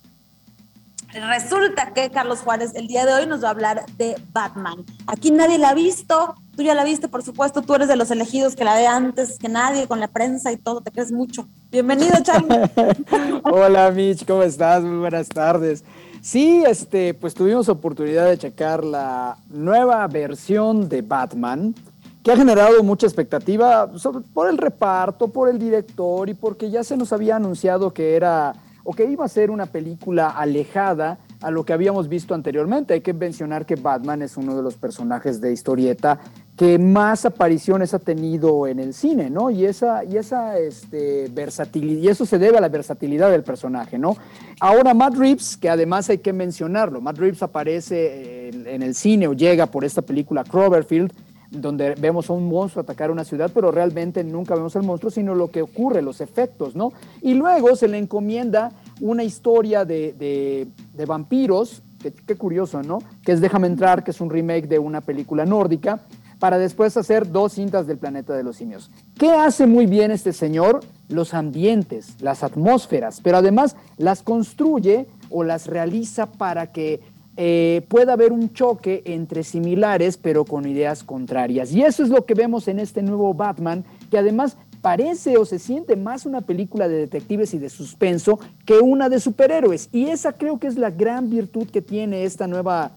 Resulta 1.13 1.93
que 1.93 2.09
Carlos 2.09 2.39
Juárez 2.39 2.71
el 2.73 2.87
día 2.87 3.05
de 3.05 3.13
hoy 3.13 3.27
nos 3.27 3.43
va 3.43 3.49
a 3.49 3.51
hablar 3.51 3.85
de 3.97 4.15
Batman. 4.31 4.83
Aquí 5.05 5.29
nadie 5.29 5.59
la 5.59 5.69
ha 5.69 5.73
visto, 5.75 6.35
tú 6.55 6.63
ya 6.63 6.73
la 6.73 6.83
viste, 6.83 7.07
por 7.07 7.21
supuesto, 7.21 7.61
tú 7.61 7.75
eres 7.75 7.87
de 7.87 7.95
los 7.95 8.09
elegidos 8.09 8.55
que 8.55 8.63
la 8.63 8.73
ve 8.73 8.87
antes 8.87 9.37
que 9.37 9.47
nadie, 9.47 9.87
con 9.87 9.99
la 9.99 10.07
prensa 10.07 10.51
y 10.51 10.57
todo, 10.57 10.81
te 10.81 10.89
crees 10.89 11.11
mucho. 11.11 11.47
Bienvenido, 11.71 12.15
Charlie. 12.23 12.57
Hola, 13.43 13.91
Mitch, 13.91 14.25
¿cómo 14.25 14.41
estás? 14.41 14.83
Muy 14.83 14.97
buenas 14.97 15.29
tardes. 15.29 15.83
Sí, 16.21 16.63
este, 16.65 17.13
pues 17.13 17.35
tuvimos 17.35 17.69
oportunidad 17.69 18.27
de 18.27 18.37
checar 18.37 18.83
la 18.83 19.37
nueva 19.49 20.07
versión 20.07 20.89
de 20.89 21.03
Batman, 21.03 21.75
que 22.23 22.31
ha 22.31 22.37
generado 22.37 22.81
mucha 22.81 23.05
expectativa 23.05 23.91
por 24.33 24.49
el 24.49 24.57
reparto, 24.57 25.27
por 25.27 25.49
el 25.49 25.59
director 25.59 26.27
y 26.29 26.33
porque 26.33 26.71
ya 26.71 26.83
se 26.83 26.97
nos 26.97 27.13
había 27.13 27.35
anunciado 27.35 27.93
que 27.93 28.15
era 28.15 28.53
o 28.83 28.93
que 28.93 29.05
iba 29.05 29.23
a 29.25 29.29
ser 29.29 29.49
una 29.49 29.65
película 29.65 30.29
alejada 30.29 31.19
a 31.41 31.51
lo 31.51 31.65
que 31.65 31.73
habíamos 31.73 32.07
visto 32.07 32.33
anteriormente. 32.33 32.93
Hay 32.93 33.01
que 33.01 33.13
mencionar 33.13 33.65
que 33.65 33.75
Batman 33.75 34.21
es 34.21 34.37
uno 34.37 34.55
de 34.55 34.63
los 34.63 34.75
personajes 34.75 35.41
de 35.41 35.51
historieta 35.51 36.19
que 36.55 36.77
más 36.77 37.25
apariciones 37.25 37.93
ha 37.93 37.99
tenido 37.99 38.67
en 38.67 38.79
el 38.79 38.93
cine, 38.93 39.29
¿no? 39.29 39.49
Y 39.49 39.65
esa, 39.65 40.03
y 40.03 40.17
esa 40.17 40.59
este, 40.59 41.27
versatilidad, 41.33 42.01
y 42.01 42.07
eso 42.09 42.25
se 42.25 42.37
debe 42.37 42.59
a 42.59 42.61
la 42.61 42.69
versatilidad 42.69 43.31
del 43.31 43.43
personaje, 43.43 43.97
¿no? 43.97 44.15
Ahora 44.59 44.93
Matt 44.93 45.15
Reeves, 45.15 45.57
que 45.57 45.69
además 45.69 46.09
hay 46.09 46.19
que 46.19 46.31
mencionarlo, 46.31 47.01
Matt 47.01 47.17
Reeves 47.17 47.41
aparece 47.41 48.49
en, 48.49 48.83
el 48.83 48.93
cine 48.93 49.27
o 49.27 49.33
llega 49.33 49.65
por 49.65 49.83
esta 49.83 50.03
película 50.03 50.43
Cloverfield, 50.43 51.11
donde 51.53 51.95
vemos 51.95 52.29
a 52.29 52.33
un 52.33 52.47
monstruo 52.47 52.81
atacar 52.81 53.11
una 53.11 53.23
ciudad, 53.23 53.51
pero 53.53 53.71
realmente 53.71 54.23
nunca 54.23 54.55
vemos 54.55 54.75
al 54.75 54.83
monstruo, 54.83 55.11
sino 55.11 55.35
lo 55.35 55.51
que 55.51 55.61
ocurre, 55.61 56.01
los 56.01 56.19
efectos, 56.19 56.75
¿no? 56.75 56.91
Y 57.21 57.35
luego 57.35 57.75
se 57.75 57.87
le 57.87 57.97
encomienda 57.97 58.71
una 59.01 59.23
historia 59.23 59.85
de, 59.85 60.67
vampiros, 61.07 61.83
qué 62.25 62.35
curioso, 62.35 62.81
¿no? 62.81 62.99
Que 63.23 63.33
es 63.33 63.41
Déjame 63.41 63.67
entrar, 63.67 64.03
que 64.03 64.11
es 64.11 64.21
un 64.21 64.29
remake 64.29 64.67
de 64.67 64.79
una 64.79 65.01
película 65.01 65.45
nórdica, 65.45 66.01
para 66.39 66.57
después 66.57 66.97
hacer 66.97 67.31
dos 67.31 67.53
cintas 67.53 67.87
del 67.87 67.97
planeta 67.97 68.33
de 68.33 68.43
los 68.43 68.57
simios. 68.57 68.91
¿Qué 69.17 69.31
hace 69.31 69.65
muy 69.65 69.85
bien 69.85 70.11
este 70.11 70.33
señor? 70.33 70.81
Los 71.07 71.33
ambientes, 71.33 72.15
las 72.19 72.43
atmósferas, 72.43 73.21
pero 73.21 73.37
además 73.37 73.77
las 73.97 74.23
construye 74.23 75.07
o 75.29 75.45
las 75.45 75.67
realiza 75.67 76.25
para 76.25 76.73
que 76.73 76.99
eh, 77.35 77.83
puede 77.87 78.11
haber 78.11 78.31
un 78.31 78.53
choque 78.53 79.01
entre 79.05 79.43
similares 79.43 80.17
pero 80.17 80.45
con 80.45 80.67
ideas 80.67 81.03
contrarias. 81.03 81.73
Y 81.73 81.81
eso 81.81 82.03
es 82.03 82.09
lo 82.09 82.25
que 82.25 82.33
vemos 82.33 82.67
en 82.67 82.79
este 82.79 83.01
nuevo 83.01 83.33
Batman, 83.33 83.83
que 84.11 84.17
además 84.17 84.57
parece 84.83 85.37
o 85.37 85.45
se 85.45 85.59
siente 85.59 85.95
más 85.95 86.25
una 86.25 86.41
película 86.41 86.89
de 86.89 86.97
detectives 86.97 87.53
y 87.53 87.57
de 87.57 87.69
suspenso 87.69 88.37
que 88.65 88.79
una 88.79 89.07
de 89.07 89.19
superhéroes. 89.19 89.87
Y 89.93 90.07
esa 90.07 90.33
creo 90.33 90.59
que 90.59 90.67
es 90.67 90.77
la 90.77 90.91
gran 90.91 91.29
virtud 91.29 91.67
que 91.67 91.81
tiene 91.81 92.25
esta 92.25 92.47
nueva, 92.47 92.91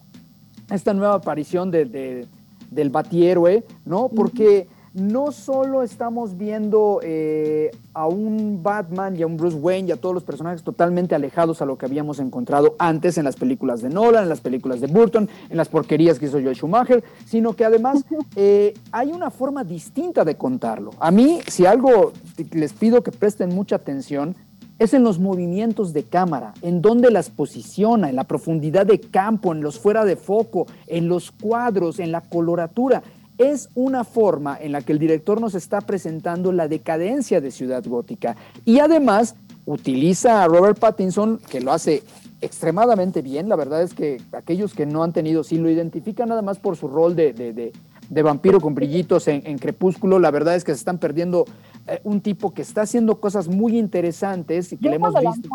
esta 0.71 0.93
nueva 0.93 1.15
aparición 1.15 1.71
de, 1.71 2.27
del 2.71 2.91
Batieroe, 2.91 3.65
¿no? 3.85 4.09
Porque 4.09 4.67
no 4.97 5.31
solo 5.31 5.83
estamos 5.83 6.39
viendo 6.39 7.01
eh, 7.03 7.71
a 7.93 8.07
un 8.07 8.63
Batman 8.63 9.15
y 9.15 9.23
a 9.23 9.27
un 9.27 9.37
Bruce 9.37 9.59
Wayne 9.59 9.91
y 9.91 9.93
a 9.93 9.97
todos 9.97 10.15
los 10.15 10.25
personajes 10.25 10.63
totalmente 10.63 11.15
alejados 11.15 11.61
a 11.61 11.67
lo 11.67 11.77
que 11.77 11.85
habíamos 11.85 12.19
encontrado 12.19 12.77
antes 12.79 13.19
en 13.19 13.25
las 13.25 13.37
películas 13.37 13.83
de 13.83 13.91
Nolan, 13.91 14.23
en 14.23 14.31
las 14.31 14.41
películas 14.41 14.81
de 14.81 14.87
Burton, 14.87 15.29
en 15.51 15.57
las 15.57 15.69
porquerías 15.69 16.19
que 16.19 16.27
hizo 16.27 16.41
Joe 16.43 16.55
Schumacher, 16.55 17.05
sino 17.27 17.53
que 17.53 17.67
además 17.67 18.07
eh, 18.37 18.73
hay 18.91 19.13
una 19.13 19.31
forma 19.31 19.65
distinta 19.65 20.25
de 20.25 20.37
contarlo. 20.37 20.93
A 20.99 21.11
mí, 21.11 21.41
si 21.47 21.67
algo 21.67 22.13
les 22.53 22.73
pido 22.73 23.03
que 23.03 23.13
presten 23.13 23.55
mucha 23.55 23.77
atención, 23.77 24.35
es 24.79 24.93
en 24.93 25.05
los 25.05 25.19
movimientos 25.19 25.93
de 25.93 26.05
cámara, 26.05 26.53
en 26.61 26.83
dónde 26.83 27.11
las 27.11 27.31
posiciona, 27.31 28.11
en 28.11 28.17
la 28.17 28.25
profundidad 28.25 28.85
de 28.87 29.01
campo, 29.01 29.53
en 29.53 29.63
los 29.63 29.79
fuera 29.79 30.05
de 30.05 30.17
foco, 30.17 30.67
en 30.87 31.09
los 31.09 31.31
cuadros, 31.33 31.99
en 31.99 32.13
la 32.13 32.21
coloratura. 32.21 33.03
Es 33.39 33.69
una 33.75 34.05
forma 34.05 34.59
en 34.61 34.73
la 34.73 34.81
que 34.81 34.93
el 34.93 34.99
director 34.99 35.41
nos 35.41 35.55
está 35.55 35.81
presentando 35.81 36.53
la 36.53 36.69
decadencia 36.69 37.41
de 37.41 37.51
Ciudad 37.51 37.85
Gótica. 37.85 38.37
Y 38.65 38.79
además 38.79 39.35
utiliza 39.67 40.43
a 40.43 40.49
Robert 40.49 40.79
Pattinson, 40.79 41.39
que 41.51 41.61
lo 41.61 41.73
hace 41.73 42.03
extremadamente 42.41 43.23
bien. 43.23 43.49
La 43.49 43.57
verdad 43.57 43.83
es 43.83 43.95
que 43.95 44.21
aquellos 44.33 44.75
que 44.75 44.87
no 44.87 45.03
han 45.03 45.13
tenido, 45.13 45.45
sí 45.45 45.59
lo 45.59 45.69
identifican 45.69 46.29
nada 46.29 46.43
más 46.43 46.59
por 46.59 46.77
su 46.77 46.89
rol 46.89 47.17
de, 47.17 47.33
de, 47.33 48.23
vampiro 48.23 48.61
con 48.61 48.75
brillitos 48.75 49.29
en, 49.29 49.59
Crepúsculo. 49.59 50.19
La 50.19 50.31
verdad 50.31 50.55
es 50.55 50.65
que 50.65 50.73
se 50.73 50.79
están 50.79 50.99
perdiendo 50.99 51.45
eh, 51.87 52.01
un 52.05 52.21
tipo 52.21 52.55
que 52.55 52.63
está 52.63 52.83
haciendo 52.83 53.21
cosas 53.21 53.49
muy 53.49 53.77
interesantes 53.77 54.73
y 54.73 54.77
que 54.77 54.89
le 54.89 54.97
hemos 54.97 55.15
visto. 55.15 55.49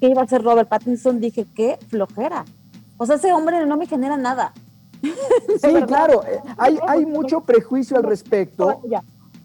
que 0.00 0.08
iba 0.08 0.22
a 0.22 0.26
ser 0.26 0.42
Robert 0.42 0.68
Pattinson, 0.68 1.20
dije, 1.20 1.46
qué 1.54 1.78
flojera. 1.88 2.44
O 2.98 3.06
sea, 3.06 3.16
ese 3.16 3.32
hombre 3.32 3.66
no 3.66 3.76
me 3.76 3.86
genera 3.86 4.16
nada. 4.16 4.54
Sí, 5.62 5.72
claro, 5.86 6.22
eh, 6.24 6.38
hay, 6.58 6.78
hay 6.86 7.06
mucho 7.06 7.40
prejuicio 7.40 7.96
al 7.96 8.02
respecto 8.02 8.82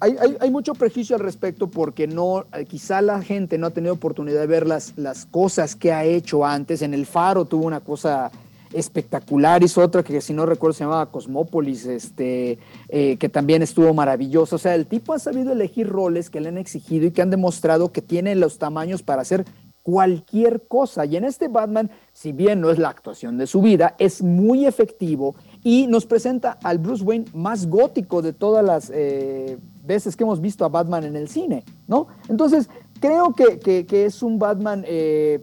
hay, 0.01 0.49
mucho 0.49 0.73
prejuicio 0.73 1.15
al 1.15 1.21
respecto 1.21 1.67
porque 1.67 2.07
no, 2.07 2.45
eh, 2.53 2.65
quizá 2.65 3.01
la 3.01 3.21
gente 3.21 3.59
no 3.59 3.67
ha 3.67 3.69
tenido 3.69 3.93
oportunidad 3.93 4.39
de 4.39 4.47
ver 4.47 4.65
las, 4.65 4.93
las 4.97 5.27
cosas 5.27 5.75
que 5.75 5.93
ha 5.93 6.03
hecho 6.03 6.43
antes. 6.43 6.81
En 6.81 6.95
El 6.95 7.05
Faro 7.05 7.45
tuvo 7.45 7.67
una 7.67 7.81
cosa 7.81 8.31
espectacular, 8.73 9.63
hizo 9.63 9.81
otra 9.81 10.01
que 10.01 10.19
si 10.21 10.33
no 10.33 10.45
recuerdo 10.45 10.73
se 10.73 10.85
llamaba 10.85 11.11
Cosmópolis, 11.11 11.85
este, 11.85 12.57
eh, 12.89 13.17
que 13.17 13.29
también 13.29 13.61
estuvo 13.61 13.93
maravilloso. 13.93 14.55
O 14.55 14.59
sea, 14.59 14.73
el 14.73 14.87
tipo 14.87 15.13
ha 15.13 15.19
sabido 15.19 15.51
elegir 15.51 15.87
roles 15.87 16.31
que 16.31 16.41
le 16.41 16.49
han 16.49 16.57
exigido 16.57 17.05
y 17.05 17.11
que 17.11 17.21
han 17.21 17.29
demostrado 17.29 17.91
que 17.91 18.01
tiene 18.01 18.33
los 18.33 18.57
tamaños 18.57 19.03
para 19.03 19.21
hacer 19.21 19.45
cualquier 19.83 20.67
cosa. 20.67 21.05
Y 21.05 21.15
en 21.15 21.25
este 21.25 21.47
Batman, 21.47 21.89
si 22.13 22.31
bien 22.31 22.61
no 22.61 22.69
es 22.69 22.77
la 22.77 22.89
actuación 22.89 23.37
de 23.37 23.47
su 23.47 23.61
vida, 23.61 23.95
es 23.99 24.21
muy 24.21 24.65
efectivo 24.65 25.35
y 25.63 25.87
nos 25.87 26.05
presenta 26.05 26.57
al 26.63 26.77
Bruce 26.77 27.03
Wayne 27.03 27.25
más 27.33 27.67
gótico 27.67 28.21
de 28.21 28.33
todas 28.33 28.63
las 28.63 28.91
eh, 28.93 29.57
veces 29.83 30.15
que 30.15 30.23
hemos 30.23 30.41
visto 30.41 30.65
a 30.65 30.69
Batman 30.69 31.03
en 31.03 31.15
el 31.15 31.27
cine, 31.27 31.63
¿no? 31.87 32.07
Entonces, 32.29 32.69
creo 32.99 33.33
que, 33.33 33.85
es 34.05 34.23
un 34.23 34.39
Batman, 34.39 34.83
eh, 34.87 35.39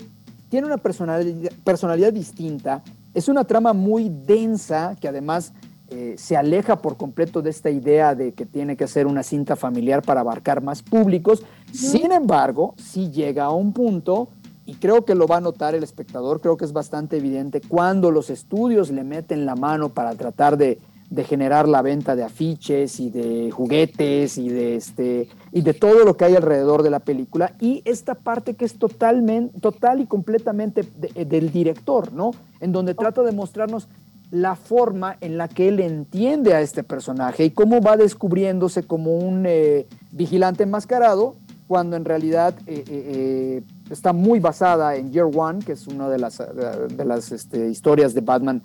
tiene 0.49 0.67
una 0.67 0.79
personalidad, 0.79 1.53
personalidad, 1.65 2.13
distinta, 2.13 2.83
es 3.15 3.29
una 3.29 3.45
trama 3.45 3.73
muy 3.73 4.09
densa 4.09 4.97
que 5.01 5.09
además 5.09 5.53
eh, 5.91 6.17
se 6.19 6.37
aleja 6.37 6.83
por 6.83 6.99
completo 6.99 7.41
de 7.41 7.49
esta 7.49 7.71
idea 7.71 8.15
de 8.15 8.33
que 8.33 8.45
tiene 8.45 8.77
que 8.77 8.87
ser 8.87 9.07
una 9.07 9.23
cinta 9.23 9.57
familiar 9.57 10.03
para 10.03 10.21
abarcar 10.21 10.63
más 10.63 10.83
públicos, 10.83 11.43
sin 11.73 12.13
embargo, 12.13 12.75
sí 12.77 13.11
llega 13.11 13.45
a 13.45 13.51
un 13.53 13.73
punto 13.73 14.29
y 14.69 14.75
creo 14.75 15.07
que 15.07 15.15
lo 15.15 15.27
va 15.27 15.39
a 15.39 15.41
notar 15.41 15.75
el 15.75 15.83
espectador, 15.83 16.43
creo 16.43 16.59
que 16.59 16.67
es 16.67 16.75
bastante 16.75 17.17
evidente 17.17 17.63
cuando 17.67 18.11
los 18.11 18.29
estudios 18.29 18.91
le 18.91 19.03
meten 19.03 19.47
la 19.47 19.57
mano 19.57 19.89
para 19.89 20.15
tratar 20.15 20.59
de, 20.59 20.79
generar 21.25 21.67
la 21.67 21.81
venta 21.81 22.15
de 22.15 22.23
afiches 22.23 23.01
y 23.01 23.09
de 23.09 23.51
juguetes 23.51 24.37
y 24.37 24.51
de 24.51 24.77
este 24.77 25.27
y 25.53 25.63
de 25.63 25.73
todo 25.73 26.05
lo 26.05 26.19
que 26.19 26.27
hay 26.27 26.37
alrededor 26.37 26.83
de 26.83 26.91
la 26.91 26.99
película 26.99 27.55
y 27.63 27.81
esta 27.87 28.15
parte 28.15 28.57
que 28.57 28.67
es 28.67 28.79
totalmente 28.79 29.59
total 29.59 30.03
y 30.03 30.07
completamente 30.07 30.83
del 30.83 31.51
director, 31.51 32.13
¿no? 32.13 32.33
En 32.61 32.73
donde 32.73 32.95
trata 32.95 33.23
de 33.23 33.33
mostrarnos 33.33 33.89
la 34.31 34.57
forma 34.57 35.17
en 35.21 35.39
la 35.39 35.49
que 35.49 35.69
él 35.69 35.81
entiende 35.81 36.55
a 36.55 36.61
este 36.61 36.83
personaje 36.83 37.45
y 37.45 37.51
cómo 37.51 37.81
va 37.81 37.97
descubriéndose 37.97 38.83
como 38.83 39.17
un 39.17 39.45
eh, 39.47 39.87
vigilante 40.13 40.65
enmascarado 40.65 41.37
cuando 41.67 41.97
en 41.97 42.05
realidad 42.05 42.55
eh, 42.67 42.85
eh, 42.87 43.63
está 43.91 44.13
muy 44.13 44.41
basada 44.41 44.97
en 44.97 45.13
Year 45.13 45.29
One, 45.35 45.61
que 45.65 45.73
es 45.73 45.87
una 45.87 46.09
de 46.09 46.19
las, 46.19 46.39
de 46.39 47.05
las 47.05 47.31
este, 47.31 47.69
historias 47.69 48.15
de 48.15 48.23
Batman 48.23 48.63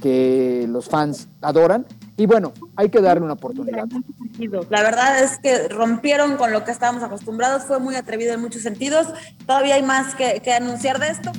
que 0.00 0.66
los 0.68 0.88
fans 0.88 1.28
adoran. 1.40 1.86
Y 2.16 2.26
bueno, 2.26 2.52
hay 2.76 2.88
que 2.88 3.00
darle 3.00 3.24
una 3.24 3.34
oportunidad. 3.34 3.86
La 4.70 4.82
verdad 4.82 5.22
es 5.22 5.38
que 5.38 5.68
rompieron 5.68 6.36
con 6.36 6.50
lo 6.52 6.64
que 6.64 6.70
estábamos 6.70 7.02
acostumbrados, 7.02 7.64
fue 7.64 7.78
muy 7.78 7.94
atrevido 7.94 8.32
en 8.32 8.40
muchos 8.40 8.62
sentidos. 8.62 9.06
Todavía 9.46 9.74
hay 9.74 9.82
más 9.82 10.14
que, 10.14 10.40
que 10.40 10.52
anunciar 10.52 10.98
de 10.98 11.08
esto. 11.08 11.32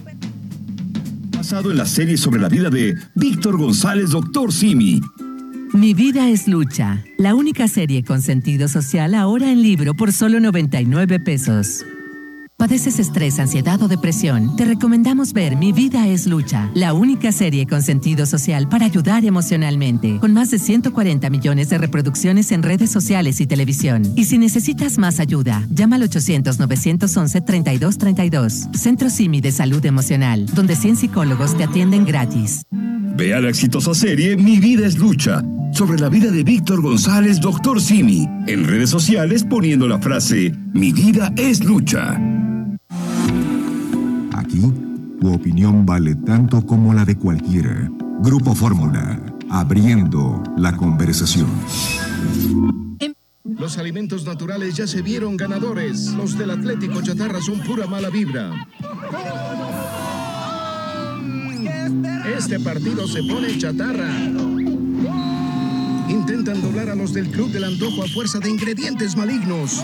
En 1.50 1.78
la 1.78 1.86
serie 1.86 2.18
sobre 2.18 2.42
la 2.42 2.50
vida 2.50 2.70
de 2.70 2.98
Víctor 3.16 3.58
González, 3.58 4.10
Doctor 4.10 4.52
Simi. 4.52 5.00
Mi 5.72 5.94
vida 5.94 6.28
es 6.28 6.46
lucha, 6.46 7.06
la 7.18 7.36
única 7.36 7.70
serie 7.70 8.04
con 8.04 8.22
sentido 8.22 8.68
social 8.68 9.16
ahora 9.16 9.50
en 9.50 9.62
libro 9.62 9.94
por 9.94 10.12
solo 10.12 10.42
99 10.42 11.22
pesos. 11.22 11.86
¿Padeces 12.58 12.98
estrés, 12.98 13.38
ansiedad 13.38 13.80
o 13.84 13.88
depresión? 13.88 14.56
Te 14.56 14.66
recomendamos 14.66 15.32
ver 15.32 15.58
Mi 15.58 15.74
vida 15.74 16.08
es 16.08 16.26
lucha, 16.26 16.72
la 16.74 16.94
única 16.94 17.32
serie 17.32 17.68
con 17.68 17.84
sentido 17.84 18.26
social 18.26 18.68
para 18.68 18.88
ayudar 18.88 19.24
emocionalmente, 19.26 20.18
con 20.20 20.34
más 20.34 20.50
de 20.50 20.58
140 20.58 21.30
millones 21.30 21.70
de 21.70 21.78
reproducciones 21.78 22.52
en 22.52 22.64
redes 22.64 22.90
sociales 22.90 23.40
y 23.42 23.46
televisión. 23.46 24.12
Y 24.16 24.26
si 24.26 24.40
necesitas 24.40 24.98
más 24.98 25.20
ayuda, 25.20 25.68
llama 25.70 25.98
al 25.98 26.10
800-911-3232. 26.10 28.76
Centro 28.76 29.12
Simi 29.12 29.40
de 29.40 29.52
Salud 29.52 29.86
Emocional, 29.86 30.48
donde 30.48 30.76
100 30.76 30.96
psicólogos 30.96 31.56
te 31.56 31.64
atienden 31.64 32.06
gratis. 32.06 32.64
Vea 32.72 33.40
la 33.40 33.50
exitosa 33.50 33.94
serie 33.94 34.36
Mi 34.36 34.60
vida 34.60 34.88
es 34.88 34.98
lucha, 34.98 35.44
sobre 35.74 36.00
la 36.00 36.10
vida 36.10 36.32
de 36.32 36.42
Víctor 36.42 36.82
González, 36.82 37.40
Doctor 37.40 37.80
Simi, 37.80 38.28
en 38.48 38.64
redes 38.64 38.90
sociales 38.90 39.44
poniendo 39.44 39.88
la 39.88 40.00
frase 40.00 40.56
Mi 40.74 40.92
vida 40.92 41.32
es 41.38 41.64
lucha. 41.64 42.20
Opinión 45.34 45.86
vale 45.86 46.16
tanto 46.16 46.66
como 46.66 46.94
la 46.94 47.06
de 47.06 47.18
cualquiera. 47.18 47.90
Grupo 48.20 48.56
Fórmula, 48.56 49.22
abriendo 49.50 50.44
la 50.58 50.76
conversación. 50.76 51.48
Los 53.44 53.78
alimentos 53.78 54.26
naturales 54.26 54.76
ya 54.76 54.88
se 54.88 55.02
vieron 55.02 55.38
ganadores. 55.38 56.14
Los 56.14 56.38
del 56.38 56.52
Atlético 56.52 57.02
Chatarra 57.02 57.42
son 57.42 57.60
pura 57.62 57.88
mala 57.88 58.10
vibra. 58.10 58.52
Este 62.38 62.60
partido 62.60 63.08
se 63.08 63.24
pone 63.24 63.58
chatarra. 63.58 64.10
Intentan 66.10 66.62
doblar 66.62 66.90
a 66.90 66.96
los 66.96 67.14
del 67.14 67.30
Club 67.30 67.52
del 67.52 67.64
Antojo 67.64 68.04
a 68.04 68.08
fuerza 68.08 68.40
de 68.40 68.50
ingredientes 68.50 69.16
malignos. 69.16 69.84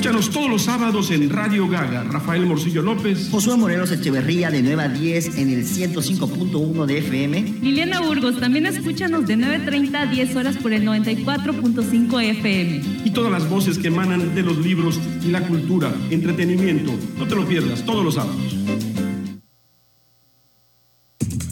Escúchanos 0.00 0.30
todos 0.30 0.48
los 0.48 0.62
sábados 0.62 1.10
en 1.10 1.28
Radio 1.28 1.68
Gaga. 1.68 2.04
Rafael 2.04 2.46
Morcillo 2.46 2.80
López. 2.80 3.28
Josué 3.30 3.58
Morelos 3.58 3.92
Echeverría 3.92 4.50
de 4.50 4.62
9 4.62 4.82
a 4.82 4.88
10 4.88 5.36
en 5.36 5.50
el 5.50 5.66
105.1 5.66 6.86
de 6.86 6.98
FM. 7.00 7.42
Liliana 7.60 8.00
Burgos, 8.00 8.40
también 8.40 8.64
escúchanos 8.64 9.26
de 9.26 9.36
9.30 9.36 9.94
a 9.96 10.06
10 10.06 10.36
horas 10.36 10.56
por 10.56 10.72
el 10.72 10.86
94.5 10.86 12.22
FM. 12.30 12.82
Y 13.04 13.10
todas 13.10 13.30
las 13.30 13.46
voces 13.50 13.76
que 13.76 13.88
emanan 13.88 14.34
de 14.34 14.42
los 14.42 14.56
libros 14.56 14.98
y 15.22 15.28
la 15.28 15.46
cultura, 15.46 15.92
entretenimiento. 16.08 16.94
No 17.18 17.26
te 17.26 17.34
lo 17.34 17.46
pierdas 17.46 17.84
todos 17.84 18.02
los 18.02 18.14
sábados. 18.14 18.56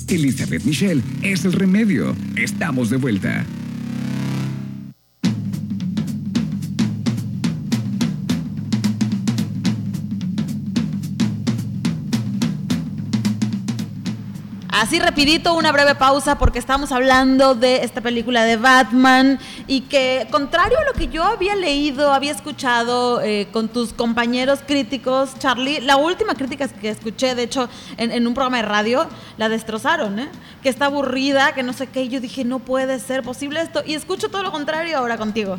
Elizabeth 0.08 0.64
Michelle 0.64 1.02
es 1.20 1.44
el 1.44 1.52
remedio. 1.52 2.16
Estamos 2.34 2.88
de 2.88 2.96
vuelta. 2.96 3.44
Así 14.88 14.98
rapidito, 15.00 15.54
una 15.54 15.70
breve 15.70 15.94
pausa 15.96 16.38
porque 16.38 16.58
estamos 16.58 16.92
hablando 16.92 17.54
de 17.54 17.84
esta 17.84 18.00
película 18.00 18.44
de 18.44 18.56
Batman 18.56 19.38
y 19.66 19.82
que 19.82 20.26
contrario 20.30 20.78
a 20.78 20.84
lo 20.86 20.94
que 20.94 21.08
yo 21.08 21.24
había 21.24 21.54
leído, 21.56 22.10
había 22.10 22.32
escuchado 22.32 23.20
eh, 23.20 23.48
con 23.52 23.68
tus 23.68 23.92
compañeros 23.92 24.60
críticos, 24.66 25.38
Charlie, 25.38 25.82
la 25.82 25.98
última 25.98 26.34
crítica 26.36 26.68
que 26.68 26.88
escuché, 26.88 27.34
de 27.34 27.42
hecho, 27.42 27.68
en, 27.98 28.26
un 28.26 28.32
programa 28.32 28.56
de 28.56 28.62
radio, 28.62 29.06
la 29.36 29.50
destrozaron, 29.50 30.20
¿eh? 30.20 30.30
que 30.62 30.70
está 30.70 30.86
aburrida, 30.86 31.52
que 31.52 31.62
no 31.62 31.74
sé 31.74 31.88
qué, 31.88 32.04
y 32.04 32.08
yo 32.08 32.22
dije, 32.22 32.46
no 32.46 32.58
puede 32.58 32.98
ser 32.98 33.22
posible 33.22 33.60
esto, 33.60 33.82
y 33.84 33.92
escucho 33.92 34.30
todo 34.30 34.42
lo 34.42 34.52
contrario 34.52 34.96
ahora 34.96 35.18
contigo. 35.18 35.58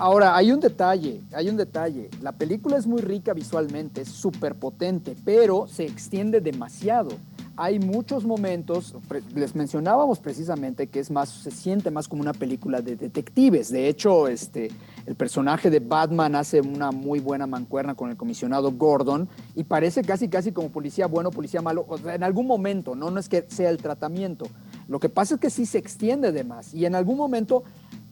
Ahora, 0.00 0.34
hay 0.34 0.50
un 0.50 0.58
detalle, 0.58 1.20
hay 1.32 1.48
un 1.48 1.56
detalle. 1.56 2.10
La 2.20 2.32
película 2.32 2.76
es 2.76 2.88
muy 2.88 3.00
rica 3.00 3.34
visualmente, 3.34 4.00
es 4.00 4.08
súper 4.08 4.56
potente, 4.56 5.14
pero 5.24 5.68
se 5.68 5.84
extiende 5.84 6.40
demasiado 6.40 7.10
hay 7.56 7.78
muchos 7.78 8.24
momentos, 8.24 8.96
les 9.34 9.54
mencionábamos 9.54 10.18
precisamente 10.18 10.88
que 10.88 11.00
es 11.00 11.10
más, 11.10 11.28
se 11.28 11.50
siente 11.50 11.90
más 11.90 12.08
como 12.08 12.22
una 12.22 12.32
película 12.32 12.80
de 12.80 12.96
detectives. 12.96 13.70
De 13.70 13.88
hecho, 13.88 14.26
este, 14.26 14.70
el 15.06 15.14
personaje 15.14 15.70
de 15.70 15.80
Batman 15.80 16.34
hace 16.34 16.60
una 16.60 16.90
muy 16.90 17.20
buena 17.20 17.46
mancuerna 17.46 17.94
con 17.94 18.10
el 18.10 18.16
comisionado 18.16 18.72
Gordon 18.72 19.28
y 19.54 19.64
parece 19.64 20.02
casi, 20.02 20.28
casi 20.28 20.52
como 20.52 20.70
policía 20.70 21.06
bueno, 21.06 21.30
policía 21.30 21.62
malo, 21.62 21.86
en 22.12 22.22
algún 22.24 22.46
momento, 22.46 22.94
¿no? 22.96 23.10
No 23.10 23.20
es 23.20 23.28
que 23.28 23.46
sea 23.48 23.70
el 23.70 23.78
tratamiento. 23.78 24.46
Lo 24.88 24.98
que 24.98 25.08
pasa 25.08 25.34
es 25.34 25.40
que 25.40 25.50
sí 25.50 25.64
se 25.64 25.78
extiende 25.78 26.32
de 26.32 26.44
más 26.44 26.74
y 26.74 26.86
en 26.86 26.94
algún 26.94 27.16
momento 27.16 27.64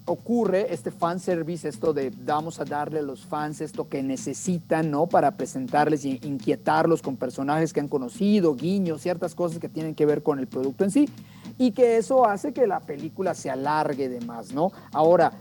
ocurre 0.04 0.72
este 0.72 0.90
fan 0.90 1.20
service, 1.20 1.68
esto 1.68 1.92
de 1.92 2.10
vamos 2.24 2.58
a 2.60 2.64
darle 2.64 2.98
a 2.98 3.02
los 3.02 3.24
fans 3.24 3.60
esto 3.60 3.88
que 3.88 4.02
necesitan, 4.02 4.90
¿no? 4.90 5.06
Para 5.06 5.36
presentarles 5.36 6.04
e 6.04 6.20
inquietarlos 6.22 7.02
con 7.02 7.16
personajes 7.16 7.72
que 7.72 7.80
han 7.80 7.88
conocido, 7.88 8.54
guiños, 8.54 9.02
ciertas 9.02 9.34
cosas 9.34 9.58
que 9.58 9.68
tienen 9.68 9.94
que 9.94 10.06
ver 10.06 10.22
con 10.22 10.38
el 10.38 10.48
producto 10.48 10.84
en 10.84 10.90
sí, 10.90 11.08
y 11.58 11.72
que 11.72 11.96
eso 11.96 12.26
hace 12.26 12.52
que 12.52 12.66
la 12.66 12.80
película 12.80 13.34
se 13.34 13.50
alargue 13.50 14.08
de 14.08 14.20
más, 14.22 14.52
¿no? 14.52 14.72
Ahora, 14.92 15.32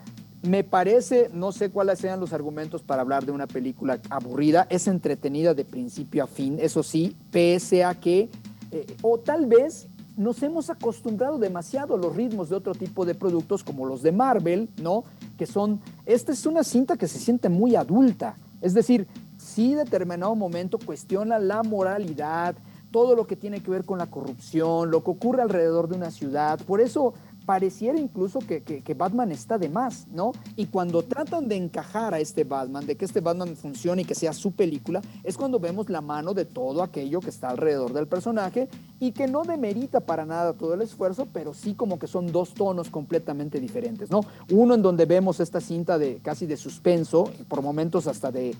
me 0.43 0.63
parece, 0.63 1.29
no 1.33 1.51
sé 1.51 1.69
cuáles 1.69 1.99
sean 1.99 2.19
los 2.19 2.33
argumentos 2.33 2.81
para 2.81 3.01
hablar 3.01 3.25
de 3.25 3.31
una 3.31 3.47
película 3.47 3.99
aburrida, 4.09 4.67
es 4.69 4.87
entretenida 4.87 5.53
de 5.53 5.65
principio 5.65 6.23
a 6.23 6.27
fin, 6.27 6.57
eso 6.59 6.83
sí, 6.83 7.15
pese 7.31 7.83
a 7.83 7.95
que, 7.95 8.29
eh, 8.71 8.85
o 9.01 9.19
tal 9.19 9.45
vez 9.45 9.87
nos 10.21 10.43
hemos 10.43 10.69
acostumbrado 10.69 11.39
demasiado 11.39 11.95
a 11.95 11.97
los 11.97 12.15
ritmos 12.15 12.49
de 12.49 12.55
otro 12.55 12.75
tipo 12.75 13.05
de 13.05 13.15
productos 13.15 13.63
como 13.63 13.87
los 13.87 14.03
de 14.03 14.11
Marvel, 14.11 14.69
¿no? 14.79 15.03
Que 15.35 15.47
son, 15.47 15.81
esta 16.05 16.31
es 16.31 16.45
una 16.45 16.63
cinta 16.63 16.95
que 16.95 17.07
se 17.07 17.17
siente 17.17 17.49
muy 17.49 17.75
adulta, 17.75 18.35
es 18.61 18.75
decir, 18.75 19.07
si 19.37 19.73
determinado 19.73 20.35
momento 20.35 20.77
cuestiona 20.77 21.39
la 21.39 21.63
moralidad, 21.63 22.55
todo 22.91 23.15
lo 23.15 23.25
que 23.25 23.35
tiene 23.35 23.63
que 23.63 23.71
ver 23.71 23.83
con 23.83 23.97
la 23.97 24.05
corrupción, 24.05 24.91
lo 24.91 25.03
que 25.03 25.09
ocurre 25.09 25.41
alrededor 25.41 25.87
de 25.87 25.95
una 25.95 26.11
ciudad, 26.11 26.59
por 26.67 26.81
eso 26.81 27.15
pareciera 27.45 27.99
incluso 27.99 28.39
que, 28.39 28.95
Batman 28.97 29.31
está 29.31 29.57
de 29.57 29.69
más, 29.69 30.07
¿no? 30.09 30.31
Y 30.55 30.67
cuando 30.67 31.01
tratan 31.03 31.47
de 31.47 31.55
encajar 31.55 32.13
a 32.13 32.19
este 32.19 32.43
Batman, 32.43 32.85
de 32.85 32.95
que 32.95 33.05
este 33.05 33.21
Batman 33.21 33.55
funcione 33.55 34.03
y 34.03 34.05
que 34.05 34.15
sea 34.15 34.33
su 34.33 34.51
película, 34.51 35.01
es 35.23 35.37
cuando 35.37 35.59
vemos 35.59 35.89
la 35.89 36.01
mano 36.01 36.33
de 36.33 36.45
todo 36.45 36.83
aquello 36.83 37.19
que 37.19 37.29
está 37.29 37.49
alrededor 37.49 37.93
del 37.93 38.07
personaje 38.07 38.69
y 38.99 39.11
que 39.11 39.27
no 39.27 39.43
demerita 39.43 40.01
para 40.01 40.25
nada 40.25 40.53
todo 40.53 40.73
el 40.73 40.81
esfuerzo, 40.81 41.27
pero 41.31 41.53
sí 41.53 41.73
como 41.73 41.97
que 41.97 42.07
son 42.07 42.31
dos 42.31 42.53
tonos 42.53 42.89
completamente 42.89 43.59
diferentes, 43.59 44.11
¿no? 44.11 44.21
Uno 44.51 44.75
en 44.75 44.81
donde 44.81 45.05
vemos 45.05 45.39
esta 45.39 45.61
cinta 45.61 45.97
de 45.97 46.17
casi 46.17 46.45
de 46.45 46.57
suspenso, 46.57 47.31
por 47.47 47.61
momentos 47.61 48.07
hasta 48.07 48.31
de, 48.31 48.55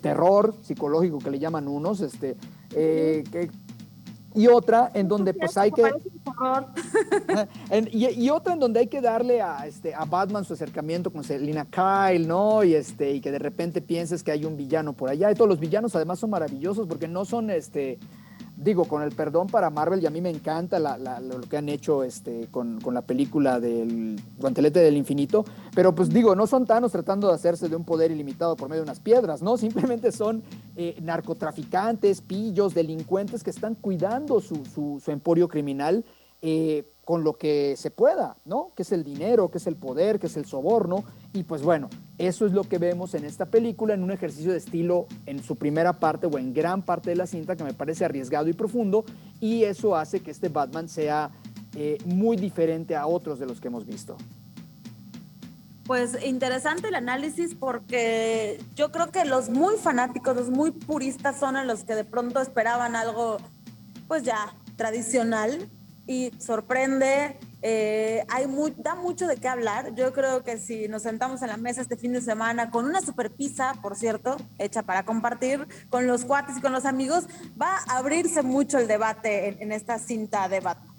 terror 0.00 0.54
psicológico 0.62 1.18
que 1.18 1.32
le 1.32 1.40
llaman 1.40 1.66
unos, 1.66 2.00
este, 2.00 2.36
eh, 2.76 3.24
que 3.32 3.50
y 4.34 4.46
otra 4.46 4.90
en 4.94 5.08
donde 5.08 5.34
pues 5.34 5.56
hay 5.56 5.72
que 5.72 5.82
y, 7.92 8.30
otra 8.30 8.54
en 8.54 8.60
donde 8.60 8.80
hay 8.80 8.86
que 8.86 9.00
darle 9.00 9.42
a 9.42 9.66
este 9.66 9.94
a 9.94 10.04
Batman 10.04 10.44
su 10.44 10.52
acercamiento 10.52 11.10
con 11.10 11.24
Selina 11.24 11.66
Kyle 11.66 12.26
no 12.26 12.62
y 12.62 12.74
este 12.74 13.12
y 13.12 13.20
que 13.20 13.32
de 13.32 13.38
repente 13.38 13.80
pienses 13.80 14.22
que 14.22 14.32
hay 14.32 14.44
un 14.44 14.56
villano 14.56 14.92
por 14.92 15.10
allá. 15.10 15.30
Y 15.30 15.34
todos 15.34 15.48
los 15.48 15.60
villanos 15.60 15.94
además 15.96 16.18
son 16.18 16.30
maravillosos 16.30 16.86
porque 16.86 17.08
no 17.08 17.24
son 17.24 17.50
este 17.50 17.98
digo, 18.60 18.84
con 18.84 19.02
el 19.02 19.10
perdón 19.12 19.46
para 19.46 19.70
Marvel, 19.70 20.02
y 20.02 20.06
a 20.06 20.10
mí 20.10 20.20
me 20.20 20.30
encanta 20.30 20.78
lo 20.78 21.40
que 21.40 21.56
han 21.56 21.68
hecho 21.68 22.04
este, 22.04 22.48
con, 22.50 22.78
la 22.92 23.02
película 23.02 23.58
del 23.58 24.20
Guantelete 24.38 24.80
del 24.80 24.96
Infinito, 24.96 25.44
pero 25.74 25.94
pues 25.94 26.10
digo, 26.10 26.34
no 26.36 26.46
son 26.46 26.66
Thanos 26.66 26.92
tratando 26.92 27.28
de 27.28 27.34
hacerse 27.34 27.68
de 27.68 27.76
un 27.76 27.84
poder 27.84 28.10
ilimitado 28.10 28.56
por 28.56 28.68
medio 28.68 28.82
de 28.82 28.84
unas 28.84 29.00
piedras, 29.00 29.42
¿no? 29.42 29.56
Simplemente 29.70 30.12
son 30.12 30.42
eh, 30.76 30.96
narcotraficantes, 31.00 32.20
pillos, 32.20 32.74
delincuentes 32.74 33.42
que 33.42 33.50
están 33.50 33.74
cuidando 33.74 34.40
su, 34.40 35.02
emporio 35.06 35.48
criminal. 35.48 36.04
Eh, 36.42 36.84
con 37.04 37.24
lo 37.24 37.36
que 37.36 37.74
se 37.76 37.90
pueda, 37.90 38.36
¿no? 38.44 38.72
Que 38.76 38.82
es 38.82 38.92
el 38.92 39.02
dinero, 39.02 39.50
que 39.50 39.58
es 39.58 39.66
el 39.66 39.76
poder, 39.76 40.18
que 40.18 40.26
es 40.26 40.36
el 40.36 40.44
soborno. 40.44 41.04
Y 41.32 41.42
pues 41.42 41.62
bueno, 41.62 41.88
eso 42.18 42.46
es 42.46 42.52
lo 42.52 42.64
que 42.64 42.78
vemos 42.78 43.14
en 43.14 43.24
esta 43.24 43.46
película, 43.46 43.94
en 43.94 44.02
un 44.02 44.10
ejercicio 44.10 44.52
de 44.52 44.58
estilo 44.58 45.06
en 45.26 45.42
su 45.42 45.56
primera 45.56 45.94
parte 45.98 46.26
o 46.26 46.38
en 46.38 46.52
gran 46.52 46.82
parte 46.82 47.10
de 47.10 47.16
la 47.16 47.26
cinta 47.26 47.56
que 47.56 47.64
me 47.64 47.74
parece 47.74 48.04
arriesgado 48.04 48.48
y 48.48 48.52
profundo. 48.52 49.04
Y 49.40 49.64
eso 49.64 49.96
hace 49.96 50.20
que 50.20 50.30
este 50.30 50.48
Batman 50.48 50.88
sea 50.88 51.30
eh, 51.74 51.98
muy 52.04 52.36
diferente 52.36 52.96
a 52.96 53.06
otros 53.06 53.38
de 53.38 53.46
los 53.46 53.60
que 53.60 53.68
hemos 53.68 53.86
visto. 53.86 54.16
Pues 55.84 56.24
interesante 56.24 56.86
el 56.86 56.94
análisis 56.94 57.56
porque 57.56 58.60
yo 58.76 58.92
creo 58.92 59.10
que 59.10 59.24
los 59.24 59.50
muy 59.50 59.74
fanáticos, 59.76 60.36
los 60.36 60.50
muy 60.50 60.70
puristas 60.70 61.40
son 61.40 61.66
los 61.66 61.82
que 61.82 61.96
de 61.96 62.04
pronto 62.04 62.40
esperaban 62.40 62.94
algo 62.94 63.38
pues 64.06 64.22
ya 64.22 64.54
tradicional 64.76 65.68
y 66.06 66.32
sorprende. 66.38 67.36
Eh, 67.62 68.24
hay 68.28 68.46
da 68.78 68.94
mucho 68.94 69.26
de 69.26 69.36
qué 69.36 69.48
hablar. 69.48 69.94
Yo 69.94 70.12
creo 70.12 70.42
que 70.42 70.58
si 70.58 70.88
nos 70.88 71.02
sentamos 71.02 71.42
en 71.42 71.48
la 71.48 71.56
mesa 71.56 71.82
este 71.82 71.96
fin 71.96 72.12
de 72.12 72.20
semana 72.20 72.70
con 72.70 72.86
una 72.86 73.00
super 73.00 73.30
pizza, 73.30 73.74
por 73.82 73.96
cierto, 73.96 74.36
hecha 74.58 74.82
para 74.82 75.04
compartir 75.04 75.66
con 75.90 76.06
los 76.06 76.24
cuates 76.24 76.56
y 76.56 76.60
con 76.60 76.72
los 76.72 76.84
amigos, 76.84 77.26
va 77.60 77.76
a 77.88 77.98
abrirse 77.98 78.42
mucho 78.42 78.78
el 78.78 78.88
debate 78.88 79.62
en, 79.62 79.72
esta 79.72 79.98
cinta 79.98 80.48
de 80.48 80.60
Batman. 80.60 80.94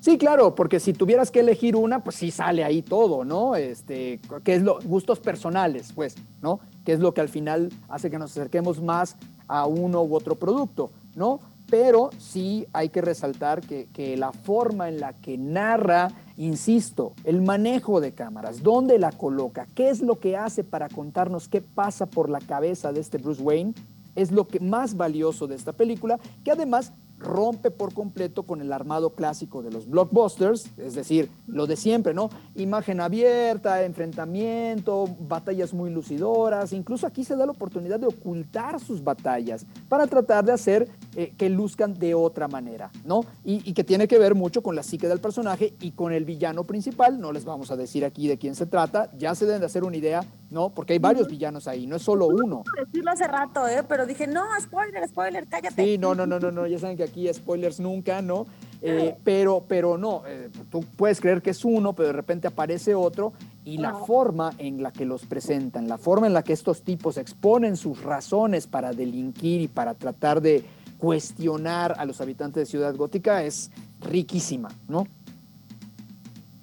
Sí, 0.00 0.18
claro, 0.18 0.54
porque 0.54 0.78
si 0.78 0.92
tuvieras 0.92 1.30
que 1.30 1.40
elegir 1.40 1.74
una, 1.74 2.02
pues 2.02 2.16
sí 2.16 2.30
sale 2.30 2.64
ahí 2.64 2.80
todo, 2.80 3.24
¿no? 3.24 3.56
Este, 3.56 4.20
que 4.44 4.54
es 4.54 4.62
lo 4.62 4.78
gustos 4.84 5.18
personales, 5.18 5.92
pues, 5.92 6.14
¿no? 6.40 6.60
Que 6.84 6.92
es 6.92 7.00
lo 7.00 7.12
que 7.12 7.20
al 7.20 7.28
final 7.28 7.72
hace 7.88 8.10
que 8.10 8.18
nos 8.18 8.30
acerquemos 8.30 8.80
más 8.80 9.16
a 9.48 9.66
uno 9.66 10.02
u 10.02 10.14
otro 10.14 10.36
producto, 10.36 10.90
¿no? 11.14 11.40
Pero 11.68 12.10
sí 12.18 12.66
hay 12.72 12.88
que 12.88 13.00
resaltar 13.00 13.60
que, 13.60 14.16
la 14.16 14.32
forma 14.32 14.88
en 14.88 15.00
la 15.00 15.14
que 15.14 15.36
narra, 15.36 16.10
insisto, 16.36 17.12
el 17.24 17.42
manejo 17.42 18.00
de 18.00 18.12
cámaras, 18.12 18.62
dónde 18.62 18.98
la 18.98 19.12
coloca, 19.12 19.66
qué 19.74 19.90
es 19.90 20.00
lo 20.00 20.18
que 20.18 20.36
hace 20.36 20.64
para 20.64 20.88
contarnos 20.88 21.48
qué 21.48 21.60
pasa 21.60 22.06
por 22.06 22.30
la 22.30 22.40
cabeza 22.40 22.92
de 22.92 23.00
este 23.00 23.18
Bruce 23.18 23.42
Wayne, 23.42 23.74
es 24.14 24.32
lo 24.32 24.46
que 24.46 24.60
más 24.60 24.96
valioso 24.96 25.46
de 25.46 25.56
esta 25.56 25.72
película, 25.72 26.18
que 26.44 26.50
además 26.50 26.92
rompe 27.18 27.70
por 27.70 27.94
completo 27.94 28.42
con 28.42 28.60
el 28.60 28.72
armado 28.72 29.10
clásico 29.10 29.62
de 29.62 29.70
los 29.70 29.88
blockbusters, 29.88 30.70
es 30.76 30.94
decir, 30.94 31.30
lo 31.46 31.66
de 31.66 31.76
siempre, 31.76 32.14
¿no? 32.14 32.30
Imagen 32.54 33.00
abierta, 33.00 33.82
enfrentamiento, 33.84 35.06
batallas 35.20 35.72
muy 35.72 35.90
lucidoras, 35.90 36.72
incluso 36.72 37.06
aquí 37.06 37.24
se 37.24 37.36
da 37.36 37.46
la 37.46 37.52
oportunidad 37.52 37.98
de 37.98 38.06
ocultar 38.06 38.80
sus 38.80 39.02
batallas 39.02 39.66
para 39.88 40.06
tratar 40.06 40.44
de 40.44 40.52
hacer 40.52 40.88
eh, 41.14 41.32
que 41.36 41.48
luzcan 41.48 41.94
de 41.94 42.14
otra 42.14 42.48
manera, 42.48 42.90
¿no? 43.04 43.24
Y, 43.44 43.76
que 43.76 43.84
tiene 43.84 44.08
que 44.08 44.18
ver 44.18 44.34
mucho 44.34 44.62
con 44.62 44.74
la 44.74 44.82
psique 44.82 45.06
del 45.06 45.20
personaje 45.20 45.74
y 45.80 45.92
con 45.92 46.12
el 46.12 46.24
villano 46.24 46.64
principal, 46.64 47.20
no 47.20 47.30
les 47.30 47.44
vamos 47.44 47.70
a 47.70 47.76
decir 47.76 48.04
aquí 48.04 48.26
de 48.26 48.38
quién 48.38 48.54
se 48.54 48.64
trata, 48.64 49.10
ya 49.18 49.34
se 49.34 49.44
deben 49.44 49.60
de 49.60 49.66
hacer 49.66 49.84
una 49.84 49.96
idea, 49.96 50.24
¿no? 50.50 50.70
Porque 50.70 50.94
hay 50.94 50.98
varios 50.98 51.28
villanos 51.28 51.68
ahí, 51.68 51.86
no 51.86 51.96
es 51.96 52.02
solo 52.02 52.26
uno. 52.26 52.62
decirlo 52.78 53.10
hace 53.10 53.26
rato, 53.26 53.68
¿eh? 53.68 53.82
Pero 53.86 54.06
dije, 54.06 54.26
no, 54.26 54.44
spoiler, 54.60 55.06
spoiler, 55.08 55.46
cállate. 55.46 55.84
Sí, 55.84 55.98
no, 55.98 56.14
no, 56.14 56.26
no, 56.26 56.40
no, 56.40 56.50
no 56.50 56.66
ya 56.66 56.78
saben 56.78 56.96
que 56.96 57.05
aquí 57.06 57.32
spoilers 57.32 57.80
nunca, 57.80 58.22
¿no? 58.22 58.46
Eh, 58.82 59.16
pero, 59.24 59.64
pero 59.66 59.96
no, 59.96 60.22
eh, 60.26 60.50
tú 60.70 60.84
puedes 60.96 61.20
creer 61.20 61.42
que 61.42 61.50
es 61.50 61.64
uno, 61.64 61.94
pero 61.94 62.08
de 62.08 62.12
repente 62.12 62.46
aparece 62.46 62.94
otro 62.94 63.32
y 63.64 63.78
la 63.78 63.94
forma 63.94 64.52
en 64.58 64.82
la 64.82 64.92
que 64.92 65.04
los 65.04 65.24
presentan, 65.24 65.88
la 65.88 65.98
forma 65.98 66.26
en 66.26 66.34
la 66.34 66.44
que 66.44 66.52
estos 66.52 66.82
tipos 66.82 67.16
exponen 67.16 67.76
sus 67.76 68.02
razones 68.02 68.66
para 68.66 68.92
delinquir 68.92 69.62
y 69.62 69.68
para 69.68 69.94
tratar 69.94 70.40
de 70.40 70.62
cuestionar 70.98 71.94
a 71.98 72.04
los 72.04 72.20
habitantes 72.20 72.62
de 72.62 72.66
Ciudad 72.66 72.94
Gótica 72.94 73.42
es 73.42 73.70
riquísima, 74.00 74.68
¿no? 74.88 75.06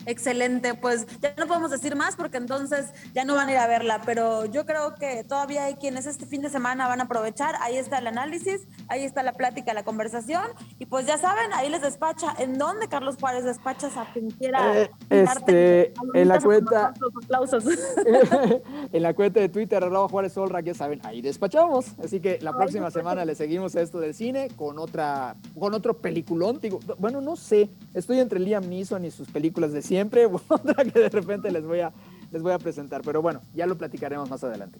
Excelente, 0.06 0.74
pues 0.74 1.06
ya 1.22 1.34
no 1.38 1.47
podemos 1.47 1.72
decir 1.72 1.95
más 1.95 2.16
porque 2.16 2.38
entonces 2.38 2.88
ya 3.14 3.26
no 3.26 3.36
van 3.36 3.49
a 3.49 3.51
ir 3.51 3.58
a 3.58 3.68
verla, 3.68 4.01
pero 4.06 4.45
yo 4.45 4.66
creo 4.66 4.95
que 4.95 5.24
todavía 5.24 5.66
hay 5.66 5.76
quienes 5.76 6.06
este 6.06 6.26
fin 6.26 6.41
de 6.41 6.49
semana 6.49 6.88
van 6.88 7.01
a 7.01 7.06
aprovechar, 7.06 7.56
ahí 7.62 7.78
está 7.78 7.99
el 7.99 8.08
análisis, 8.08 8.68
ahí 8.88 9.04
está 9.04 9.24
la 9.24 9.34
plática, 9.34 9.74
la 9.74 9.84
conversación 9.84 10.43
y 10.80 10.86
pues 10.86 11.06
ya 11.06 11.18
saben, 11.18 11.54
ahí 11.54 11.70
les 11.70 11.82
despacha, 11.82 12.34
¿en 12.38 12.58
dónde 12.58 12.88
Carlos 12.88 13.18
Juárez 13.20 13.45
despachas 13.45 13.95
a 13.97 14.12
quien 14.12 14.30
quiera? 14.32 14.82
Eh, 14.82 14.91
este, 15.10 15.93
en 16.14 16.28
la 16.28 16.39
cuenta, 16.39 16.93
aplausos. 17.24 17.66
en 18.91 19.04
la 19.04 19.14
cuenta 19.14 19.39
de 19.39 19.49
Twitter, 19.49 19.84
arroba 19.84 20.08
Juárez 20.10 20.34
Solra, 20.34 20.62
ya 20.62 20.74
saben, 20.74 20.99
ahí 21.04 21.22
despachamos, 21.22 21.93
así 22.04 22.20
que 22.20 22.39
la 22.41 22.54
próxima 22.54 22.91
semana 22.91 23.26
le 23.26 23.36
seguimos 23.36 23.76
esto 23.76 23.99
del 23.99 24.14
cine 24.14 24.49
con 24.56 24.80
otra, 24.80 25.36
con 25.58 25.74
otro 25.74 25.97
peliculón, 25.97 26.60
digo, 26.60 26.80
bueno, 26.97 27.22
no 27.22 27.36
sé, 27.36 27.70
estoy 27.94 28.20
entre 28.20 28.39
Liam 28.39 28.68
Neeson 28.68 29.06
y 29.06 29.12
sus 29.12 29.30
películas 29.30 29.72
de 29.72 29.82
siempre, 29.82 30.26
otra 30.48 30.84
que 30.86 31.00
de 31.00 31.10
repente 31.10 31.52
les 31.52 31.66
voy, 31.66 31.82
a, 31.82 31.94
les 32.32 32.41
voy 32.41 32.54
a 32.54 32.60
presentar. 32.60 33.02
Pero 33.04 33.22
bueno, 33.22 33.41
ya 33.54 33.66
lo 33.66 33.78
platicaremos 33.78 34.30
más 34.30 34.44
adelante. 34.44 34.80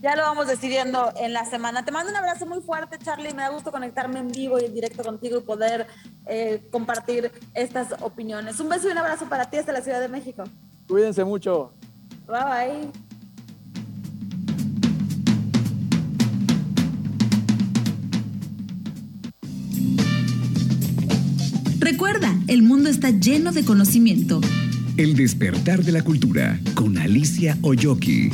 Ya 0.00 0.14
lo 0.14 0.22
vamos 0.22 0.46
decidiendo 0.46 1.10
en 1.16 1.32
la 1.32 1.44
semana. 1.46 1.84
Te 1.84 1.90
mando 1.90 2.10
un 2.10 2.16
abrazo 2.16 2.46
muy 2.46 2.60
fuerte, 2.60 2.98
Charlie. 2.98 3.32
Me 3.32 3.42
da 3.42 3.48
gusto 3.48 3.72
conectarme 3.72 4.20
en 4.20 4.28
vivo 4.28 4.60
y 4.60 4.66
en 4.66 4.74
directo 4.74 5.02
contigo 5.02 5.38
y 5.38 5.40
poder 5.40 5.86
eh, 6.26 6.68
compartir 6.70 7.32
estas 7.54 7.94
opiniones. 8.02 8.60
Un 8.60 8.68
beso 8.68 8.88
y 8.88 8.92
un 8.92 8.98
abrazo 8.98 9.26
para 9.26 9.48
ti 9.48 9.56
desde 9.56 9.72
la 9.72 9.80
Ciudad 9.80 10.00
de 10.00 10.08
México. 10.08 10.44
Cuídense 10.86 11.24
mucho. 11.24 11.72
Bye 12.26 12.44
bye. 12.44 13.05
Recuerda, 21.86 22.36
el 22.48 22.64
mundo 22.64 22.88
está 22.88 23.10
lleno 23.10 23.52
de 23.52 23.64
conocimiento. 23.64 24.40
El 24.96 25.14
despertar 25.14 25.84
de 25.84 25.92
la 25.92 26.02
cultura 26.02 26.58
con 26.74 26.98
Alicia 26.98 27.56
Oyoki. 27.62 28.28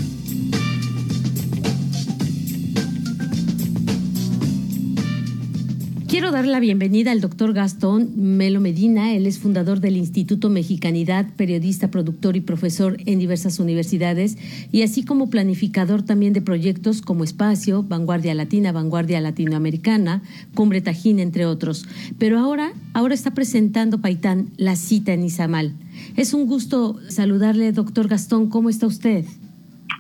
Quiero 6.12 6.30
dar 6.30 6.44
la 6.44 6.60
bienvenida 6.60 7.10
al 7.10 7.22
doctor 7.22 7.54
Gastón 7.54 8.36
Melo 8.36 8.60
Medina. 8.60 9.14
Él 9.14 9.24
es 9.26 9.38
fundador 9.38 9.80
del 9.80 9.96
Instituto 9.96 10.50
Mexicanidad, 10.50 11.24
periodista, 11.36 11.90
productor 11.90 12.36
y 12.36 12.42
profesor 12.42 12.98
en 13.06 13.18
diversas 13.18 13.58
universidades 13.58 14.36
y 14.70 14.82
así 14.82 15.06
como 15.06 15.30
planificador 15.30 16.02
también 16.02 16.34
de 16.34 16.42
proyectos 16.42 17.00
como 17.00 17.24
Espacio, 17.24 17.82
Vanguardia 17.82 18.34
Latina, 18.34 18.72
Vanguardia 18.72 19.22
Latinoamericana, 19.22 20.20
Cumbre 20.54 20.82
Tajín, 20.82 21.18
entre 21.18 21.46
otros. 21.46 21.88
Pero 22.18 22.38
ahora, 22.38 22.74
ahora 22.92 23.14
está 23.14 23.30
presentando 23.30 24.02
Paitán, 24.02 24.50
la 24.58 24.76
cita 24.76 25.14
en 25.14 25.24
Izamal. 25.24 25.72
Es 26.18 26.34
un 26.34 26.44
gusto 26.44 27.00
saludarle, 27.08 27.72
doctor 27.72 28.08
Gastón. 28.08 28.50
¿Cómo 28.50 28.68
está 28.68 28.86
usted? 28.86 29.24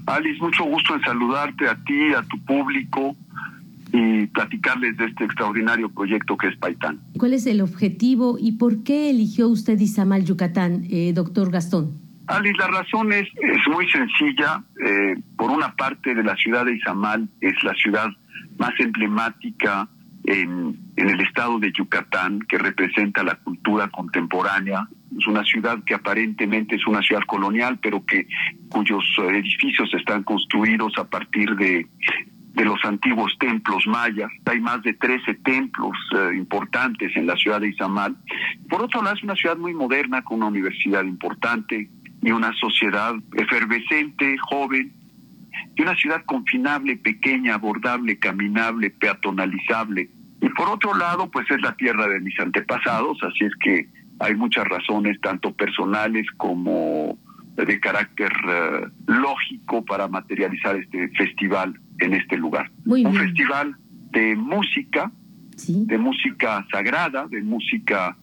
Alice, 0.04 0.42
mucho 0.42 0.64
gusto 0.64 0.94
en 0.94 1.00
saludarte 1.00 1.66
a 1.66 1.74
ti, 1.86 2.12
a 2.14 2.22
tu 2.24 2.38
público 2.44 3.16
y 3.92 4.26
platicarles 4.28 4.96
de 4.96 5.04
este 5.06 5.24
extraordinario 5.24 5.90
proyecto 5.90 6.36
que 6.36 6.48
es 6.48 6.56
Paitán. 6.56 7.00
¿Cuál 7.18 7.34
es 7.34 7.46
el 7.46 7.60
objetivo 7.60 8.36
y 8.38 8.52
por 8.52 8.82
qué 8.82 9.10
eligió 9.10 9.48
usted 9.48 9.78
Izamal, 9.78 10.24
Yucatán, 10.24 10.84
eh, 10.90 11.12
doctor 11.14 11.50
Gastón? 11.50 12.00
Alice, 12.26 12.56
la 12.58 12.68
razón 12.68 13.12
es, 13.12 13.28
es 13.42 13.60
muy 13.70 13.86
sencilla. 13.90 14.64
Eh, 14.84 15.16
por 15.36 15.50
una 15.50 15.74
parte 15.76 16.14
de 16.14 16.22
la 16.22 16.34
ciudad 16.36 16.64
de 16.64 16.76
Izamal 16.76 17.28
es 17.40 17.54
la 17.62 17.74
ciudad 17.74 18.08
más 18.58 18.72
emblemática 18.78 19.88
en, 20.24 20.78
en 20.96 21.10
el 21.10 21.20
estado 21.20 21.58
de 21.58 21.72
Yucatán, 21.72 22.40
que 22.48 22.56
representa 22.56 23.22
la 23.22 23.34
cultura 23.34 23.88
contemporánea. 23.88 24.88
Es 25.18 25.26
una 25.26 25.44
ciudad 25.44 25.82
que 25.84 25.94
aparentemente 25.94 26.76
es 26.76 26.86
una 26.86 27.02
ciudad 27.02 27.22
colonial, 27.26 27.78
pero 27.82 28.04
que 28.06 28.26
cuyos 28.70 29.04
edificios 29.28 29.92
están 29.92 30.22
construidos 30.22 30.94
a 30.96 31.04
partir 31.04 31.54
de 31.56 31.86
de 32.54 32.64
los 32.64 32.84
antiguos 32.84 33.36
templos 33.38 33.86
mayas. 33.86 34.30
Hay 34.44 34.60
más 34.60 34.82
de 34.82 34.92
13 34.92 35.34
templos 35.36 35.96
eh, 36.14 36.36
importantes 36.36 37.16
en 37.16 37.26
la 37.26 37.36
ciudad 37.36 37.60
de 37.60 37.68
Izamal. 37.68 38.16
Por 38.68 38.82
otro 38.82 39.02
lado, 39.02 39.16
es 39.16 39.22
una 39.22 39.36
ciudad 39.36 39.56
muy 39.56 39.74
moderna, 39.74 40.22
con 40.22 40.38
una 40.38 40.48
universidad 40.48 41.02
importante 41.04 41.88
y 42.20 42.30
una 42.30 42.52
sociedad 42.54 43.14
efervescente, 43.34 44.36
joven, 44.38 44.92
y 45.74 45.82
una 45.82 45.94
ciudad 45.96 46.22
confinable, 46.24 46.96
pequeña, 46.96 47.54
abordable, 47.54 48.18
caminable, 48.18 48.90
peatonalizable. 48.90 50.10
Y 50.40 50.48
por 50.50 50.68
otro 50.68 50.94
lado, 50.94 51.30
pues 51.30 51.50
es 51.50 51.60
la 51.62 51.74
tierra 51.76 52.06
de 52.08 52.20
mis 52.20 52.38
antepasados, 52.38 53.18
así 53.22 53.44
es 53.44 53.52
que 53.56 53.88
hay 54.18 54.34
muchas 54.34 54.66
razones, 54.68 55.20
tanto 55.20 55.52
personales 55.52 56.26
como 56.36 57.18
de 57.56 57.80
carácter 57.80 58.32
eh, 58.48 58.88
lógico 59.06 59.84
para 59.84 60.08
materializar 60.08 60.76
este 60.76 61.08
festival 61.10 61.78
en 61.98 62.14
este 62.14 62.36
lugar. 62.36 62.70
Un 62.86 63.14
festival 63.14 63.76
de 64.10 64.36
música, 64.36 65.10
de 65.66 65.98
música 65.98 66.66
sagrada, 66.70 67.26
de 67.28 67.42
música 67.42 68.16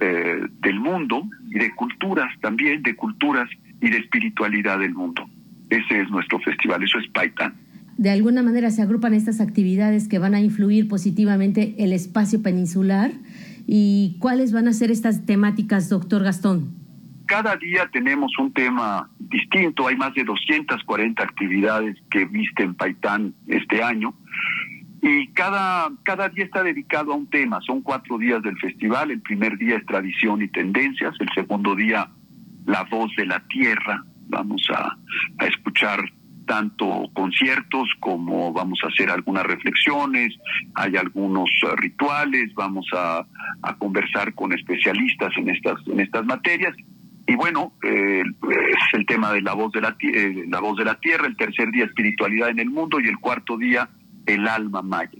eh, 0.00 0.40
del 0.60 0.80
mundo 0.80 1.28
y 1.48 1.58
de 1.58 1.74
culturas 1.74 2.28
también, 2.40 2.82
de 2.82 2.96
culturas 2.96 3.48
y 3.80 3.90
de 3.90 3.98
espiritualidad 3.98 4.78
del 4.78 4.94
mundo. 4.94 5.28
Ese 5.70 6.00
es 6.00 6.10
nuestro 6.10 6.38
festival, 6.40 6.82
eso 6.82 6.98
es 6.98 7.08
Paitán. 7.10 7.54
De 7.98 8.10
alguna 8.10 8.42
manera 8.42 8.70
se 8.70 8.82
agrupan 8.82 9.14
estas 9.14 9.40
actividades 9.40 10.08
que 10.08 10.18
van 10.18 10.34
a 10.34 10.40
influir 10.40 10.88
positivamente 10.88 11.74
el 11.78 11.92
espacio 11.92 12.42
peninsular. 12.42 13.12
¿Y 13.66 14.16
cuáles 14.18 14.52
van 14.52 14.66
a 14.66 14.72
ser 14.72 14.90
estas 14.90 15.24
temáticas, 15.24 15.88
doctor 15.88 16.24
Gastón? 16.24 16.81
Cada 17.32 17.56
día 17.56 17.88
tenemos 17.90 18.30
un 18.38 18.52
tema 18.52 19.08
distinto. 19.18 19.88
Hay 19.88 19.96
más 19.96 20.12
de 20.12 20.22
240 20.22 21.22
actividades 21.22 21.96
que 22.10 22.26
visten 22.26 22.74
Paitán 22.74 23.32
este 23.46 23.82
año. 23.82 24.12
Y 25.00 25.28
cada, 25.28 25.90
cada 26.02 26.28
día 26.28 26.44
está 26.44 26.62
dedicado 26.62 27.10
a 27.10 27.16
un 27.16 27.30
tema. 27.30 27.58
Son 27.66 27.80
cuatro 27.80 28.18
días 28.18 28.42
del 28.42 28.58
festival. 28.58 29.12
El 29.12 29.22
primer 29.22 29.56
día 29.56 29.76
es 29.76 29.86
tradición 29.86 30.42
y 30.42 30.48
tendencias. 30.48 31.14
El 31.20 31.30
segundo 31.34 31.74
día, 31.74 32.06
la 32.66 32.82
voz 32.82 33.10
de 33.16 33.24
la 33.24 33.40
tierra. 33.48 34.04
Vamos 34.28 34.68
a, 34.70 34.94
escuchar 35.46 36.00
tanto 36.46 37.08
conciertos 37.14 37.88
como 38.00 38.52
vamos 38.52 38.78
a 38.84 38.88
hacer 38.88 39.08
algunas 39.08 39.44
reflexiones, 39.44 40.34
hay 40.74 40.96
algunos 40.96 41.48
uh, 41.62 41.76
rituales, 41.76 42.52
vamos 42.54 42.84
a, 42.92 43.24
a, 43.62 43.76
conversar 43.76 44.34
con 44.34 44.52
especialistas 44.52 45.30
en 45.36 45.48
estas, 45.50 45.76
en 45.86 46.00
estas 46.00 46.26
materias 46.26 46.74
y 47.26 47.36
bueno, 47.36 47.72
eh, 47.82 48.22
es 48.22 48.94
el 48.94 49.06
tema 49.06 49.32
de 49.32 49.42
la 49.42 49.54
voz 49.54 49.72
de 49.72 49.80
la, 49.80 49.96
eh, 50.00 50.44
la 50.48 50.60
voz 50.60 50.76
de 50.76 50.84
la 50.84 50.98
tierra, 50.98 51.26
el 51.26 51.36
tercer 51.36 51.70
día 51.70 51.84
espiritualidad 51.84 52.50
en 52.50 52.58
el 52.58 52.70
mundo 52.70 52.98
y 53.00 53.06
el 53.06 53.18
cuarto 53.18 53.56
día 53.56 53.88
el 54.26 54.46
alma 54.48 54.82
maya. 54.82 55.18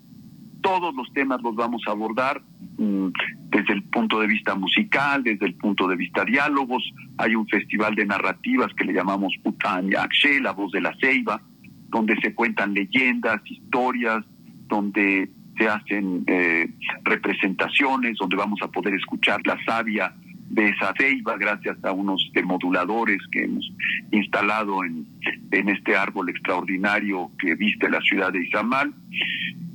Todos 0.61 0.95
los 0.95 1.13
temas 1.13 1.41
los 1.43 1.55
vamos 1.55 1.83
a 1.87 1.93
abordar 1.93 2.43
mm, 2.79 3.09
desde 3.51 3.73
el 3.75 3.83
punto 3.85 4.21
de 4.21 4.27
vista 4.27 4.55
musical, 4.55 5.23
desde 5.23 5.47
el 5.47 5.55
punto 5.55 5.87
de 5.87 5.97
vista 5.97 6.25
diálogos. 6.25 6.83
Hay 7.19 7.35
un 7.35 7.47
festival 7.47 7.95
de 7.95 8.07
narrativas 8.07 8.73
que 8.75 8.85
le 8.85 8.93
llamamos 8.93 9.35
Putanya 9.43 10.03
Akshe, 10.03 10.41
la 10.41 10.53
voz 10.53 10.73
de 10.73 10.81
la 10.81 10.95
ceiba, 11.01 11.41
donde 11.89 12.17
se 12.21 12.35
cuentan 12.35 12.75
leyendas, 12.75 13.41
historias, 13.45 14.25
donde 14.67 15.31
se 15.57 15.69
hacen 15.69 16.25
eh, 16.27 16.69
representaciones, 17.05 18.17
donde 18.19 18.37
vamos 18.37 18.61
a 18.63 18.69
poder 18.69 18.95
escuchar 18.95 19.41
la 19.47 19.63
savia 19.65 20.15
de 20.53 20.75
ceiba 20.99 21.37
gracias 21.39 21.83
a 21.83 21.93
unos 21.93 22.31
demoduladores 22.35 23.19
que 23.31 23.45
hemos 23.45 23.73
instalado 24.11 24.85
en, 24.85 25.07
en 25.51 25.69
este 25.71 25.97
árbol 25.97 26.29
extraordinario 26.29 27.31
que 27.39 27.55
viste 27.55 27.89
la 27.89 28.01
ciudad 28.03 28.33
de 28.33 28.45
Izamal. 28.45 28.93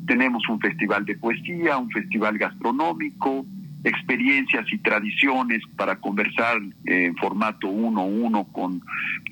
Tenemos 0.06 0.48
un 0.48 0.60
festival 0.60 1.04
de 1.06 1.16
poesía, 1.16 1.78
un 1.78 1.90
festival 1.90 2.38
gastronómico, 2.38 3.46
experiencias 3.84 4.66
y 4.72 4.78
tradiciones 4.78 5.64
para 5.76 5.96
conversar 5.96 6.60
en 6.86 7.16
formato 7.16 7.68
uno 7.68 8.02
a 8.02 8.06
uno 8.06 8.44
con 8.46 8.82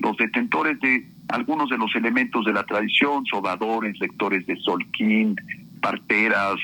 los 0.00 0.16
detentores 0.16 0.80
de 0.80 1.06
algunos 1.28 1.70
de 1.70 1.78
los 1.78 1.94
elementos 1.94 2.44
de 2.44 2.52
la 2.52 2.64
tradición, 2.64 3.24
sobadores, 3.26 3.98
lectores 4.00 4.46
de 4.46 4.56
solquín, 4.56 5.36
parteras, 5.80 6.56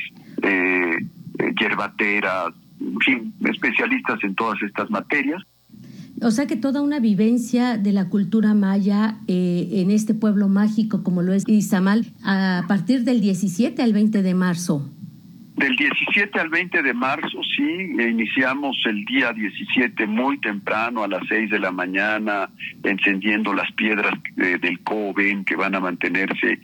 eh, 0.43 0.97
eh 1.39 1.55
yerbateras, 1.59 2.53
especialistas 3.45 4.23
en 4.23 4.35
todas 4.35 4.63
estas 4.63 4.91
materias. 4.91 5.43
O 6.21 6.31
sea 6.31 6.47
que 6.47 6.57
toda 6.57 6.83
una 6.83 7.01
vivencia 7.01 7.79
de 7.79 7.93
la 7.93 8.09
cultura 8.09 8.55
maya 8.55 9.19
eh, 9.27 9.69
en 9.73 9.91
este 9.91 10.15
pueblo 10.15 10.49
mágico 10.49 11.03
como 11.03 11.23
lo 11.23 11.33
es 11.33 11.49
Izamal 11.49 12.07
a 12.23 12.65
partir 12.69 13.05
del 13.05 13.21
17 13.21 13.83
al 13.83 13.93
20 13.93 14.23
de 14.23 14.35
marzo. 14.35 14.89
Del 15.57 15.77
17 15.77 16.41
al 16.41 16.49
20 16.49 16.83
de 16.83 16.95
marzo, 16.95 17.43
sí, 17.57 17.63
iniciamos 17.63 18.77
el 18.87 19.05
día 19.05 19.33
17 19.35 20.07
muy 20.07 20.41
temprano, 20.41 21.05
a 21.05 21.09
las 21.09 21.23
6 21.29 21.51
de 21.51 21.59
la 21.59 21.71
mañana, 21.71 22.49
encendiendo 22.83 23.53
las 23.53 23.71
piedras 23.73 24.15
eh, 24.39 24.59
del 24.61 24.81
Coven 24.81 25.45
que 25.45 25.55
van 25.55 25.75
a 25.75 25.81
mantenerse 25.81 26.59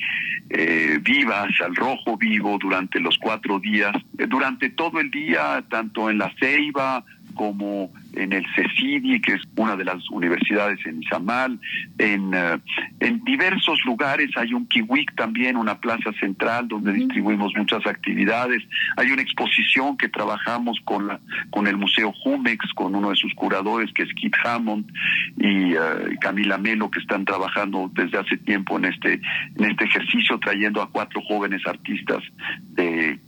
eh, 0.48 0.98
vivas, 1.02 1.48
al 1.62 1.76
rojo 1.76 2.16
vivo 2.16 2.56
durante 2.58 2.98
los 2.98 3.18
cuatro 3.18 3.60
días. 3.60 3.94
Eh, 4.16 4.26
durante 4.26 4.70
todo 4.70 5.00
el 5.00 5.10
día, 5.10 5.62
tanto 5.68 6.08
en 6.08 6.16
la 6.16 6.32
Ceiba, 6.40 7.04
como 7.38 7.90
en 8.14 8.32
el 8.32 8.44
CECIDI, 8.56 9.20
que 9.20 9.34
es 9.34 9.42
una 9.56 9.76
de 9.76 9.84
las 9.84 10.10
universidades 10.10 10.84
en 10.84 11.00
Izamal, 11.04 11.60
en, 11.98 12.34
eh, 12.34 12.58
en 12.98 13.22
diversos 13.22 13.78
lugares. 13.86 14.30
Hay 14.36 14.52
un 14.52 14.66
Kiwik 14.66 15.14
también, 15.14 15.56
una 15.56 15.78
plaza 15.78 16.10
central 16.18 16.66
donde 16.66 16.92
distribuimos 16.92 17.52
muchas 17.56 17.86
actividades, 17.86 18.64
hay 18.96 19.12
una 19.12 19.22
exposición 19.22 19.96
que 19.96 20.08
trabajamos 20.08 20.80
con, 20.84 21.06
la, 21.06 21.20
con 21.50 21.68
el 21.68 21.76
Museo 21.76 22.12
Jumex, 22.12 22.72
con 22.74 22.96
uno 22.96 23.10
de 23.10 23.16
sus 23.16 23.32
curadores 23.34 23.92
que 23.92 24.02
es 24.02 24.12
Kit 24.14 24.34
Hammond 24.44 24.90
y 25.36 25.74
uh, 25.74 26.18
Camila 26.20 26.58
Melo, 26.58 26.90
que 26.90 26.98
están 26.98 27.24
trabajando 27.24 27.88
desde 27.94 28.18
hace 28.18 28.36
tiempo 28.38 28.78
en 28.78 28.86
este, 28.86 29.20
en 29.54 29.64
este 29.64 29.84
ejercicio, 29.84 30.40
trayendo 30.40 30.82
a 30.82 30.90
cuatro 30.90 31.20
jóvenes 31.22 31.62
artistas 31.66 32.22
de 32.70 33.20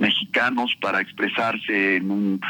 mexicanos 0.00 0.74
para 0.80 1.00
expresarse 1.00 1.96
en 1.96 2.10
un, 2.10 2.40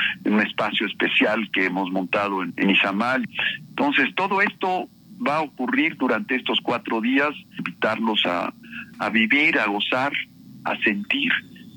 espacio 0.41 0.87
especial 0.87 1.51
que 1.53 1.67
hemos 1.67 1.91
montado 1.91 2.43
en, 2.43 2.55
en 2.57 2.71
Izamal. 2.71 3.29
Entonces, 3.69 4.09
todo 4.15 4.41
esto 4.41 4.89
va 5.27 5.39
a 5.39 5.43
ocurrir 5.43 5.97
durante 5.97 6.37
estos 6.37 6.59
cuatro 6.63 7.01
días, 7.01 7.31
invitarlos 7.59 8.23
a, 8.25 8.55
a 8.99 9.11
vivir, 9.11 9.59
a 9.59 9.67
gozar, 9.67 10.13
a 10.65 10.77
sentir 10.79 11.31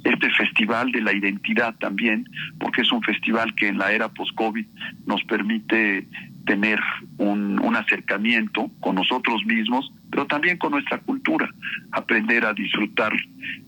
este 0.04 0.30
festival 0.32 0.92
de 0.92 1.02
la 1.02 1.14
identidad 1.14 1.76
también, 1.80 2.28
porque 2.60 2.82
es 2.82 2.92
un 2.92 3.02
festival 3.02 3.54
que 3.56 3.70
en 3.70 3.78
la 3.78 3.92
era 3.92 4.10
post-COVID 4.10 4.66
nos 5.06 5.24
permite 5.24 6.08
tener 6.46 6.80
un, 7.18 7.60
un, 7.64 7.76
acercamiento 7.76 8.70
con 8.82 8.96
nosotros 8.96 9.46
mismos, 9.46 9.94
pero 10.12 10.28
también 10.28 10.58
con 10.58 10.72
nuestra 10.72 11.00
cultura, 11.00 11.50
aprender 11.94 12.46
a 12.46 12.54
disfrutar 12.54 13.14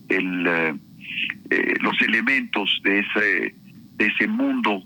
el, 0.10 0.78
eh, 1.49 1.74
los 1.82 1.99
elementos 2.01 2.82
de 2.84 2.99
ese, 2.99 3.56
de 3.97 4.06
ese 4.06 4.28
mundo 4.28 4.84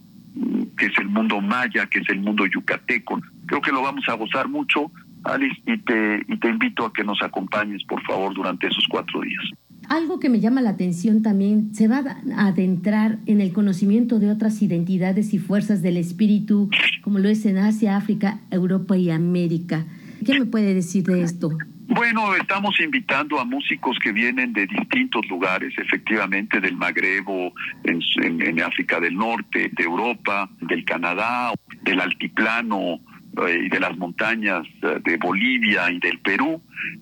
que 0.77 0.85
es 0.85 0.97
el 0.99 1.09
mundo 1.09 1.41
maya, 1.41 1.85
que 1.87 1.99
es 1.99 2.09
el 2.09 2.19
mundo 2.19 2.45
yucateco. 2.45 3.19
Creo 3.45 3.61
que 3.61 3.71
lo 3.71 3.81
vamos 3.81 4.07
a 4.07 4.13
gozar 4.13 4.47
mucho, 4.47 4.91
Alice, 5.23 5.59
y 5.65 5.77
te, 5.79 6.23
y 6.27 6.37
te 6.37 6.49
invito 6.49 6.85
a 6.85 6.93
que 6.93 7.03
nos 7.03 7.21
acompañes, 7.21 7.83
por 7.83 8.01
favor, 8.03 8.33
durante 8.33 8.67
esos 8.67 8.85
cuatro 8.89 9.21
días. 9.21 9.43
Algo 9.89 10.19
que 10.19 10.29
me 10.29 10.39
llama 10.39 10.61
la 10.61 10.69
atención 10.69 11.23
también, 11.23 11.73
se 11.73 11.87
va 11.87 12.03
a 12.35 12.47
adentrar 12.47 13.17
en 13.25 13.41
el 13.41 13.51
conocimiento 13.51 14.19
de 14.19 14.29
otras 14.29 14.61
identidades 14.61 15.33
y 15.33 15.39
fuerzas 15.39 15.81
del 15.81 15.97
espíritu, 15.97 16.69
como 17.01 17.17
lo 17.17 17.27
es 17.27 17.45
en 17.45 17.57
Asia, 17.57 17.97
África, 17.97 18.39
Europa 18.51 18.95
y 18.97 19.09
América. 19.09 19.85
¿Qué 20.23 20.37
me 20.37 20.45
puede 20.45 20.73
decir 20.73 21.03
de 21.05 21.23
esto? 21.23 21.49
Bueno, 21.89 22.35
estamos 22.35 22.79
invitando 22.79 23.39
a 23.39 23.45
músicos 23.45 23.97
que 23.97 24.11
vienen 24.11 24.53
de 24.53 24.67
distintos 24.67 25.25
lugares, 25.27 25.73
efectivamente 25.75 26.61
del 26.61 26.77
Magrebo, 26.77 27.51
en, 27.83 27.99
en, 28.23 28.61
África 28.61 28.99
del 28.99 29.15
Norte, 29.15 29.71
de 29.73 29.83
Europa, 29.83 30.47
del 30.61 30.85
Canadá, 30.85 31.51
del 31.81 31.99
altiplano 31.99 32.99
eh, 33.47 33.61
y 33.65 33.69
de 33.69 33.79
las 33.79 33.97
montañas 33.97 34.67
eh, 34.83 34.99
de 35.03 35.17
Bolivia 35.17 35.89
y 35.89 35.99
del 35.99 36.19
Perú. 36.19 36.61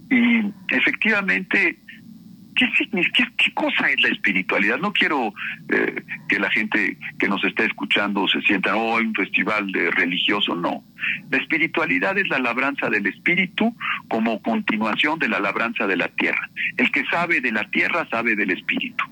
Y 0.10 0.46
efectivamente 0.74 1.80
¿Qué, 2.58 3.54
cosa 3.54 3.90
es 3.90 4.02
la 4.02 4.10
espiritualidad? 4.10 4.80
No 4.80 4.92
quiero 4.92 5.32
eh, 5.70 6.04
que 6.28 6.40
la 6.40 6.50
gente 6.50 6.98
que 7.20 7.28
nos 7.28 7.44
está 7.44 7.64
escuchando 7.64 8.28
se 8.28 8.42
sienta, 8.42 8.76
oh, 8.76 8.98
hay 8.98 9.06
un 9.06 9.14
festival 9.14 9.72
de 9.72 9.92
religioso, 9.92 10.56
no. 10.56 10.84
La 11.30 11.38
espiritualidad 11.38 12.18
es 12.18 12.28
la 12.30 12.40
labranza 12.40 12.90
del 12.90 13.06
espíritu 13.06 13.76
como 14.10 14.42
continuación 14.42 15.20
de 15.20 15.30
la 15.30 15.40
labranza 15.40 15.86
de 15.86 15.98
la 15.98 16.08
tierra. 16.08 16.50
El 16.78 16.92
que 16.92 17.06
sabe 17.06 17.42
de 17.42 17.52
la 17.52 17.70
tierra 17.70 18.08
sabe 18.10 18.36
del 18.36 18.50
espíritu. 18.50 19.06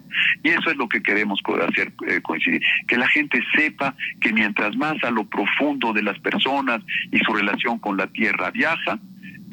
Y 0.43 0.49
eso 0.49 0.71
es 0.71 0.77
lo 0.77 0.89
que 0.89 1.03
queremos 1.03 1.39
hacer 1.69 1.93
eh, 2.07 2.21
coincidir, 2.21 2.61
que 2.87 2.97
la 2.97 3.07
gente 3.09 3.39
sepa 3.55 3.95
que 4.21 4.33
mientras 4.33 4.75
más 4.75 4.95
a 5.03 5.11
lo 5.11 5.25
profundo 5.25 5.93
de 5.93 6.01
las 6.01 6.17
personas 6.19 6.81
y 7.11 7.19
su 7.19 7.33
relación 7.33 7.77
con 7.77 7.97
la 7.97 8.07
tierra 8.07 8.49
viaja, 8.49 8.97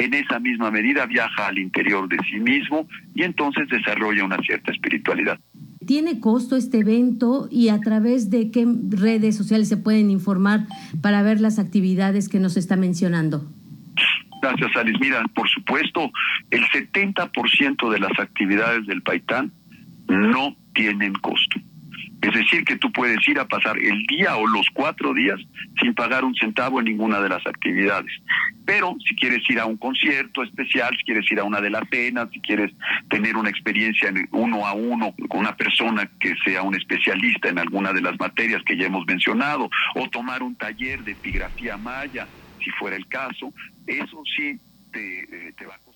en 0.05 0.15
esa 0.15 0.41
misma 0.41 0.71
medida 0.71 1.07
viaja 1.07 1.47
al 1.47 1.59
interior 1.59 2.09
de 2.09 2.19
sí 2.31 2.41
mismo 2.41 2.89
y 3.15 3.23
entonces 3.23 3.69
desarrolla 3.69 4.25
una 4.25 4.39
cierta 4.39 4.73
espiritualidad. 4.73 5.39
¿Tiene 5.87 6.21
costo 6.21 6.57
este 6.57 6.79
evento 6.79 7.49
y 7.51 7.69
a 7.69 7.81
través 7.81 8.31
de 8.31 8.51
qué 8.51 8.67
redes 8.91 9.37
sociales 9.37 9.69
se 9.69 9.77
pueden 9.77 10.11
informar 10.11 10.67
para 11.01 11.23
ver 11.23 11.41
las 11.41 11.59
actividades 11.59 12.29
que 12.29 12.39
nos 12.39 12.57
está 12.57 12.77
mencionando? 12.77 13.45
Gracias, 14.41 14.77
Alice. 14.77 14.99
Mira, 15.01 15.23
por 15.35 15.49
supuesto, 15.49 16.11
el 16.51 16.65
70% 16.65 17.91
de 17.91 18.01
las 18.01 18.19
actividades 18.19 18.87
del 18.87 19.03
Paitán 19.03 19.53
no 20.09 20.57
tienen 20.75 21.13
costo. 21.15 21.61
Es 22.23 22.33
decir, 22.33 22.65
que 22.65 22.77
tú 22.77 22.91
puedes 22.93 23.27
ir 23.29 23.41
a 23.41 23.47
pasar 23.47 23.77
el 23.79 24.07
día 24.07 24.37
o 24.37 24.47
los 24.47 24.67
cuatro 24.73 25.13
días 25.13 25.41
sin 25.81 25.95
pagar 25.95 26.25
un 26.25 26.35
centavo 26.37 26.79
en 26.79 26.87
ninguna 26.87 27.21
de 27.21 27.29
las 27.29 27.45
actividades. 27.47 28.13
Pero 28.65 28.97
si 29.07 29.15
quieres 29.17 29.49
ir 29.49 29.59
a 29.59 29.67
un 29.67 29.77
concierto 29.77 30.43
especial, 30.43 30.95
si 30.97 31.05
quieres 31.05 31.31
ir 31.31 31.41
a 31.41 31.45
una 31.45 31.61
de 31.61 31.71
las 31.71 31.83
cenas, 31.91 32.29
si 32.33 32.41
quieres 32.41 32.73
tener 33.09 33.37
una 33.37 33.51
experiencia 33.51 34.13
uno 34.31 34.67
a 34.67 34.73
uno 34.73 35.15
con 35.29 35.41
una 35.41 35.57
persona 35.57 36.11
que 36.21 36.35
sea 36.45 36.63
un 36.63 36.75
especialista 36.75 37.49
en 37.49 37.59
alguna 37.59 37.93
de 37.93 38.03
las 38.03 38.19
materias 38.19 38.63
que 38.65 38.77
ya 38.77 38.87
hemos 38.87 39.07
mencionado, 39.07 39.69
o 39.95 40.09
tomar 40.09 40.43
un 40.43 40.55
taller 40.57 41.03
de 41.03 41.13
epigrafía 41.13 41.77
maya, 41.77 42.29
si 42.63 42.71
fuera 42.71 42.97
el 42.97 43.07
caso, 43.09 43.53
eso 43.87 44.23
sí 44.37 44.59
te, 44.93 45.49
eh, 45.49 45.53
te 45.57 45.67
va 45.67 45.75
a 45.75 45.92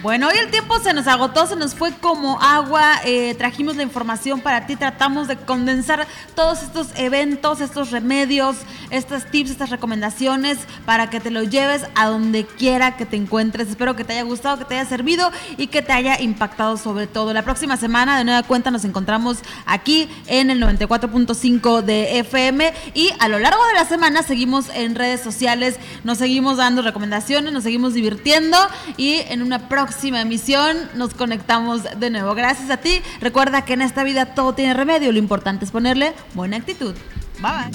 Bueno, 0.00 0.28
hoy 0.28 0.36
el 0.38 0.52
tiempo 0.52 0.78
se 0.78 0.92
nos 0.92 1.08
agotó, 1.08 1.48
se 1.48 1.56
nos 1.56 1.74
fue 1.74 1.90
como 1.90 2.40
agua. 2.40 3.00
Eh, 3.04 3.34
trajimos 3.36 3.74
la 3.74 3.82
información 3.82 4.40
para 4.40 4.64
ti, 4.64 4.76
tratamos 4.76 5.26
de 5.26 5.36
condensar 5.36 6.06
todos 6.36 6.62
estos 6.62 6.90
eventos, 6.94 7.60
estos 7.60 7.90
remedios, 7.90 8.58
estos 8.90 9.24
tips, 9.26 9.50
estas 9.50 9.70
recomendaciones 9.70 10.58
para 10.86 11.10
que 11.10 11.18
te 11.18 11.32
lo 11.32 11.42
lleves 11.42 11.82
a 11.96 12.06
donde 12.06 12.46
quiera 12.46 12.96
que 12.96 13.06
te 13.06 13.16
encuentres. 13.16 13.70
Espero 13.70 13.96
que 13.96 14.04
te 14.04 14.12
haya 14.12 14.22
gustado, 14.22 14.56
que 14.58 14.66
te 14.66 14.76
haya 14.78 14.88
servido 14.88 15.32
y 15.56 15.66
que 15.66 15.82
te 15.82 15.92
haya 15.92 16.20
impactado 16.20 16.76
sobre 16.76 17.08
todo. 17.08 17.32
La 17.32 17.42
próxima 17.42 17.76
semana, 17.76 18.18
de 18.18 18.24
nueva 18.24 18.44
cuenta, 18.44 18.70
nos 18.70 18.84
encontramos 18.84 19.38
aquí 19.66 20.08
en 20.28 20.50
el 20.50 20.62
94.5 20.62 21.82
de 21.82 22.20
FM 22.20 22.72
y 22.94 23.10
a 23.18 23.26
lo 23.26 23.40
largo 23.40 23.66
de 23.66 23.74
la 23.74 23.84
semana 23.84 24.22
seguimos 24.22 24.66
en 24.72 24.94
redes 24.94 25.22
sociales, 25.22 25.74
nos 26.04 26.18
seguimos 26.18 26.56
dando 26.56 26.82
recomendaciones, 26.82 27.52
nos 27.52 27.64
seguimos 27.64 27.94
divirtiendo 27.94 28.56
y 28.96 29.22
en 29.28 29.42
una 29.42 29.68
próxima 29.68 29.87
próxima 29.88 30.20
emisión 30.20 30.76
nos 30.96 31.14
conectamos 31.14 31.80
de 31.98 32.10
nuevo. 32.10 32.34
Gracias 32.34 32.68
a 32.68 32.76
ti. 32.76 33.00
Recuerda 33.22 33.62
que 33.64 33.72
en 33.72 33.80
esta 33.80 34.04
vida 34.04 34.34
todo 34.34 34.52
tiene 34.52 34.74
remedio. 34.74 35.10
Lo 35.12 35.18
importante 35.18 35.64
es 35.64 35.70
ponerle 35.70 36.12
buena 36.34 36.58
actitud. 36.58 36.94
Bye 37.40 37.52
bye. 37.56 37.70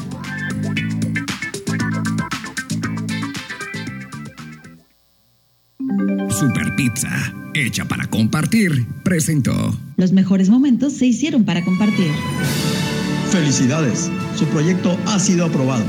Super 6.30 6.76
Pizza, 6.76 7.10
hecha 7.56 7.86
para 7.86 8.06
compartir, 8.06 8.86
presentó. 9.04 9.76
Los 9.98 10.12
mejores 10.12 10.50
momentos 10.50 10.94
se 10.94 11.08
hicieron 11.08 11.44
para 11.46 11.66
compartir. 11.66 12.12
Felicidades, 13.32 14.12
su 14.36 14.46
proyecto 14.46 15.00
ha 15.08 15.18
sido 15.18 15.46
aprobado. 15.46 15.86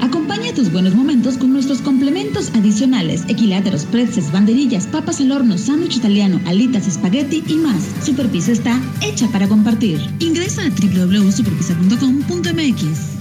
Acompaña 0.00 0.54
tus 0.54 0.72
buenos 0.72 0.94
momentos 0.94 1.36
con 1.36 1.52
nuestros 1.52 1.80
complementos 1.80 2.50
adicionales, 2.54 3.24
equiláteros, 3.28 3.84
pretzels, 3.84 4.32
banderillas, 4.32 4.86
papas 4.86 5.20
al 5.20 5.32
horno, 5.32 5.58
sándwich 5.58 5.96
italiano, 5.96 6.40
alitas, 6.46 6.86
espagueti 6.86 7.42
y 7.46 7.54
más. 7.54 7.82
Superpizza 8.04 8.52
está 8.52 8.80
hecha 9.02 9.26
para 9.28 9.48
compartir. 9.48 9.98
Ingresa 10.20 10.62
a 10.62 10.70
www.superpizza.com.mx. 10.70 13.16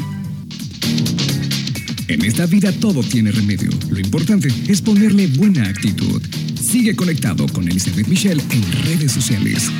En 2.07 2.23
esta 2.23 2.45
vida 2.45 2.71
todo 2.71 3.01
tiene 3.01 3.31
remedio. 3.31 3.71
Lo 3.89 3.99
importante 3.99 4.49
es 4.67 4.79
ponerle 4.81 5.25
buena 5.27 5.63
actitud. 5.63 6.21
Sigue 6.61 6.95
conectado 6.95 7.47
con 7.47 7.67
Elizabeth 7.67 8.07
Michelle 8.07 8.43
en 8.51 8.61
redes 8.83 9.11
sociales. 9.11 9.71